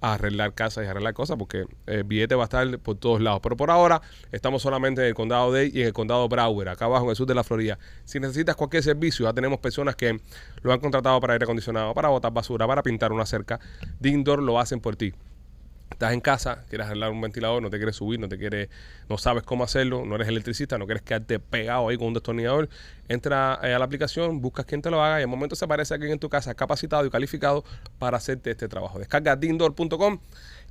[0.00, 3.40] a arreglar casas y arreglar cosas porque el billete va a estar por todos lados.
[3.42, 4.00] Pero por ahora
[4.30, 7.16] estamos solamente en el condado Dade y en el condado Broward, acá abajo en el
[7.16, 7.80] sur de la Florida.
[8.04, 10.20] Si necesitas cualquier servicio, ya tenemos personas que
[10.62, 13.58] lo han contratado para aire acondicionado, para botar basura, para pintar una cerca.
[13.98, 15.14] Dindor lo hacen por ti.
[15.90, 18.68] Estás en casa, quieres arreglar un ventilador, no te quieres subir, no te quieres,
[19.08, 22.68] no sabes cómo hacerlo, no eres electricista, no quieres quedarte pegado ahí con un destornillador.
[23.08, 25.94] Entra eh, a la aplicación, buscas quién te lo haga y al momento se aparece
[25.94, 27.64] alguien en tu casa capacitado y calificado
[27.98, 28.98] para hacerte este trabajo.
[28.98, 30.18] Descarga dindor.com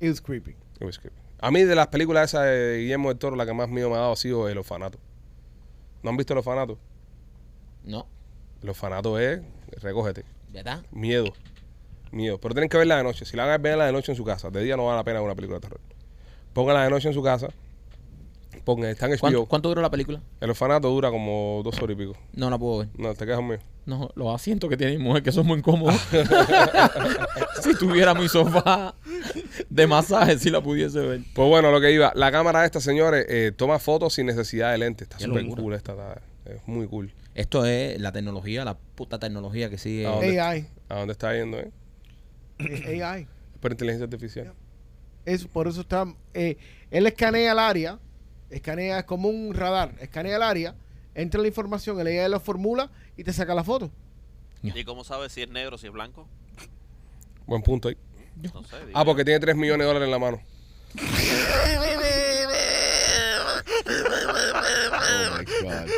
[0.02, 0.52] It was creepy.
[0.52, 1.16] It was creepy.
[1.40, 3.96] A mí de las películas esas de Guillermo del Toro, la que más miedo me
[3.96, 5.00] ha dado ha sido El Orfanato.
[6.06, 6.78] ¿No han visto El Orfanato?
[7.84, 8.06] No,
[8.62, 9.42] El Orfanato es,
[9.82, 10.84] recógete, ¿verdad?
[10.92, 11.34] miedo.
[12.12, 12.40] Miedo.
[12.40, 13.26] Pero tienen que verla de noche.
[13.26, 15.04] Si la van a ver de noche en su casa, de día no vale la
[15.04, 15.82] pena ver una película de terror.
[16.54, 17.48] Pónganla de noche en su casa.
[18.66, 19.46] Pongan, están en ¿Cuánto, HBO.
[19.48, 20.22] cuánto duró la película?
[20.42, 22.18] El orfanato dura como dos horas y pico.
[22.34, 22.90] No la puedo ver.
[22.98, 23.60] No, te quedas mío.
[23.86, 25.96] No, los asientos que tiene mi mujer que son muy incómodos.
[27.62, 28.96] si tuviera mi sofá
[29.70, 31.22] de masaje, si la pudiese ver.
[31.34, 32.12] Pues bueno, lo que iba.
[32.16, 35.04] La cámara esta, señores, eh, toma fotos sin necesidad de lente.
[35.04, 35.92] Está súper cool esta.
[35.92, 37.14] está- es muy cool.
[37.34, 40.04] Esto es la tecnología, la puta tecnología que sigue.
[40.04, 40.40] ¿dónde?
[40.40, 40.68] AI.
[40.90, 41.72] ¿A dónde está yendo, eh?
[42.60, 43.28] Es AI.
[43.60, 44.54] Por inteligencia artificial.
[45.26, 46.06] Es, por eso está.
[46.34, 46.58] eh,
[46.92, 48.00] él escanea el área.
[48.56, 49.92] Escanea como un radar.
[50.00, 50.76] Escanea el área.
[51.14, 52.00] Entra la información.
[52.00, 53.92] El AI lo formula y te saca la foto.
[54.64, 56.26] ¿Y cómo sabes si es negro, si es blanco?
[57.46, 57.98] Buen punto ahí.
[58.42, 58.78] No sé.
[58.94, 60.42] Ah, porque tiene 3 millones de dólares en la mano.
[65.08, 65.90] Oh my God.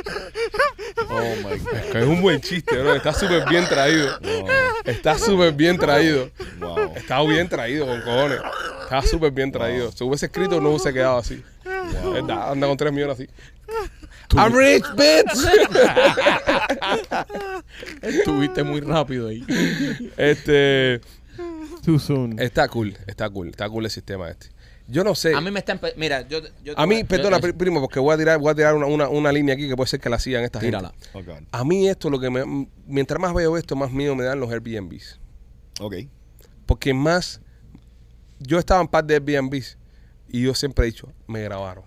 [1.10, 1.92] Oh my God.
[1.92, 2.96] Que es un buen chiste, bro.
[2.96, 4.20] Está súper bien traído.
[4.20, 4.48] Wow.
[4.84, 6.32] Está súper bien traído.
[6.60, 6.94] Wow.
[6.96, 8.42] Está bien traído, con cojones.
[8.82, 9.92] Está súper bien traído.
[9.92, 11.44] Si hubiese escrito, no hubiese quedado así.
[12.14, 12.52] ¿Verdad?
[12.52, 13.30] Anda con 3 millones así.
[14.36, 15.48] I'm rich, bitch.
[18.02, 19.46] Estuviste muy rápido ahí.
[20.18, 21.02] Este.
[21.84, 22.40] Too soon.
[22.40, 23.50] Está cool, está cool.
[23.50, 24.48] Está cool el sistema este.
[24.90, 25.36] Yo no sé.
[25.36, 25.78] A mí me está...
[25.80, 26.40] empe- Mira, yo...
[26.78, 29.32] A mí, perdona, yo- primo, porque voy a tirar, voy a tirar una, una, una
[29.34, 30.94] línea aquí que puede ser que la sigan esta Tírala.
[31.12, 31.30] gente.
[31.30, 31.38] Oh.
[31.52, 32.68] A mí esto, lo que me...
[32.86, 35.20] Mientras más veo esto, más miedo me dan los Airbnbs.
[35.82, 35.96] Ok.
[36.66, 37.42] Porque más...
[38.40, 39.78] Yo estaba en par de Airbnbs
[40.30, 41.84] y yo siempre he dicho, me grabaron.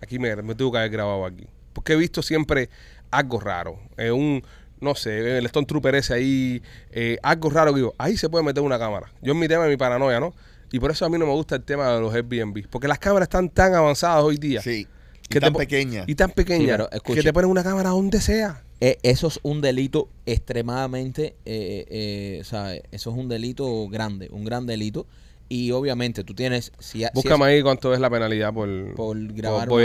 [0.00, 1.46] Aquí me, me tuve que haber grabado aquí.
[1.72, 2.68] Porque he visto siempre
[3.10, 3.78] algo raro.
[3.96, 4.42] Eh, un,
[4.80, 8.44] no sé, el Stone Trooper ese ahí, eh, algo raro que digo, ahí se puede
[8.44, 9.12] meter una cámara.
[9.22, 10.34] Yo en mi tema, en mi paranoia, ¿no?
[10.72, 12.66] Y por eso a mí no me gusta el tema de los Airbnb.
[12.68, 14.60] Porque las cámaras están tan avanzadas hoy día.
[14.62, 14.86] Sí.
[15.28, 16.04] que Y tan te po- pequeña.
[16.06, 18.64] Y tan pequeñas Sí, que te ponen una cámara donde sea.
[18.80, 24.28] Eh, eso es un delito extremadamente, eh, eh, o sea, eso es un delito grande,
[24.32, 25.06] un gran delito.
[25.54, 29.18] Y obviamente tú tienes, si, si Búscame es ahí cuánto es la penalidad por, por
[29.34, 29.82] grabar por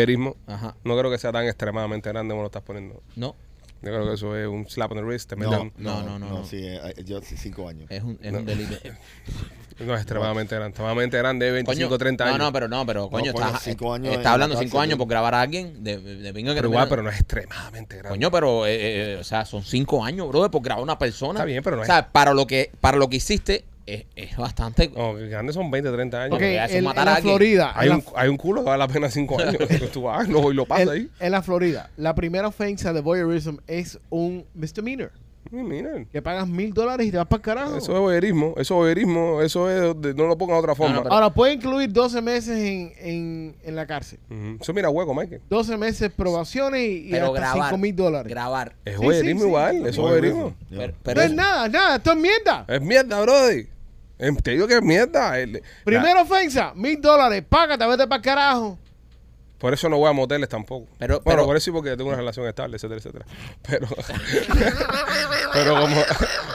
[0.48, 3.02] Ajá, No creo que sea tan extremadamente grande como lo estás poniendo.
[3.18, 3.36] no,
[3.82, 5.30] Yo creo que eso es un slap on the wrist.
[5.30, 6.46] Te No, metan- no, No, no, no, no, no.
[6.46, 7.88] sí, eh, yo sí, cinco años.
[7.92, 8.40] es un, es No.
[8.40, 8.76] un delito.
[9.80, 10.70] No es extremadamente grande.
[10.70, 12.38] Extremadamente grande de 25, Coño, 30 años.
[12.40, 14.98] No, no, pero no, pero coño, coño, estás, cinco años está hablando la cinco años
[14.98, 18.10] por grabar a alguien de, de pinga que pero igual, pero no es extremadamente grande.
[18.18, 21.34] Coño, pero, eh, eh, o sea, son cinco años, brother, por grabar a una persona.
[21.42, 24.06] Está bien, pero no O es- sea, para lo que, para lo que hiciste, es,
[24.16, 24.92] es bastante.
[24.96, 26.30] No, que grandes son 20, 30 años.
[26.32, 27.36] Porque eso matar en a la alguien.
[27.36, 27.72] Florida.
[27.74, 29.58] Hay en un, hay un culo que vale la pena 5 años.
[29.94, 31.10] Tú vas, no, y lo pasas en- ahí.
[31.20, 35.12] en la Florida, la primera ofensa de voyeurism es un misdemeanor.
[35.50, 36.06] Miren.
[36.12, 37.78] Que pagas mil dólares y te vas para el carajo.
[37.78, 40.96] Eso es boyerismo, eso es boyerismo, eso es, de- no lo pongan de otra forma.
[40.96, 44.20] no, pero- Ahora, puede incluir 12 meses en, en, en la cárcel.
[44.30, 44.58] Ujú.
[44.60, 45.40] Eso mira hueco, Michael.
[45.50, 47.70] 12 meses probaciones y, y Pero hasta grabar.
[47.70, 48.30] 5 mil dólares.
[48.30, 48.76] Grabar.
[48.84, 49.48] Es Sí, boyerismo sí, sí.
[49.48, 50.54] igual, eso es boyerismo.
[50.70, 50.80] Yeah.
[50.80, 52.66] Pero, No pero es nada, nada, esto es mierda.
[52.68, 53.68] Es mierda, brother.
[54.20, 55.40] Em, Te digo que es mierda.
[55.40, 58.80] El- Primera ofensa, mil dólares, págate, vete para el carajo.
[59.60, 60.88] Por eso no voy a moteles tampoco.
[61.00, 63.26] Pero- bueno, pero- por eso sí, porque tengo una relación estable, etcétera, etcétera.
[63.68, 63.88] Pero,
[65.54, 65.96] pero como.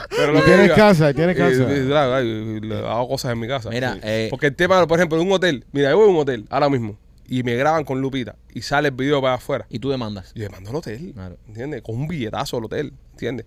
[0.09, 1.53] Pero lo que tienes diga- casa, y tienes casa.
[1.73, 3.69] y- claro, y le hago cosas en mi casa.
[3.69, 3.99] Mira, Sí.
[4.03, 5.65] eh, porque el tema, por ejemplo, de un hotel.
[5.71, 6.97] Mira, yo voy a un hotel ahora mismo
[7.27, 9.65] y me graban con Lupita y sale el video para afuera.
[9.69, 10.31] y tú demandas.
[10.35, 11.37] Y le mando al hotel, Claro.
[11.47, 11.81] ¿entiendes?
[11.81, 13.45] Con un billetazo al hotel, ¿entiendes?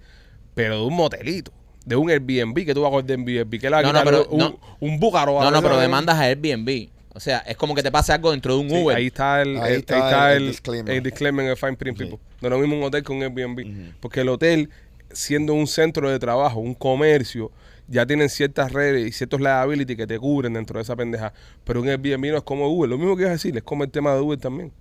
[0.55, 1.53] Pero de un motelito,
[1.87, 3.93] de un Airbnb, que tú vas a coger de Airbnb, que le va a No,
[3.95, 4.59] no, pero un, no.
[4.81, 5.41] un búcaro.
[5.43, 6.89] No, no, pero demandas a Airbnb.
[7.15, 8.97] O sea, es como que te pase algo dentro de un Sí, Uber.
[8.97, 10.95] ahí está el, Ahí el- está ahí está el- el disclaimer.
[10.97, 12.05] el disclaimer en el Fine Print Sí.
[12.05, 12.19] People.
[12.43, 13.95] No es lo mismo un hotel que un Airbnb.
[14.01, 14.69] Porque el hotel,
[15.11, 17.51] siendo un centro de trabajo, un comercio,
[17.89, 21.33] ya tienen ciertas redes y ciertos liability que te cubren dentro de esa pendeja.
[21.65, 22.91] Pero un Airbnb no es como Uber.
[22.91, 24.73] Lo mismo que ibas a decir, es como el tema de Uber también.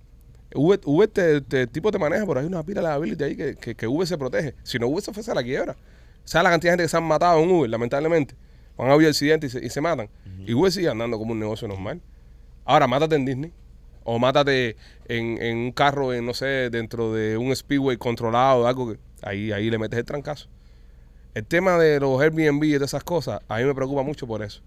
[0.54, 3.54] Uber, Uber te, te- tipo te maneja, pero hay una pila de liability ahí que,
[3.56, 4.54] que, que Uber se protege.
[4.62, 5.74] Si no, Uber se fuese a la quiebra.
[6.26, 8.34] ¿Sabes la cantidad de gente que se han matado en Uber, lamentablemente?
[8.76, 10.10] Van a haber accidentes y se, y se matan.
[10.46, 12.02] Y Uber sigue andando como un negocio normal.
[12.66, 13.52] Ahora, mátate en Disney.
[14.04, 14.76] O mátate
[15.08, 19.50] en, en un carro, en, no sé, dentro de un speedway controlado, algo que ahí,
[19.50, 20.48] ahí le metes el trancazo.
[21.34, 24.42] El tema de los Airbnb y de esas cosas, a mí me preocupa mucho por
[24.42, 24.60] eso.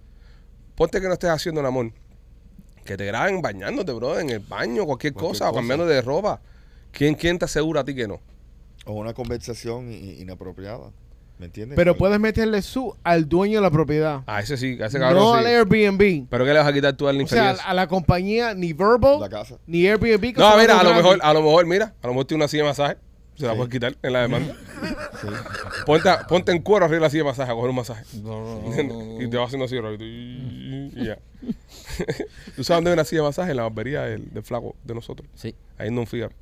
[0.76, 1.92] Ponte que no estés haciendo el amor.
[2.84, 5.60] Que te graben bañándote, bro, en el baño, cualquier, Cualquier cosa, o cosa.
[5.60, 6.42] cambiando de ropa.
[6.92, 8.20] ¿Quién, ¿Quién te asegura a ti que no?
[8.86, 10.92] O una conversación inapropiada.
[11.40, 11.76] ¿Me entiendes?
[11.78, 14.22] Pero puedes meterle su al dueño de la propiedad.
[14.28, 15.40] A ese sí, a ese cabrón No sí.
[15.40, 16.28] al Airbnb.
[16.30, 19.22] ¿Pero qué le vas a quitar tú al O sea, a la compañía ni Verbal,
[19.22, 19.58] La casa.
[19.66, 20.20] ni Airbnb.
[20.22, 22.44] que No, son mira, a lo mejor, a lo mejor, mira, a lo mejor tiene
[22.44, 22.98] una silla de masaje.
[23.36, 23.58] Se la Sí.
[23.58, 24.54] puedes quitar en la demanda.
[25.22, 25.28] Sí.
[25.86, 28.04] Ponte, ponte en cuero arriba de la silla de masaje a coger un masaje.
[28.14, 31.18] Y te vas haciendo así, rapidito, y y ya.
[32.56, 33.52] ¿Tú sabes dónde hay una silla de masaje?
[33.52, 35.28] En la barbería del, del flaco de nosotros.
[35.36, 35.54] Sí.
[35.78, 36.34] Ahí en Don Fígaro.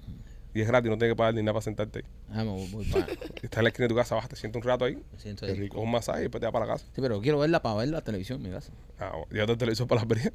[0.58, 2.06] Y es gratis, no tienes que pagar ni nada para sentarte ahí.
[2.32, 3.06] Ah, me voy, voy pa-
[3.44, 5.46] Estás en la esquina de tu casa, vas, te sientas un rato ahí, me siento
[5.46, 5.54] ahí.
[5.54, 5.76] rico.
[5.76, 6.86] coges un masaje y después te vas para la casa.
[6.96, 8.72] Sí, pero quiero verla para ver la televisión en mi casa.
[9.00, 10.32] Ah, bueno, llévate el televisor para la barbería.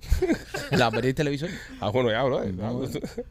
[0.71, 1.51] La en televisión.
[1.81, 2.45] Ah, bueno, ya, bro.
[2.53, 2.85] No.
[2.85, 3.25] Está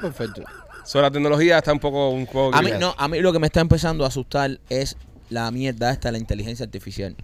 [0.00, 0.42] perfecto.
[0.84, 2.10] So, la tecnología está un poco...
[2.10, 4.96] Un poco A mí, no, a mí lo que me está empezando a asustar es
[5.28, 7.16] la mierda esta, la inteligencia artificial.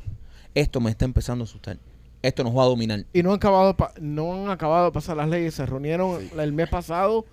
[0.55, 1.79] Esto me está empezando a asustar.
[2.23, 3.05] Esto nos va a dominar.
[3.13, 5.55] Y no han acabado, pa- no han acabado de pasar las leyes.
[5.55, 7.25] Se reunieron el mes pasado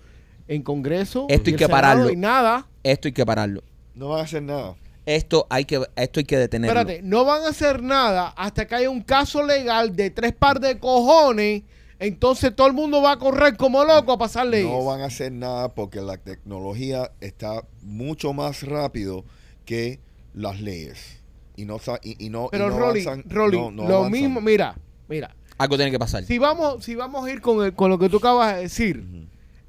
[0.50, 1.26] en Congreso.
[1.28, 2.10] Esto hay que Senado pararlo.
[2.10, 2.66] Y nada.
[2.82, 3.62] Esto hay que pararlo.
[3.94, 4.74] No van a hacer nada.
[5.06, 6.78] Esto hay que, esto hay que detenerlo.
[6.78, 10.60] Espérate, no van a hacer nada hasta que haya un caso legal de tres par
[10.60, 11.62] de cojones.
[11.98, 14.70] Entonces todo el mundo va a correr como loco a pasar leyes.
[14.70, 19.24] No van a hacer nada porque la tecnología está mucho más rápido
[19.64, 20.00] que
[20.34, 21.20] las leyes.
[21.56, 23.96] Y no, sa- y, y no, y Pero no Rolly, avanzan- Rolly, no- no lo
[23.98, 24.12] avanzan.
[24.12, 24.76] mismo, mira,
[25.08, 25.34] mira.
[25.58, 26.24] Algo tiene que pasar.
[26.24, 29.04] Si vamos, si vamos a ir con, el- con lo que tú acabas de decir,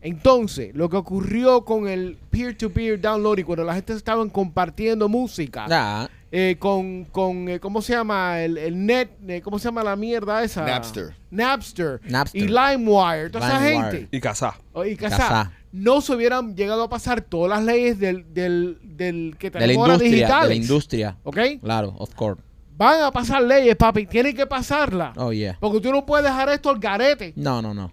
[0.01, 6.55] entonces lo que ocurrió con el peer-to-peer downloading, cuando la gente estaban compartiendo música, eh,
[6.59, 8.41] con, con eh, ¿cómo se llama?
[8.41, 10.65] El, el net, eh, ¿cómo se llama la mierda esa?
[10.65, 11.13] Napster.
[11.29, 11.99] Napster.
[12.05, 12.41] Napster.
[12.41, 14.07] Y LimeWire, toda esa gente.
[14.11, 14.55] Y casá.
[14.73, 15.17] Oh, Y Casá.
[15.17, 15.51] Casá.
[15.73, 19.65] No se hubieran llegado a pasar todas las leyes del, del, del que De la
[19.67, 20.09] tenemos ahora industria.
[20.09, 20.49] De digitales.
[20.49, 21.17] la industria.
[21.23, 21.37] ¿Ok?
[21.61, 22.41] Claro, of course.
[22.77, 24.05] Van a pasar leyes, papi.
[24.07, 25.15] Tienen que pasarlas.
[25.17, 25.57] Oh, yeah.
[25.59, 27.31] Porque tú no puedes dejar esto al garete.
[27.35, 27.91] No, no, no.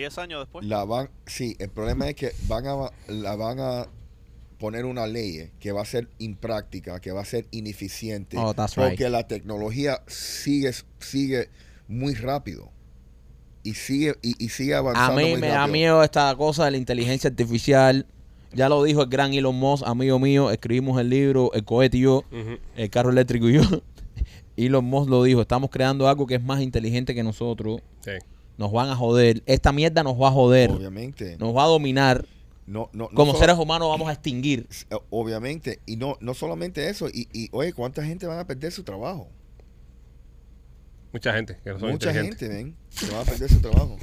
[0.00, 0.66] Diez años después.
[0.66, 3.86] La van, sí, el problema es que van a, la van a
[4.58, 8.74] poner una ley que va a ser impráctica, que va a ser ineficiente, Oh, that's
[8.74, 9.12] porque right.
[9.12, 11.50] la tecnología sigue, sigue
[11.86, 12.70] muy rápido
[13.62, 16.70] y sigue y, y sigue A avanzando mí muy me da miedo esta cosa de
[16.70, 18.06] la inteligencia artificial.
[18.54, 20.50] Ya lo dijo el gran Elon Musk, amigo mío.
[20.50, 22.24] Escribimos el libro, el cohete y yo,
[22.74, 23.62] el carro eléctrico y yo.
[24.56, 25.42] Elon Musk lo dijo.
[25.42, 27.80] Estamos creando algo que es más inteligente que nosotros.
[28.02, 28.12] Sí.
[28.60, 29.42] Nos van a joder.
[29.46, 30.70] Esta mierda nos va a joder.
[30.70, 31.38] Obviamente.
[31.38, 32.26] Nos va a dominar.
[32.66, 34.68] No, no, no Como solo- seres humanos vamos a extinguir.
[34.90, 35.80] eh, Obviamente.
[35.86, 37.08] Y no, no solamente eso.
[37.08, 39.28] Y, y, oye, ¿cuánta gente van a perder su trabajo?
[41.10, 42.76] Mucha gente que no son Mucha gente, ven.
[42.90, 43.96] Se van a perder su trabajo.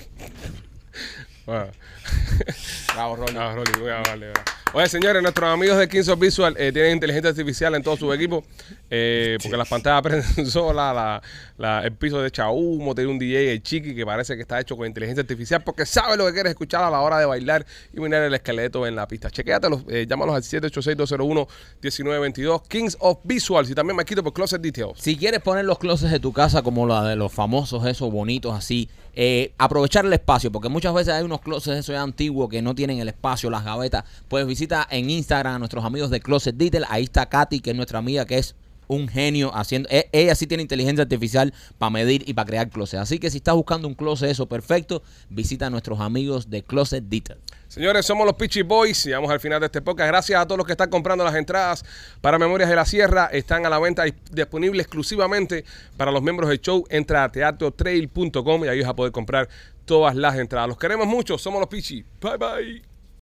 [1.45, 3.33] Bravo, Rolly.
[3.35, 4.33] Rolly, voy a darle.
[4.73, 8.13] Oye, señores, nuestros amigos de Kings of Visual eh, tienen inteligencia artificial en todo su
[8.13, 8.43] equipo.
[8.91, 11.21] eh, porque las pantallas prenden sola, la,
[11.57, 14.59] la- el piso de echa humo, tiene un DJ, el chiqui, que parece que está
[14.59, 17.65] hecho con inteligencia artificial, porque sabe lo que quieres escuchar a la hora de bailar
[17.91, 19.31] y mirar el esqueleto en la pista.
[19.31, 24.99] Chequéatelos, eh, llámalos al 786-201-1922, Kings of Visuals, y también me quito por Closet Details.
[24.99, 28.53] Si quieres poner los closets de tu casa como la de los famosos, esos bonitos
[28.55, 28.89] así,
[29.19, 32.75] eh, aprovechar el espacio, porque muchas veces hay unos closets esos ya antiguos que no
[32.75, 34.03] tienen el espacio, las gavetas.
[34.27, 36.85] Pues visita en Instagram a nuestros amigos de Closet Detail.
[36.87, 38.53] Ahí está Katy, que es nuestra amiga, que es
[38.87, 39.89] un genio haciendo.
[39.91, 43.01] e- Ella sí tiene inteligencia artificial para medir y para crear closets.
[43.01, 47.03] Así que si estás buscando un closet eso perfecto, visita a nuestros amigos de Closet
[47.03, 47.39] Detail.
[47.67, 49.03] Señores, somos los Pitchy Boys.
[49.03, 50.07] Llegamos al final de este podcast.
[50.07, 51.83] Gracias a todos los que están comprando las entradas
[52.21, 53.25] para Memorias de la Sierra.
[53.31, 55.65] Están a la venta y disponibles exclusivamente
[55.97, 56.85] para los miembros del show.
[56.89, 59.49] Entra a teatrotrail.com y ahí vas a poder comprar
[59.85, 60.69] todas las entradas.
[60.69, 61.37] Los queremos mucho.
[61.37, 62.05] Somos los Pitchy.
[62.21, 62.96] Bye bye.